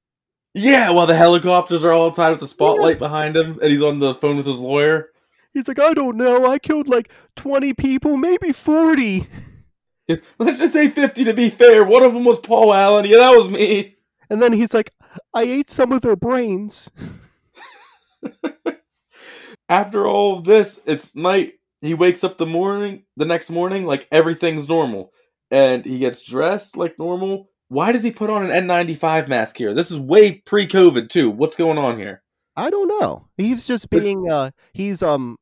Yeah, 0.59 0.88
while 0.88 1.07
the 1.07 1.14
helicopters 1.14 1.84
are 1.84 1.92
all 1.92 2.07
outside 2.07 2.30
with 2.30 2.40
the 2.40 2.48
spotlight 2.48 2.98
behind 2.98 3.36
him, 3.36 3.59
and 3.61 3.70
he's 3.70 3.82
on 3.82 3.98
the 3.98 4.14
phone 4.14 4.38
with 4.38 4.46
his 4.46 4.59
lawyer. 4.59 5.11
He's 5.52 5.68
like, 5.68 5.78
I 5.78 5.92
don't 5.92 6.16
know. 6.16 6.46
I 6.46 6.59
killed 6.59 6.88
like 6.88 7.12
20 7.36 7.74
people, 7.74 8.16
maybe 8.16 8.52
40. 8.52 9.28
Let's 10.38 10.59
just 10.59 10.72
say 10.72 10.88
50 10.88 11.24
to 11.24 11.34
be 11.34 11.50
fair. 11.50 11.84
One 11.84 12.02
of 12.02 12.14
them 12.14 12.24
was 12.24 12.40
Paul 12.40 12.72
Allen. 12.72 13.04
Yeah, 13.04 13.18
that 13.18 13.36
was 13.36 13.50
me. 13.50 13.96
And 14.30 14.40
then 14.40 14.54
he's 14.54 14.72
like, 14.72 14.92
I 15.34 15.42
ate 15.42 15.68
some 15.68 15.92
of 15.92 16.00
their 16.00 16.16
brains. 16.16 16.90
After 19.68 20.07
all 20.07 20.38
of 20.38 20.44
this, 20.44 20.80
it's 20.86 21.14
night. 21.14 21.52
He 21.82 21.92
wakes 21.92 22.24
up 22.24 22.38
the 22.38 22.46
morning, 22.46 23.04
the 23.18 23.26
next 23.26 23.50
morning, 23.50 23.84
like 23.84 24.09
everything's 24.11 24.70
normal. 24.70 25.12
And 25.50 25.84
he 25.84 25.98
gets 25.98 26.24
dressed 26.24 26.78
like 26.78 26.98
normal. 26.98 27.50
Why 27.68 27.92
does 27.92 28.02
he 28.02 28.10
put 28.10 28.30
on 28.30 28.48
an 28.48 28.68
N95 28.68 29.28
mask 29.28 29.56
here? 29.56 29.74
This 29.74 29.90
is 29.90 29.98
way 29.98 30.34
pre-COVID 30.34 31.08
too. 31.08 31.30
What's 31.30 31.56
going 31.56 31.78
on 31.78 31.98
here? 31.98 32.22
I 32.56 32.70
don't 32.70 32.88
know. 32.88 33.26
He's 33.36 33.66
just 33.66 33.90
being 33.90 34.30
uh 34.30 34.50
he's 34.72 35.02
um 35.02 35.36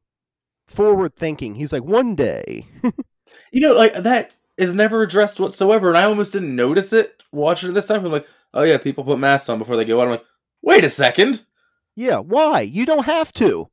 forward 0.66 1.14
thinking. 1.14 1.54
He's 1.54 1.72
like 1.72 1.84
one 1.84 2.14
day. 2.16 2.66
you 3.52 3.60
know, 3.60 3.74
like 3.74 3.94
that 3.94 4.34
is 4.56 4.74
never 4.74 5.02
addressed 5.02 5.38
whatsoever, 5.38 5.88
and 5.88 5.98
I 5.98 6.04
almost 6.04 6.32
didn't 6.32 6.56
notice 6.56 6.92
it 6.92 7.22
watching 7.32 7.70
it 7.70 7.72
this 7.74 7.86
time. 7.86 8.04
I'm 8.04 8.12
like, 8.12 8.26
oh 8.52 8.62
yeah, 8.62 8.78
people 8.78 9.04
put 9.04 9.18
masks 9.18 9.48
on 9.48 9.58
before 9.58 9.76
they 9.76 9.84
go 9.84 10.00
out. 10.00 10.04
I'm 10.04 10.10
like, 10.10 10.24
wait 10.62 10.84
a 10.84 10.90
second. 10.90 11.44
Yeah, 11.94 12.18
why? 12.18 12.62
You 12.62 12.86
don't 12.86 13.04
have 13.04 13.32
to. 13.34 13.68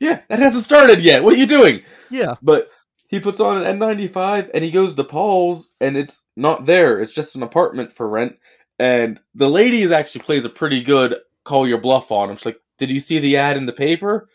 yeah, 0.00 0.20
that 0.28 0.38
hasn't 0.38 0.64
started 0.64 1.00
yet. 1.00 1.22
What 1.22 1.34
are 1.34 1.38
you 1.38 1.46
doing? 1.46 1.82
Yeah. 2.10 2.34
But 2.42 2.70
he 3.10 3.18
puts 3.18 3.40
on 3.40 3.60
an 3.60 3.78
N95 3.78 4.50
and 4.54 4.64
he 4.64 4.70
goes 4.70 4.94
to 4.94 5.04
Paul's 5.04 5.72
and 5.80 5.96
it's 5.96 6.22
not 6.36 6.64
there. 6.64 7.00
It's 7.00 7.12
just 7.12 7.34
an 7.34 7.42
apartment 7.42 7.92
for 7.92 8.08
rent. 8.08 8.36
And 8.78 9.18
the 9.34 9.50
lady 9.50 9.82
is 9.82 9.90
actually 9.90 10.22
plays 10.22 10.44
a 10.44 10.48
pretty 10.48 10.80
good 10.80 11.16
call 11.44 11.66
your 11.66 11.80
bluff 11.80 12.12
on 12.12 12.30
him. 12.30 12.36
She's 12.36 12.46
like, 12.46 12.60
Did 12.78 12.90
you 12.90 13.00
see 13.00 13.18
the 13.18 13.36
ad 13.36 13.56
in 13.56 13.66
the 13.66 13.72
paper? 13.72 14.28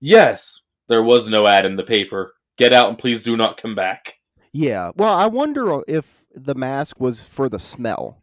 Yes. 0.00 0.62
There 0.88 1.04
was 1.04 1.28
no 1.28 1.46
ad 1.46 1.64
in 1.64 1.76
the 1.76 1.84
paper. 1.84 2.34
Get 2.58 2.72
out 2.72 2.88
and 2.88 2.98
please 2.98 3.22
do 3.22 3.36
not 3.36 3.56
come 3.56 3.76
back. 3.76 4.18
Yeah. 4.52 4.90
Well, 4.96 5.14
I 5.14 5.26
wonder 5.26 5.80
if 5.86 6.24
the 6.34 6.54
mask 6.56 6.98
was 6.98 7.22
for 7.22 7.48
the 7.48 7.60
smell. 7.60 8.22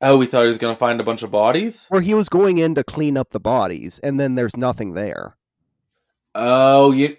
Oh, 0.00 0.18
we 0.18 0.26
thought 0.26 0.42
he 0.42 0.48
was 0.48 0.58
going 0.58 0.74
to 0.74 0.78
find 0.78 1.00
a 1.00 1.04
bunch 1.04 1.22
of 1.22 1.30
bodies? 1.30 1.88
Or 1.90 2.00
he 2.00 2.14
was 2.14 2.28
going 2.28 2.58
in 2.58 2.74
to 2.76 2.84
clean 2.84 3.16
up 3.16 3.30
the 3.30 3.40
bodies, 3.40 3.98
and 4.00 4.20
then 4.20 4.36
there's 4.36 4.56
nothing 4.56 4.92
there. 4.92 5.36
Oh, 6.36 6.92
you. 6.92 7.16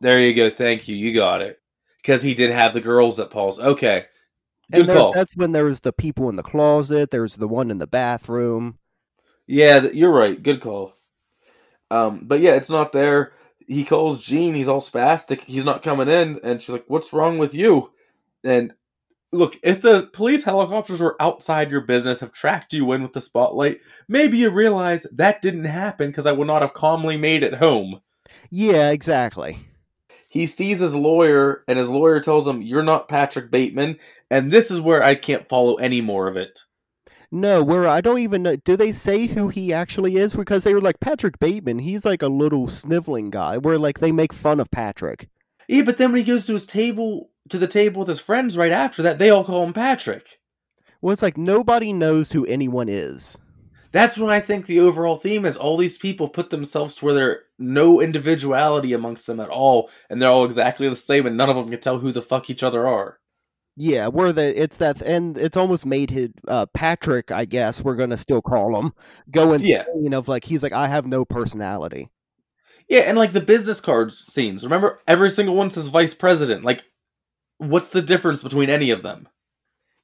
There 0.00 0.20
you 0.20 0.34
go. 0.34 0.50
Thank 0.50 0.88
you. 0.88 0.96
You 0.96 1.14
got 1.14 1.42
it. 1.42 1.60
Because 2.02 2.22
he 2.22 2.34
did 2.34 2.50
have 2.50 2.72
the 2.72 2.80
girls 2.80 3.20
at 3.20 3.30
Paul's. 3.30 3.58
Okay. 3.58 4.06
Good 4.70 4.80
and 4.80 4.88
there, 4.88 4.96
call. 4.96 5.12
That's 5.12 5.36
when 5.36 5.52
there 5.52 5.64
was 5.64 5.80
the 5.80 5.92
people 5.92 6.28
in 6.28 6.36
the 6.36 6.42
closet. 6.42 7.10
There 7.10 7.22
was 7.22 7.36
the 7.36 7.48
one 7.48 7.70
in 7.70 7.78
the 7.78 7.86
bathroom. 7.86 8.78
Yeah, 9.46 9.82
you're 9.92 10.12
right. 10.12 10.40
Good 10.40 10.60
call. 10.60 10.94
Um, 11.90 12.20
but 12.22 12.40
yeah, 12.40 12.52
it's 12.52 12.70
not 12.70 12.92
there. 12.92 13.32
He 13.66 13.84
calls 13.84 14.22
Jean. 14.22 14.54
He's 14.54 14.68
all 14.68 14.80
spastic. 14.80 15.42
He's 15.42 15.64
not 15.64 15.82
coming 15.82 16.08
in, 16.08 16.40
and 16.42 16.62
she's 16.62 16.70
like, 16.70 16.84
"What's 16.86 17.12
wrong 17.12 17.36
with 17.38 17.52
you?" 17.52 17.92
And 18.44 18.74
look, 19.32 19.58
if 19.62 19.82
the 19.82 20.08
police 20.12 20.44
helicopters 20.44 21.00
were 21.00 21.20
outside 21.20 21.70
your 21.70 21.80
business, 21.80 22.20
have 22.20 22.32
tracked 22.32 22.72
you 22.72 22.90
in 22.92 23.02
with 23.02 23.12
the 23.12 23.20
spotlight, 23.20 23.80
maybe 24.08 24.38
you 24.38 24.50
realize 24.50 25.06
that 25.12 25.42
didn't 25.42 25.64
happen 25.64 26.08
because 26.08 26.26
I 26.26 26.32
would 26.32 26.46
not 26.46 26.62
have 26.62 26.74
calmly 26.74 27.16
made 27.16 27.42
it 27.42 27.54
home. 27.54 28.00
Yeah, 28.50 28.90
exactly. 28.90 29.58
He 30.30 30.46
sees 30.46 30.78
his 30.78 30.94
lawyer, 30.94 31.64
and 31.66 31.76
his 31.76 31.90
lawyer 31.90 32.20
tells 32.20 32.46
him, 32.46 32.62
You're 32.62 32.84
not 32.84 33.08
Patrick 33.08 33.50
Bateman. 33.50 33.98
And 34.30 34.52
this 34.52 34.70
is 34.70 34.80
where 34.80 35.02
I 35.02 35.16
can't 35.16 35.48
follow 35.48 35.74
any 35.74 36.00
more 36.00 36.28
of 36.28 36.36
it. 36.36 36.60
No, 37.32 37.64
where 37.64 37.88
I 37.88 38.00
don't 38.00 38.20
even 38.20 38.44
know. 38.44 38.54
Do 38.54 38.76
they 38.76 38.92
say 38.92 39.26
who 39.26 39.48
he 39.48 39.72
actually 39.72 40.16
is? 40.18 40.32
Because 40.32 40.62
they 40.62 40.72
were 40.72 40.80
like, 40.80 41.00
Patrick 41.00 41.40
Bateman, 41.40 41.80
he's 41.80 42.04
like 42.04 42.22
a 42.22 42.28
little 42.28 42.68
sniveling 42.68 43.30
guy, 43.30 43.58
where 43.58 43.76
like 43.76 43.98
they 43.98 44.12
make 44.12 44.32
fun 44.32 44.60
of 44.60 44.70
Patrick. 44.70 45.28
Yeah, 45.66 45.82
but 45.82 45.98
then 45.98 46.12
when 46.12 46.20
he 46.20 46.24
goes 46.24 46.46
to 46.46 46.52
his 46.52 46.66
table, 46.66 47.30
to 47.48 47.58
the 47.58 47.66
table 47.66 47.98
with 47.98 48.08
his 48.08 48.20
friends 48.20 48.56
right 48.56 48.72
after 48.72 49.02
that, 49.02 49.18
they 49.18 49.30
all 49.30 49.44
call 49.44 49.64
him 49.64 49.72
Patrick. 49.72 50.38
Well, 51.00 51.12
it's 51.12 51.22
like 51.22 51.36
nobody 51.36 51.92
knows 51.92 52.30
who 52.30 52.46
anyone 52.46 52.88
is. 52.88 53.36
That's 53.90 54.16
what 54.16 54.30
I 54.30 54.38
think 54.38 54.66
the 54.66 54.78
overall 54.78 55.16
theme 55.16 55.44
is. 55.44 55.56
All 55.56 55.76
these 55.76 55.98
people 55.98 56.28
put 56.28 56.50
themselves 56.50 56.94
to 56.96 57.04
where 57.04 57.14
there's 57.14 57.36
no 57.60 58.00
individuality 58.00 58.92
amongst 58.92 59.26
them 59.26 59.38
at 59.38 59.48
all, 59.48 59.90
and 60.08 60.20
they're 60.20 60.30
all 60.30 60.44
exactly 60.44 60.88
the 60.88 60.96
same, 60.96 61.26
and 61.26 61.36
none 61.36 61.50
of 61.50 61.56
them 61.56 61.70
can 61.70 61.80
tell 61.80 61.98
who 61.98 62.10
the 62.10 62.22
fuck 62.22 62.50
each 62.50 62.62
other 62.62 62.88
are. 62.88 63.18
Yeah, 63.76 64.08
where 64.08 64.32
the 64.32 64.60
it's 64.60 64.78
that, 64.78 65.00
and 65.02 65.38
it's 65.38 65.56
almost 65.56 65.86
made 65.86 66.10
his 66.10 66.30
uh, 66.48 66.66
Patrick. 66.74 67.30
I 67.30 67.44
guess 67.44 67.82
we're 67.82 67.96
gonna 67.96 68.16
still 68.16 68.42
call 68.42 68.78
him 68.78 68.92
going. 69.30 69.60
Yeah, 69.60 69.84
you 69.94 70.10
know, 70.10 70.24
like 70.26 70.44
he's 70.44 70.62
like 70.62 70.72
I 70.72 70.88
have 70.88 71.06
no 71.06 71.24
personality. 71.24 72.10
Yeah, 72.88 73.02
and 73.02 73.16
like 73.16 73.32
the 73.32 73.40
business 73.40 73.80
cards 73.80 74.26
scenes. 74.28 74.64
Remember, 74.64 75.00
every 75.06 75.30
single 75.30 75.54
one 75.54 75.70
says 75.70 75.86
vice 75.86 76.14
president. 76.14 76.64
Like, 76.64 76.82
what's 77.58 77.92
the 77.92 78.02
difference 78.02 78.42
between 78.42 78.68
any 78.68 78.90
of 78.90 79.02
them? 79.02 79.28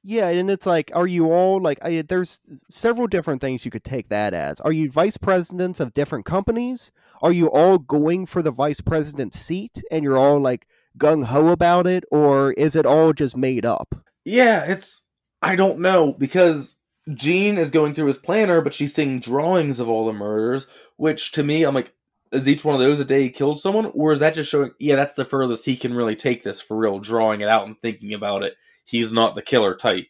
Yeah, 0.03 0.29
and 0.29 0.49
it's 0.49 0.65
like, 0.65 0.91
are 0.93 1.07
you 1.07 1.31
all 1.31 1.61
like? 1.61 1.79
I, 1.81 2.01
there's 2.01 2.41
several 2.69 3.07
different 3.07 3.41
things 3.41 3.65
you 3.65 3.71
could 3.71 3.83
take 3.83 4.09
that 4.09 4.33
as. 4.33 4.59
Are 4.61 4.71
you 4.71 4.89
vice 4.89 5.17
presidents 5.17 5.79
of 5.79 5.93
different 5.93 6.25
companies? 6.25 6.91
Are 7.21 7.31
you 7.31 7.47
all 7.47 7.77
going 7.79 8.25
for 8.25 8.41
the 8.41 8.51
vice 8.51 8.79
president 8.79 9.33
seat, 9.33 9.83
and 9.91 10.03
you're 10.03 10.17
all 10.17 10.39
like 10.39 10.67
gung 10.97 11.25
ho 11.25 11.47
about 11.47 11.87
it, 11.87 12.03
or 12.11 12.53
is 12.53 12.75
it 12.75 12.85
all 12.85 13.11
just 13.11 13.35
made 13.35 13.65
up? 13.65 13.95
Yeah, 14.23 14.65
it's 14.71 15.03
I 15.41 15.55
don't 15.55 15.79
know 15.79 16.13
because 16.13 16.77
Jean 17.13 17.57
is 17.57 17.71
going 17.71 17.93
through 17.93 18.07
his 18.07 18.17
planner, 18.17 18.61
but 18.61 18.73
she's 18.73 18.93
seeing 18.93 19.19
drawings 19.19 19.79
of 19.79 19.89
all 19.89 20.05
the 20.05 20.13
murders, 20.13 20.67
which 20.95 21.31
to 21.33 21.43
me, 21.43 21.63
I'm 21.63 21.75
like, 21.75 21.93
is 22.31 22.47
each 22.47 22.63
one 22.63 22.75
of 22.75 22.81
those 22.81 22.99
a 22.99 23.05
day 23.05 23.23
he 23.23 23.29
killed 23.29 23.59
someone, 23.59 23.91
or 23.93 24.13
is 24.13 24.19
that 24.19 24.35
just 24.35 24.51
showing? 24.51 24.71
Yeah, 24.79 24.95
that's 24.95 25.15
the 25.15 25.25
furthest 25.25 25.65
he 25.65 25.75
can 25.75 25.93
really 25.93 26.15
take 26.15 26.43
this 26.43 26.61
for 26.61 26.77
real, 26.77 26.99
drawing 26.99 27.41
it 27.41 27.49
out 27.49 27.65
and 27.65 27.79
thinking 27.81 28.13
about 28.13 28.43
it 28.43 28.55
he's 28.87 29.13
not 29.13 29.35
the 29.35 29.41
killer 29.41 29.75
type. 29.75 30.07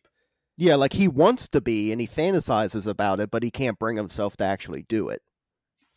Yeah, 0.57 0.75
like 0.75 0.93
he 0.93 1.07
wants 1.07 1.47
to 1.49 1.61
be 1.61 1.91
and 1.91 2.01
he 2.01 2.07
fantasizes 2.07 2.87
about 2.87 3.19
it, 3.19 3.29
but 3.29 3.43
he 3.43 3.51
can't 3.51 3.77
bring 3.77 3.97
himself 3.97 4.37
to 4.37 4.43
actually 4.43 4.85
do 4.87 5.09
it. 5.09 5.21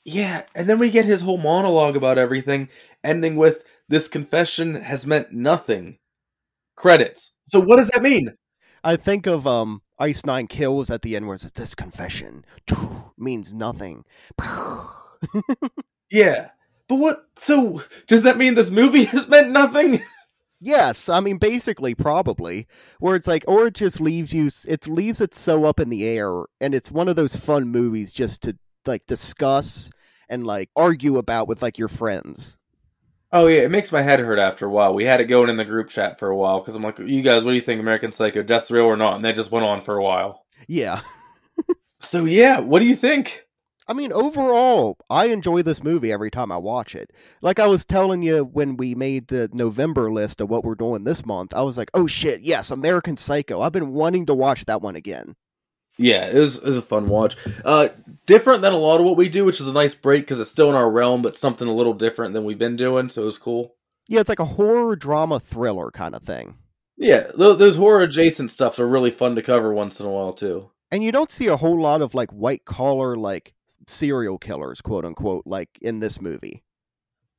Yeah, 0.04 0.44
and 0.54 0.68
then 0.68 0.78
we 0.78 0.90
get 0.90 1.04
his 1.04 1.20
whole 1.20 1.38
monologue 1.38 1.96
about 1.96 2.18
everything, 2.18 2.68
ending 3.04 3.36
with 3.36 3.64
this 3.88 4.08
confession 4.08 4.74
has 4.74 5.06
meant 5.06 5.32
nothing. 5.32 5.98
Credits. 6.76 7.32
So 7.48 7.60
what 7.60 7.76
does 7.76 7.88
that 7.88 8.02
mean? 8.02 8.34
I 8.82 8.96
think 8.96 9.26
of 9.26 9.46
um 9.46 9.82
Ice 9.98 10.24
Nine 10.24 10.46
Kills 10.46 10.90
at 10.90 11.02
the 11.02 11.16
end 11.16 11.26
where 11.26 11.34
it's 11.34 11.50
this 11.50 11.74
confession 11.74 12.44
means 13.18 13.52
nothing. 13.52 14.04
yeah. 16.10 16.48
But 16.88 16.96
what 16.96 17.16
so 17.38 17.82
does 18.06 18.22
that 18.22 18.38
mean 18.38 18.54
this 18.54 18.70
movie 18.70 19.04
has 19.14 19.28
meant 19.28 19.50
nothing? 19.50 20.00
Yes, 20.60 21.08
I 21.08 21.20
mean 21.20 21.38
basically 21.38 21.94
probably 21.94 22.66
where 22.98 23.16
it's 23.16 23.26
like 23.26 23.44
or 23.48 23.68
it 23.68 23.74
just 23.74 23.98
leaves 23.98 24.32
you 24.32 24.50
it 24.68 24.86
leaves 24.86 25.22
it 25.22 25.34
so 25.34 25.64
up 25.64 25.80
in 25.80 25.88
the 25.88 26.06
air 26.06 26.44
and 26.60 26.74
it's 26.74 26.90
one 26.90 27.08
of 27.08 27.16
those 27.16 27.34
fun 27.34 27.68
movies 27.68 28.12
just 28.12 28.42
to 28.42 28.56
like 28.84 29.06
discuss 29.06 29.90
and 30.28 30.46
like 30.46 30.68
argue 30.76 31.16
about 31.16 31.48
with 31.48 31.62
like 31.62 31.78
your 31.78 31.88
friends. 31.88 32.56
Oh 33.32 33.46
yeah, 33.46 33.62
it 33.62 33.70
makes 33.70 33.90
my 33.90 34.02
head 34.02 34.20
hurt 34.20 34.38
after 34.38 34.66
a 34.66 34.70
while. 34.70 34.92
We 34.92 35.04
had 35.04 35.20
it 35.20 35.26
going 35.26 35.48
in 35.48 35.56
the 35.56 35.64
group 35.64 35.88
chat 35.88 36.18
for 36.18 36.28
a 36.28 36.36
while 36.36 36.60
cuz 36.60 36.76
I'm 36.76 36.82
like 36.82 36.98
you 36.98 37.22
guys 37.22 37.42
what 37.42 37.52
do 37.52 37.56
you 37.56 37.62
think 37.62 37.80
American 37.80 38.12
Psycho 38.12 38.42
death's 38.42 38.70
real 38.70 38.84
or 38.84 38.98
not 38.98 39.16
and 39.16 39.24
that 39.24 39.36
just 39.36 39.50
went 39.50 39.64
on 39.64 39.80
for 39.80 39.96
a 39.96 40.02
while. 40.02 40.44
Yeah. 40.68 41.00
so 41.98 42.26
yeah, 42.26 42.60
what 42.60 42.80
do 42.80 42.86
you 42.86 42.96
think? 42.96 43.46
I 43.86 43.92
mean, 43.92 44.12
overall, 44.12 44.98
I 45.08 45.26
enjoy 45.26 45.62
this 45.62 45.82
movie 45.82 46.12
every 46.12 46.30
time 46.30 46.52
I 46.52 46.56
watch 46.56 46.94
it. 46.94 47.12
Like 47.42 47.58
I 47.58 47.66
was 47.66 47.84
telling 47.84 48.22
you 48.22 48.44
when 48.44 48.76
we 48.76 48.94
made 48.94 49.28
the 49.28 49.48
November 49.52 50.12
list 50.12 50.40
of 50.40 50.48
what 50.48 50.64
we're 50.64 50.74
doing 50.74 51.04
this 51.04 51.26
month, 51.26 51.52
I 51.54 51.62
was 51.62 51.76
like, 51.76 51.90
oh 51.94 52.06
shit, 52.06 52.42
yes, 52.42 52.70
American 52.70 53.16
Psycho. 53.16 53.60
I've 53.60 53.72
been 53.72 53.92
wanting 53.92 54.26
to 54.26 54.34
watch 54.34 54.64
that 54.66 54.82
one 54.82 54.96
again. 54.96 55.34
Yeah, 55.98 56.26
it 56.26 56.38
was, 56.38 56.56
it 56.56 56.64
was 56.64 56.78
a 56.78 56.82
fun 56.82 57.08
watch. 57.08 57.36
Uh, 57.64 57.88
different 58.26 58.62
than 58.62 58.72
a 58.72 58.78
lot 58.78 59.00
of 59.00 59.06
what 59.06 59.18
we 59.18 59.28
do, 59.28 59.44
which 59.44 59.60
is 59.60 59.66
a 59.66 59.72
nice 59.72 59.94
break 59.94 60.22
because 60.22 60.40
it's 60.40 60.50
still 60.50 60.70
in 60.70 60.76
our 60.76 60.90
realm, 60.90 61.20
but 61.20 61.36
something 61.36 61.68
a 61.68 61.74
little 61.74 61.92
different 61.92 62.32
than 62.32 62.44
we've 62.44 62.58
been 62.58 62.76
doing, 62.76 63.08
so 63.08 63.22
it 63.22 63.26
was 63.26 63.38
cool. 63.38 63.74
Yeah, 64.08 64.20
it's 64.20 64.28
like 64.28 64.38
a 64.38 64.44
horror 64.44 64.96
drama 64.96 65.40
thriller 65.40 65.90
kind 65.90 66.14
of 66.14 66.22
thing. 66.22 66.56
Yeah, 66.96 67.30
those 67.34 67.76
horror 67.76 68.02
adjacent 68.02 68.50
stuffs 68.50 68.78
are 68.78 68.86
really 68.86 69.10
fun 69.10 69.34
to 69.36 69.42
cover 69.42 69.72
once 69.72 70.00
in 70.00 70.06
a 70.06 70.10
while 70.10 70.32
too. 70.32 70.70
And 70.90 71.02
you 71.02 71.12
don't 71.12 71.30
see 71.30 71.46
a 71.46 71.56
whole 71.56 71.80
lot 71.80 72.02
of 72.02 72.14
like 72.14 72.30
white 72.30 72.64
collar 72.64 73.16
like 73.16 73.54
serial 73.90 74.38
killers, 74.38 74.80
quote 74.80 75.04
unquote, 75.04 75.46
like 75.46 75.70
in 75.80 76.00
this 76.00 76.20
movie. 76.20 76.64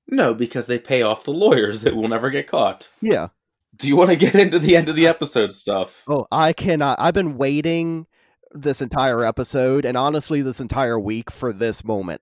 No, 0.08 0.34
because 0.34 0.68
they 0.68 0.80
pay 0.80 1.02
off 1.02 1.24
the 1.24 1.32
lawyers 1.32 1.82
that 1.82 1.95
will 1.95 2.10
never 2.10 2.30
get 2.30 2.47
caught. 2.47 2.89
Yeah. 3.02 3.30
Do 3.76 3.88
you 3.88 3.95
want 3.95 4.10
to 4.10 4.16
get 4.16 4.36
into 4.36 4.60
the 4.60 4.76
end 4.76 4.89
of 4.89 4.95
the 4.95 5.08
uh, 5.08 5.12
episode 5.12 5.54
stuff? 5.54 6.04
Oh, 6.08 6.28
I 6.32 6.54
cannot. 6.54 6.99
I've 6.99 7.14
been 7.14 7.38
waiting 7.38 8.08
this 8.52 8.82
entire 8.82 9.24
episode 9.24 9.86
and 9.86 9.95
honestly 9.95 10.41
this 10.41 10.60
entire 10.60 10.99
week 10.99 11.32
for 11.32 11.54
this 11.54 11.86
moment. 11.86 12.22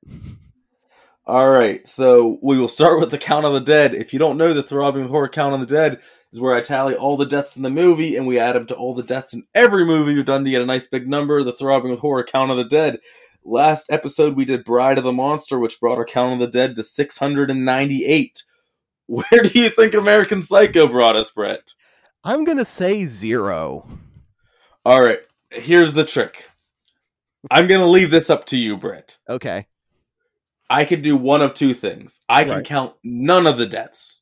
All 1.26 1.50
right, 1.50 1.88
so 1.88 2.40
we 2.42 2.58
will 2.58 2.68
start 2.68 3.00
with 3.00 3.12
the 3.12 3.18
count 3.18 3.46
of 3.46 3.54
the 3.54 3.60
dead. 3.60 3.94
If 3.94 4.14
you 4.14 4.20
don't 4.20 4.38
know, 4.38 4.54
the 4.54 4.64
throbbing 4.64 5.04
with 5.04 5.12
horror 5.12 5.30
count 5.30 5.54
of 5.54 5.60
the 5.60 5.74
dead 5.74 6.00
is 6.32 6.40
where 6.40 6.56
I 6.56 6.62
tally 6.62 6.96
all 6.96 7.18
the 7.18 7.26
deaths 7.26 7.56
in 7.56 7.64
the 7.64 7.70
movie 7.70 8.16
and 8.16 8.28
we 8.28 8.40
add 8.40 8.56
them 8.56 8.68
to 8.68 8.76
all 8.76 8.94
the 8.94 9.04
deaths 9.04 9.34
in 9.34 9.46
every 9.54 9.86
movie 9.86 10.14
we've 10.14 10.26
done 10.26 10.44
to 10.44 10.52
get 10.52 10.62
a 10.62 10.66
nice 10.66 10.88
big 10.88 11.08
number. 11.08 11.44
The 11.44 11.54
throbbing 11.54 11.92
with 11.92 12.00
horror 12.00 12.24
count 12.24 12.52
of 12.52 12.58
the 12.58 12.64
dead 12.64 13.00
Last 13.50 13.88
episode 13.92 14.36
we 14.36 14.46
did 14.46 14.64
Bride 14.64 15.00
of 15.00 15.04
the 15.04 15.12
Monster, 15.12 15.58
which 15.58 15.80
brought 15.80 15.98
our 15.98 16.06
count 16.06 16.34
of 16.34 16.40
the 16.40 16.46
dead 16.48 16.76
to 16.76 16.84
698. 16.84 18.44
Where 19.08 19.24
do 19.44 19.60
you 19.60 19.72
think 19.72 19.96
American 19.96 20.44
Psycho 20.44 20.88
brought 20.88 21.16
us, 21.16 21.32
Brett? 21.32 21.74
I'm 22.24 22.44
gonna 22.44 22.64
say 22.64 23.06
zero. 23.06 23.88
All 24.86 25.02
right, 25.02 25.22
here's 25.50 25.96
the 25.96 26.04
trick. 26.06 26.48
I'm 27.50 27.66
gonna 27.66 27.88
leave 27.88 28.12
this 28.12 28.30
up 28.30 28.46
to 28.48 28.58
you, 28.58 28.78
Brett. 28.78 29.18
Okay. 29.28 29.66
I 30.70 30.86
can 30.86 31.02
do 31.02 31.18
one 31.18 31.42
of 31.42 31.56
two 31.56 31.74
things. 31.74 32.22
I 32.30 32.44
can 32.44 32.58
Right. 32.58 32.66
count 32.66 32.94
none 33.04 33.48
of 33.48 33.58
the 33.58 33.66
deaths, 33.66 34.22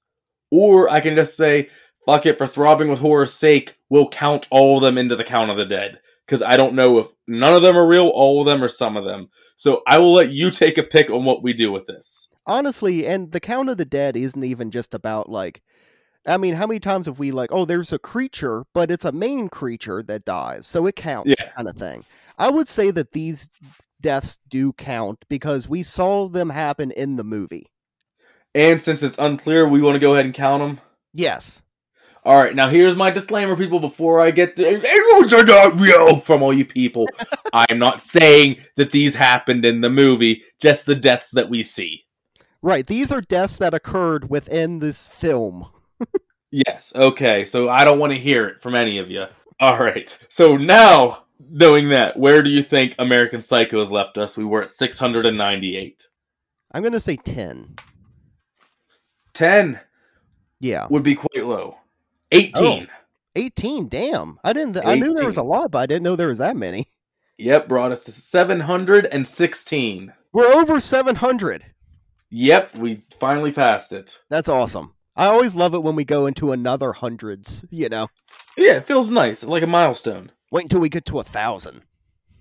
or 0.52 0.90
I 0.90 1.02
can 1.02 1.16
just 1.16 1.36
say, 1.36 1.70
"Fuck 2.06 2.26
it," 2.26 2.38
for 2.38 2.48
throbbing 2.48 2.88
with 2.88 3.00
horror's 3.00 3.34
sake, 3.34 3.76
we'll 3.90 4.08
count 4.08 4.48
all 4.52 4.78
of 4.78 4.84
them 4.84 4.98
into 4.98 5.18
the 5.18 5.26
count 5.26 5.52
of 5.52 5.58
the 5.58 5.66
dead 5.66 6.00
because 6.28 6.44
I 6.44 6.58
don't 6.58 6.76
know 6.76 7.00
if 7.00 7.08
none 7.26 7.54
of 7.54 7.62
them 7.62 7.78
are 7.78 7.88
real, 7.88 8.10
all 8.10 8.42
of 8.42 8.46
them, 8.46 8.62
or 8.64 8.68
some 8.68 8.98
of 8.98 9.06
them. 9.06 9.30
So 9.56 9.82
I 9.88 9.98
will 9.98 10.14
let 10.14 10.30
you 10.30 10.52
take 10.52 10.78
a 10.78 10.84
pick 10.84 11.10
on 11.10 11.24
what 11.24 11.42
we 11.42 11.54
do 11.54 11.72
with 11.72 11.88
this. 11.88 12.28
Honestly, 12.46 13.08
and 13.08 13.32
the 13.32 13.40
count 13.40 13.70
of 13.70 13.78
the 13.78 13.86
dead 13.86 14.16
isn't 14.16 14.44
even 14.44 14.70
just 14.72 14.94
about 14.94 15.30
like 15.30 15.62
I 16.28 16.36
mean, 16.36 16.56
how 16.56 16.68
many 16.68 16.82
times 16.82 17.06
have 17.06 17.20
we 17.20 17.32
like, 17.32 17.52
oh, 17.54 17.64
there's 17.64 17.94
a 17.94 18.00
creature, 18.00 18.66
but 18.74 18.92
it's 18.92 19.06
a 19.06 19.12
main 19.14 19.48
creature 19.48 20.04
that 20.04 20.26
dies, 20.26 20.68
so 20.68 20.86
it 20.86 20.98
counts 20.98 21.30
Yeah. 21.30 21.52
kind 21.56 21.70
of 21.70 21.78
thing. 21.78 22.04
I 22.38 22.50
would 22.50 22.68
say 22.68 22.92
that 22.92 23.14
these 23.14 23.50
deaths 24.02 24.38
do 24.50 24.74
count 24.74 25.24
because 25.30 25.70
we 25.70 25.84
saw 25.84 26.28
them 26.28 26.50
happen 26.50 26.92
in 26.92 27.16
the 27.16 27.24
movie. 27.24 27.72
And 28.54 28.82
since 28.82 29.04
it's 29.04 29.18
unclear, 29.18 29.68
we 29.68 29.82
want 29.82 29.96
to 29.96 30.00
go 30.00 30.14
ahead 30.14 30.26
and 30.26 30.34
count 30.34 30.62
them. 30.62 30.80
Yes. 31.14 31.62
All 32.28 32.36
right, 32.36 32.54
now 32.54 32.68
here's 32.68 32.98
my 32.98 33.10
disclaimer, 33.10 33.56
people. 33.56 33.80
Before 33.80 34.20
I 34.20 34.32
get 34.32 34.58
the 34.58 34.66
"Aliens 34.68 35.32
are 35.32 35.46
not 35.46 35.80
real" 35.80 36.18
from 36.20 36.44
all 36.44 36.52
you 36.52 36.66
people, 36.66 37.08
I 37.54 37.66
am 37.70 37.80
not 37.80 38.02
saying 38.02 38.58
that 38.76 38.92
these 38.92 39.16
happened 39.16 39.64
in 39.64 39.80
the 39.80 39.90
movie. 39.90 40.44
Just 40.60 40.86
the 40.86 40.94
deaths 40.96 41.32
that 41.32 41.50
we 41.50 41.64
see. 41.64 42.04
Right. 42.62 42.86
These 42.86 43.14
are 43.14 43.22
deaths 43.22 43.56
that 43.60 43.74
occurred 43.74 44.30
within 44.30 44.80
this 44.80 45.08
film. 45.08 45.68
Yes. 46.52 46.94
Okay. 46.96 47.44
So 47.46 47.68
I 47.70 47.84
don't 47.84 48.00
want 48.00 48.14
to 48.14 48.20
hear 48.20 48.48
it 48.48 48.62
from 48.62 48.74
any 48.74 49.00
of 49.00 49.10
you. 49.12 49.26
All 49.60 49.78
right. 49.78 50.18
So 50.30 50.56
now, 50.56 51.24
knowing 51.50 51.90
that, 51.90 52.18
where 52.18 52.42
do 52.42 52.50
you 52.50 52.64
think 52.64 52.96
American 53.00 53.42
Psycho 53.42 53.80
has 53.80 53.92
left 53.92 54.18
us? 54.18 54.38
We 54.38 54.46
were 54.46 54.64
at 54.64 54.72
698. 54.72 56.08
I'm 56.72 56.82
going 56.84 56.94
to 56.94 57.02
say 57.02 57.18
10. 57.18 57.76
10 59.34 59.80
Yeah. 60.62 60.88
would 60.90 61.04
be 61.04 61.16
quite 61.16 61.46
low. 61.46 61.78
18. 62.32 62.88
18. 63.36 63.88
Damn. 63.88 64.40
I 64.44 64.54
didn't 64.54 64.78
I 64.78 64.96
knew 64.96 65.14
there 65.14 65.28
was 65.28 65.38
a 65.38 65.44
lot, 65.44 65.72
but 65.72 65.80
I 65.80 65.86
didn't 65.86 66.04
know 66.04 66.16
there 66.16 66.30
was 66.30 66.40
that 66.40 66.56
many. 66.56 66.90
Yep, 67.38 67.68
brought 67.68 67.92
us 67.92 68.04
to 68.06 68.12
716. 68.12 70.14
We're 70.34 70.54
over 70.54 70.80
700. 70.80 71.66
Yep, 72.30 72.76
we 72.76 73.04
finally 73.20 73.52
passed 73.52 73.94
it. 73.94 74.20
That's 74.30 74.50
awesome. 74.50 74.94
I 75.16 75.28
always 75.28 75.56
love 75.56 75.74
it 75.74 75.84
when 75.84 75.96
we 75.96 76.06
go 76.06 76.28
into 76.28 76.52
another 76.52 76.94
hundreds, 76.94 77.66
you 77.70 77.90
know. 77.90 78.08
Yeah, 78.58 78.78
it 78.78 78.86
feels 78.86 79.10
nice, 79.10 79.44
like 79.44 79.64
a 79.64 79.68
milestone. 79.68 80.32
Wait 80.52 80.64
until 80.64 80.80
we 80.80 80.90
get 80.90 81.06
to 81.06 81.20
a 81.20 81.24
thousand. 81.24 81.84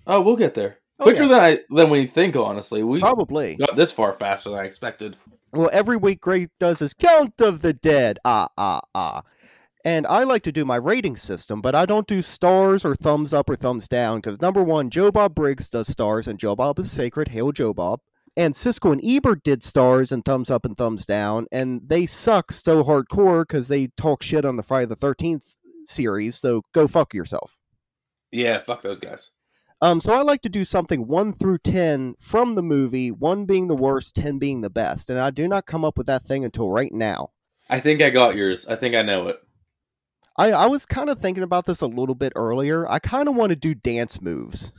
Oh, 0.05 0.21
we'll 0.21 0.35
get 0.35 0.53
there. 0.53 0.77
Oh, 0.99 1.03
Quicker 1.03 1.23
yeah. 1.23 1.27
than 1.27 1.39
I 1.39 1.59
than 1.69 1.89
we 1.89 2.07
think, 2.07 2.35
honestly. 2.35 2.83
We 2.83 2.99
Probably. 2.99 3.55
got 3.55 3.75
this 3.75 3.91
far 3.91 4.13
faster 4.13 4.49
than 4.49 4.59
I 4.59 4.65
expected. 4.65 5.15
Well, 5.51 5.69
every 5.71 5.97
week 5.97 6.21
Greg 6.21 6.49
does 6.59 6.79
his 6.79 6.93
count 6.93 7.39
of 7.39 7.61
the 7.61 7.73
dead. 7.73 8.19
Ah, 8.25 8.49
ah, 8.57 8.81
ah. 8.93 9.23
And 9.85 10.07
I 10.07 10.23
like 10.23 10.43
to 10.43 10.51
do 10.51 10.65
my 10.65 10.75
rating 10.75 11.15
system, 11.15 11.61
but 11.61 11.75
I 11.75 11.85
don't 11.85 12.07
do 12.07 12.21
stars 12.21 12.83
or 12.83 12.95
thumbs 12.95 13.33
up 13.33 13.49
or 13.49 13.55
thumbs 13.55 13.87
down 13.87 14.19
because 14.19 14.41
number 14.41 14.63
one, 14.63 14.89
Joe 14.89 15.11
Bob 15.11 15.35
Briggs 15.35 15.69
does 15.69 15.87
stars 15.87 16.27
and 16.27 16.39
Joe 16.39 16.55
Bob 16.55 16.79
is 16.79 16.91
sacred. 16.91 17.29
Hail 17.29 17.51
Joe 17.51 17.73
Bob. 17.73 18.01
And 18.35 18.53
Siskel 18.53 18.91
and 18.91 19.01
Ebert 19.03 19.43
did 19.43 19.63
stars 19.63 20.11
and 20.11 20.23
thumbs 20.23 20.51
up 20.51 20.63
and 20.63 20.77
thumbs 20.77 21.07
down, 21.07 21.47
and 21.51 21.81
they 21.83 22.05
suck 22.05 22.51
so 22.51 22.83
hardcore 22.83 23.41
because 23.41 23.67
they 23.67 23.87
talk 23.97 24.21
shit 24.21 24.45
on 24.45 24.57
the 24.57 24.63
Friday 24.63 24.85
the 24.85 24.95
13th 24.95 25.55
series, 25.87 26.37
so 26.37 26.61
go 26.71 26.87
fuck 26.87 27.15
yourself. 27.15 27.57
Yeah, 28.31 28.59
fuck 28.59 28.83
those 28.83 28.99
guys. 28.99 29.31
Um, 29.81 30.01
so 30.01 30.13
I 30.13 30.21
like 30.21 30.41
to 30.41 30.49
do 30.49 30.65
something 30.65 31.07
one 31.07 31.33
through 31.33 31.59
ten 31.59 32.15
from 32.19 32.55
the 32.55 32.63
movie, 32.63 33.11
one 33.11 33.45
being 33.45 33.67
the 33.67 33.75
worst, 33.75 34.15
ten 34.15 34.37
being 34.37 34.61
the 34.61 34.69
best, 34.69 35.09
and 35.09 35.19
I 35.19 35.29
do 35.29 35.47
not 35.47 35.65
come 35.65 35.85
up 35.85 35.97
with 35.97 36.07
that 36.07 36.25
thing 36.27 36.43
until 36.43 36.69
right 36.69 36.91
now. 36.91 37.31
I 37.69 37.79
think 37.79 38.01
I 38.01 38.09
got 38.09 38.35
yours. 38.35 38.67
I 38.67 38.75
think 38.75 38.95
I 38.95 39.01
know 39.01 39.27
it. 39.27 39.39
I, 40.37 40.51
I 40.51 40.65
was 40.67 40.85
kind 40.85 41.09
of 41.09 41.19
thinking 41.19 41.43
about 41.43 41.65
this 41.65 41.81
a 41.81 41.87
little 41.87 42.15
bit 42.15 42.33
earlier. 42.35 42.87
I 42.89 42.99
kind 42.99 43.27
of 43.27 43.35
want 43.35 43.49
to 43.51 43.55
do 43.55 43.73
dance 43.73 44.21
moves. 44.21 44.71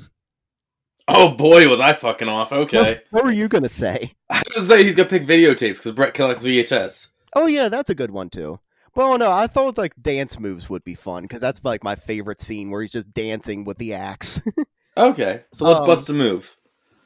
Oh 1.09 1.30
boy, 1.30 1.68
was 1.68 1.80
I 1.80 1.94
fucking 1.94 2.28
off. 2.28 2.52
Okay. 2.52 2.78
What, 2.78 3.04
what 3.11 3.24
were 3.24 3.32
you 3.32 3.48
gonna 3.48 3.68
say? 3.68 4.14
I 4.30 4.42
was 4.46 4.54
gonna 4.54 4.66
say 4.66 4.84
he's 4.84 4.94
gonna 4.94 5.09
pick 5.09 5.26
videotapes 5.26 5.76
because 5.76 5.92
Brett 5.92 6.14
collects 6.14 6.44
VHS. 6.44 7.09
Oh 7.34 7.46
yeah, 7.46 7.68
that's 7.68 7.90
a 7.90 7.94
good 7.94 8.11
one 8.11 8.28
too. 8.30 8.61
But 8.94 9.04
oh 9.04 9.16
no, 9.16 9.32
I 9.32 9.46
thought 9.46 9.78
like 9.78 9.94
dance 10.00 10.38
moves 10.38 10.68
would 10.68 10.84
be 10.84 10.94
fun 10.94 11.22
because 11.22 11.40
that's 11.40 11.64
like 11.64 11.82
my 11.82 11.94
favorite 11.94 12.40
scene 12.40 12.70
where 12.70 12.82
he's 12.82 12.92
just 12.92 13.12
dancing 13.14 13.64
with 13.64 13.78
the 13.78 13.94
axe. 13.94 14.40
Okay, 14.96 15.44
so 15.52 15.64
let's 15.64 15.78
Um, 15.78 15.86
bust 15.86 16.09
a 16.09 16.12
move. 16.12 16.56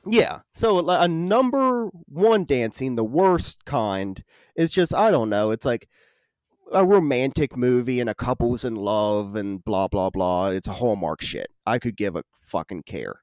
Yeah. 0.06 0.40
So 0.52 0.88
a 0.88 1.06
number 1.06 1.90
one 2.08 2.46
dancing, 2.46 2.94
the 2.94 3.04
worst 3.04 3.66
kind, 3.66 4.24
is 4.56 4.70
just 4.70 4.94
I 4.94 5.10
don't 5.10 5.28
know. 5.28 5.50
It's 5.50 5.66
like 5.66 5.90
a 6.72 6.84
romantic 6.84 7.56
movie 7.56 8.00
and 8.00 8.08
a 8.10 8.14
couple's 8.14 8.64
in 8.64 8.74
love 8.76 9.36
and 9.36 9.62
blah 9.64 9.88
blah 9.88 10.10
blah. 10.10 10.48
It's 10.48 10.68
a 10.68 10.72
Hallmark 10.72 11.20
shit. 11.22 11.48
I 11.66 11.78
could 11.78 11.96
give 11.96 12.16
a 12.16 12.22
fucking 12.46 12.82
care. 12.84 13.20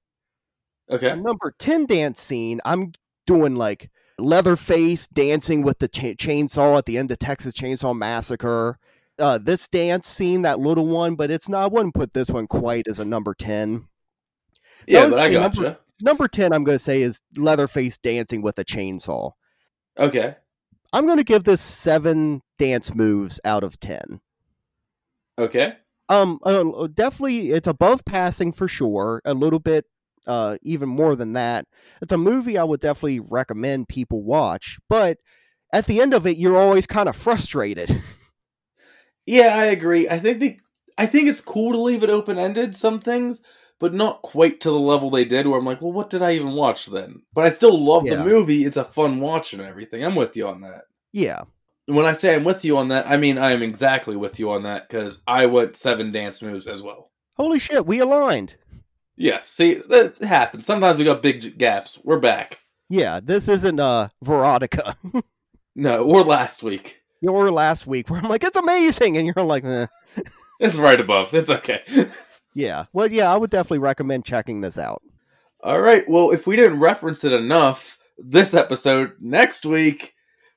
A 0.90 0.96
Okay. 0.96 1.16
number 1.16 1.54
ten 1.60 1.86
dance 1.86 2.22
scene, 2.22 2.60
I'm 2.66 2.94
doing 3.28 3.56
like 3.56 3.90
Leatherface 4.18 5.08
dancing 5.08 5.62
with 5.62 5.80
the 5.80 5.88
cha- 5.88 6.14
chainsaw 6.14 6.78
at 6.78 6.86
the 6.86 6.98
end 6.98 7.10
of 7.12 7.20
Texas 7.20 7.54
Chainsaw 7.54 7.96
Massacre. 7.98 8.78
Uh, 9.18 9.38
this 9.38 9.68
dance 9.68 10.08
scene, 10.08 10.42
that 10.44 10.60
little 10.60 10.88
one, 10.88 11.16
but 11.16 11.30
it's 11.32 11.48
not. 11.50 11.64
I 11.64 11.68
wouldn't 11.68 11.94
put 11.94 12.14
this 12.14 12.30
one 12.30 12.48
quite 12.48 12.88
as 12.88 13.00
a 13.00 13.06
number 13.06 13.34
ten. 13.34 13.88
Yeah, 14.88 15.10
but 15.10 15.20
I 15.20 15.30
gotcha. 15.30 15.62
number- 15.62 15.78
Number 16.02 16.28
ten, 16.30 16.54
I'm 16.54 16.64
going 16.64 16.78
to 16.78 16.84
say 16.84 17.02
is 17.02 17.22
Leatherface 17.36 17.98
dancing 17.98 18.42
with 18.42 18.58
a 18.60 18.64
chainsaw. 18.64 19.32
Okay. 19.98 20.36
I'm 20.94 21.06
going 21.06 21.18
to 21.18 21.24
give 21.24 21.44
this 21.44 21.62
seven 21.62 22.42
dance 22.58 22.94
moves 22.94 23.40
out 23.46 23.64
of 23.64 23.80
ten. 23.80 24.22
Okay. 25.38 25.74
Um, 26.10 26.40
uh, 26.44 26.88
definitely, 26.94 27.52
it's 27.52 27.68
above 27.68 28.04
passing 28.04 28.52
for 28.52 28.68
sure. 28.68 29.22
A 29.26 29.34
little 29.34 29.60
bit, 29.60 29.86
uh, 30.26 30.58
even 30.64 30.90
more 30.90 31.16
than 31.16 31.34
that. 31.34 31.66
It's 32.02 32.14
a 32.14 32.18
movie 32.18 32.58
I 32.58 32.64
would 32.64 32.80
definitely 32.80 33.20
recommend 33.20 33.88
people 33.88 34.24
watch. 34.24 34.80
But 34.90 35.18
at 35.72 35.86
the 35.86 36.02
end 36.02 36.14
of 36.14 36.26
it, 36.26 36.38
you're 36.38 36.58
always 36.58 36.88
kind 36.88 37.08
of 37.08 37.16
frustrated. 37.16 38.02
Yeah, 39.26 39.56
I 39.56 39.66
agree. 39.66 40.10
I 40.10 40.18
think 40.18 40.40
the 40.40 40.60
I 40.98 41.06
think 41.06 41.30
it's 41.30 41.40
cool 41.40 41.72
to 41.74 41.78
leave 41.78 42.02
it 42.02 42.10
open 42.10 42.40
ended. 42.40 42.76
Some 42.76 43.00
things, 43.00 43.42
but 43.80 43.94
not 43.94 44.22
quite 44.22 44.62
to 44.62 44.70
the 44.70 44.80
level 44.80 45.10
they 45.10 45.26
did. 45.26 45.48
Where 45.48 45.58
I'm 45.60 45.66
like, 45.66 45.82
well, 45.82 45.92
what 45.94 46.10
did 46.10 46.22
I 46.22 46.34
even 46.34 46.52
watch 46.54 46.86
then? 46.88 47.22
But 47.34 47.46
I 47.46 47.50
still 47.50 47.78
love 47.78 48.06
Yeah. 48.06 48.16
the 48.16 48.26
movie. 48.26 48.66
It's 48.66 48.78
a 48.78 48.84
fun 48.84 49.20
watch 49.20 49.54
and 49.54 49.62
everything. 49.62 50.04
I'm 50.04 50.16
with 50.16 50.36
you 50.36 50.48
on 50.48 50.62
that. 50.62 50.84
yeah, 51.12 51.42
when 51.86 52.06
I 52.06 52.14
say 52.14 52.36
I'm 52.36 52.44
with 52.44 52.64
you 52.64 52.78
on 52.78 52.90
that, 52.90 53.08
I 53.10 53.18
mean 53.18 53.38
I 53.40 53.52
am 53.52 53.64
exactly 53.64 54.16
with 54.16 54.40
you 54.40 54.52
on 54.52 54.64
that 54.64 54.88
because 54.88 55.20
I 55.28 55.48
went 55.48 55.76
seven 55.76 56.12
dance 56.12 56.42
moves 56.42 56.68
as 56.68 56.82
well. 56.84 57.10
holy 57.36 57.58
shit, 57.60 57.86
we 57.86 58.00
aligned. 58.00 58.56
Yes, 59.18 59.48
see 59.48 59.76
that 59.90 60.22
happens. 60.24 60.66
Sometimes 60.66 60.98
we 60.98 61.04
got 61.06 61.22
big 61.24 61.58
gaps. 61.58 62.00
We're 62.04 62.20
back. 62.20 62.60
Yeah, 62.90 63.20
this 63.24 63.48
isn't 63.48 63.80
uh 63.80 64.10
Veronica. 64.22 64.96
No, 65.76 66.04
or 66.04 66.24
last 66.24 66.62
week. 66.64 67.02
or 67.26 67.52
last 67.52 67.88
week 67.88 68.10
where 68.10 68.20
I'm 68.22 68.28
like, 68.30 68.44
it's 68.44 68.58
amazing, 68.58 69.16
and 69.18 69.26
you're 69.28 69.46
like, 69.46 69.64
eh. 69.64 69.88
It's 70.60 70.76
right 70.76 71.00
above. 71.00 71.34
It's 71.34 71.50
okay. 71.50 71.82
yeah. 72.54 72.86
Well, 72.94 73.12
yeah, 73.12 73.32
I 73.32 73.38
would 73.38 73.50
definitely 73.50 73.80
recommend 73.80 74.26
checking 74.26 74.62
this 74.62 74.78
out. 74.78 75.02
All 75.62 75.82
right. 75.82 76.08
Well, 76.08 76.32
if 76.32 76.48
we 76.48 76.56
didn't 76.56 76.80
reference 76.80 77.24
it 77.24 77.34
enough, 77.34 78.00
this 78.18 78.54
episode 78.54 79.14
next 79.20 79.66
week, 79.66 80.14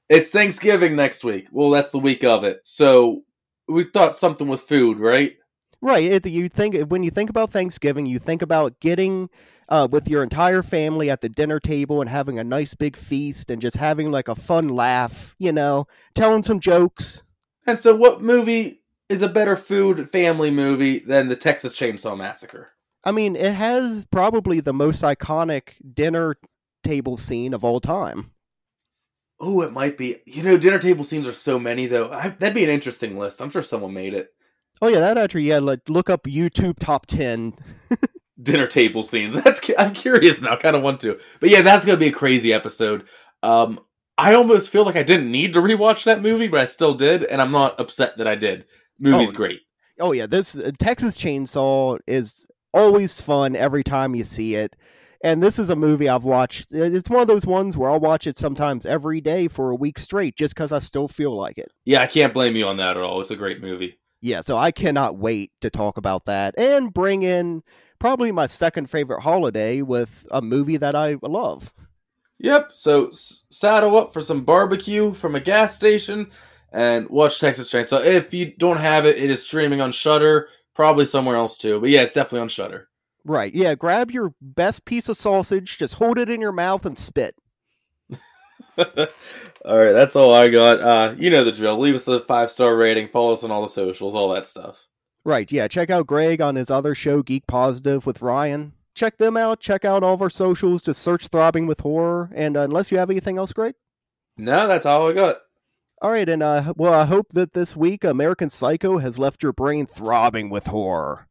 it's 0.08 0.30
Thanksgiving 0.30 0.96
next 0.96 1.24
week. 1.24 1.48
Well, 1.50 1.70
that's 1.70 1.90
the 1.90 1.98
week 1.98 2.24
of 2.24 2.44
it. 2.44 2.60
So 2.64 3.22
we 3.68 3.84
thought 3.84 4.16
something 4.16 4.48
with 4.48 4.60
food, 4.60 4.98
right? 4.98 5.36
Right. 5.80 6.04
It, 6.04 6.26
you 6.26 6.48
think 6.48 6.76
when 6.90 7.02
you 7.02 7.10
think 7.10 7.30
about 7.30 7.50
Thanksgiving, 7.50 8.06
you 8.06 8.20
think 8.20 8.42
about 8.42 8.78
getting 8.78 9.28
uh, 9.68 9.88
with 9.90 10.08
your 10.08 10.22
entire 10.22 10.62
family 10.62 11.10
at 11.10 11.20
the 11.22 11.28
dinner 11.28 11.58
table 11.58 12.00
and 12.00 12.10
having 12.10 12.38
a 12.38 12.44
nice 12.44 12.74
big 12.74 12.96
feast 12.96 13.50
and 13.50 13.60
just 13.60 13.76
having 13.76 14.10
like 14.10 14.28
a 14.28 14.34
fun 14.34 14.68
laugh, 14.68 15.34
you 15.38 15.50
know, 15.50 15.86
telling 16.14 16.42
some 16.42 16.60
jokes. 16.60 17.24
And 17.66 17.78
so, 17.78 17.94
what 17.94 18.22
movie 18.22 18.81
is 19.12 19.22
a 19.22 19.28
better 19.28 19.56
food 19.56 20.10
family 20.10 20.50
movie 20.50 20.98
than 20.98 21.28
the 21.28 21.36
Texas 21.36 21.78
Chainsaw 21.78 22.16
Massacre? 22.16 22.72
I 23.04 23.12
mean, 23.12 23.36
it 23.36 23.54
has 23.54 24.06
probably 24.06 24.60
the 24.60 24.72
most 24.72 25.02
iconic 25.02 25.74
dinner 25.94 26.36
table 26.84 27.16
scene 27.16 27.52
of 27.52 27.64
all 27.64 27.80
time. 27.80 28.30
Oh, 29.40 29.60
it 29.62 29.72
might 29.72 29.98
be. 29.98 30.16
You 30.26 30.42
know, 30.44 30.56
dinner 30.56 30.78
table 30.78 31.04
scenes 31.04 31.26
are 31.26 31.32
so 31.32 31.58
many, 31.58 31.86
though. 31.86 32.10
I, 32.10 32.28
that'd 32.28 32.54
be 32.54 32.64
an 32.64 32.70
interesting 32.70 33.18
list. 33.18 33.42
I'm 33.42 33.50
sure 33.50 33.62
someone 33.62 33.92
made 33.92 34.14
it. 34.14 34.30
Oh 34.80 34.88
yeah, 34.88 35.00
that 35.00 35.18
actually 35.18 35.42
yeah. 35.42 35.58
Like 35.58 35.88
look 35.88 36.10
up 36.10 36.24
YouTube 36.24 36.78
top 36.78 37.06
ten 37.06 37.54
dinner 38.42 38.66
table 38.66 39.02
scenes. 39.02 39.34
That's 39.42 39.60
I'm 39.78 39.92
curious 39.92 40.40
now. 40.40 40.56
Kind 40.56 40.76
of 40.76 40.82
want 40.82 41.00
to, 41.00 41.20
but 41.40 41.50
yeah, 41.50 41.62
that's 41.62 41.84
gonna 41.84 41.98
be 41.98 42.08
a 42.08 42.12
crazy 42.12 42.52
episode. 42.52 43.06
Um, 43.42 43.80
I 44.18 44.34
almost 44.34 44.70
feel 44.70 44.84
like 44.84 44.96
I 44.96 45.02
didn't 45.02 45.30
need 45.30 45.52
to 45.54 45.60
rewatch 45.60 46.04
that 46.04 46.22
movie, 46.22 46.48
but 46.48 46.60
I 46.60 46.64
still 46.64 46.94
did, 46.94 47.24
and 47.24 47.40
I'm 47.40 47.52
not 47.52 47.80
upset 47.80 48.18
that 48.18 48.26
I 48.26 48.34
did. 48.34 48.66
Movie's 49.02 49.30
Oh, 49.30 49.32
great. 49.32 49.60
Oh 50.00 50.12
yeah, 50.12 50.26
this 50.26 50.56
uh, 50.56 50.70
Texas 50.78 51.18
Chainsaw 51.18 51.98
is 52.06 52.46
always 52.72 53.20
fun 53.20 53.54
every 53.56 53.84
time 53.84 54.14
you 54.14 54.24
see 54.24 54.54
it. 54.54 54.74
And 55.24 55.40
this 55.42 55.58
is 55.58 55.70
a 55.70 55.76
movie 55.76 56.08
I've 56.08 56.24
watched. 56.24 56.72
uh, 56.74 56.78
It's 56.82 57.10
one 57.10 57.20
of 57.20 57.28
those 57.28 57.46
ones 57.46 57.76
where 57.76 57.90
I'll 57.90 58.00
watch 58.00 58.26
it 58.26 58.38
sometimes 58.38 58.84
every 58.86 59.20
day 59.20 59.46
for 59.48 59.70
a 59.70 59.76
week 59.76 59.98
straight 59.98 60.36
just 60.36 60.54
because 60.54 60.72
I 60.72 60.78
still 60.80 61.06
feel 61.08 61.36
like 61.36 61.58
it. 61.58 61.70
Yeah, 61.84 62.00
I 62.00 62.06
can't 62.06 62.34
blame 62.34 62.56
you 62.56 62.66
on 62.66 62.78
that 62.78 62.96
at 62.96 63.02
all. 63.02 63.20
It's 63.20 63.30
a 63.30 63.36
great 63.36 63.60
movie. 63.60 63.98
Yeah, 64.20 64.40
so 64.40 64.56
I 64.56 64.70
cannot 64.72 65.18
wait 65.18 65.52
to 65.60 65.70
talk 65.70 65.96
about 65.96 66.24
that 66.26 66.54
and 66.58 66.92
bring 66.94 67.22
in 67.24 67.62
probably 67.98 68.32
my 68.32 68.46
second 68.46 68.88
favorite 68.90 69.20
holiday 69.20 69.82
with 69.82 70.10
a 70.30 70.40
movie 70.42 70.76
that 70.78 70.94
I 70.94 71.16
love. 71.22 71.72
Yep. 72.38 72.70
So 72.74 73.08
s- 73.08 73.44
saddle 73.50 73.96
up 73.96 74.12
for 74.12 74.20
some 74.20 74.44
barbecue 74.44 75.12
from 75.14 75.34
a 75.36 75.40
gas 75.40 75.74
station 75.76 76.30
and 76.72 77.08
watch 77.08 77.38
Texas 77.38 77.70
Chainsaw. 77.70 78.04
If 78.04 78.32
you 78.34 78.52
don't 78.56 78.78
have 78.80 79.06
it, 79.06 79.16
it 79.16 79.30
is 79.30 79.44
streaming 79.44 79.80
on 79.80 79.92
Shudder, 79.92 80.48
probably 80.74 81.06
somewhere 81.06 81.36
else 81.36 81.56
too. 81.58 81.80
But 81.80 81.90
yeah, 81.90 82.02
it's 82.02 82.14
definitely 82.14 82.40
on 82.40 82.48
Shudder. 82.48 82.88
Right, 83.24 83.54
yeah, 83.54 83.74
grab 83.76 84.10
your 84.10 84.34
best 84.40 84.84
piece 84.84 85.08
of 85.08 85.16
sausage, 85.16 85.78
just 85.78 85.94
hold 85.94 86.18
it 86.18 86.28
in 86.28 86.40
your 86.40 86.52
mouth 86.52 86.84
and 86.84 86.98
spit. 86.98 87.36
all 88.78 89.78
right, 89.78 89.92
that's 89.92 90.16
all 90.16 90.34
I 90.34 90.48
got. 90.48 90.80
Uh, 90.80 91.14
you 91.16 91.30
know 91.30 91.44
the 91.44 91.52
drill. 91.52 91.78
Leave 91.78 91.94
us 91.94 92.08
a 92.08 92.20
five 92.20 92.50
star 92.50 92.74
rating. 92.74 93.08
Follow 93.08 93.32
us 93.32 93.44
on 93.44 93.50
all 93.50 93.62
the 93.62 93.68
socials, 93.68 94.14
all 94.14 94.32
that 94.34 94.46
stuff. 94.46 94.88
Right, 95.24 95.50
yeah, 95.52 95.68
check 95.68 95.90
out 95.90 96.08
Greg 96.08 96.40
on 96.40 96.56
his 96.56 96.70
other 96.70 96.96
show, 96.96 97.22
Geek 97.22 97.46
Positive 97.46 98.04
with 98.06 98.22
Ryan. 98.22 98.72
Check 98.94 99.18
them 99.18 99.36
out, 99.36 99.60
check 99.60 99.84
out 99.84 100.02
all 100.02 100.14
of 100.14 100.22
our 100.22 100.30
socials, 100.30 100.82
just 100.82 101.00
search 101.00 101.28
Throbbing 101.28 101.66
with 101.66 101.80
Horror, 101.80 102.30
and 102.34 102.56
uh, 102.56 102.62
unless 102.62 102.90
you 102.90 102.98
have 102.98 103.08
anything 103.08 103.38
else, 103.38 103.52
Greg? 103.52 103.74
No, 104.36 104.66
that's 104.66 104.84
all 104.84 105.08
I 105.08 105.12
got. 105.12 105.36
All 106.02 106.10
right, 106.10 106.28
and 106.28 106.42
uh, 106.42 106.74
well, 106.76 106.92
I 106.92 107.04
hope 107.04 107.28
that 107.28 107.52
this 107.52 107.76
week 107.76 108.02
American 108.02 108.50
Psycho 108.50 108.98
has 108.98 109.20
left 109.20 109.40
your 109.40 109.52
brain 109.52 109.86
throbbing 109.86 110.50
with 110.50 110.66
horror. 110.66 111.28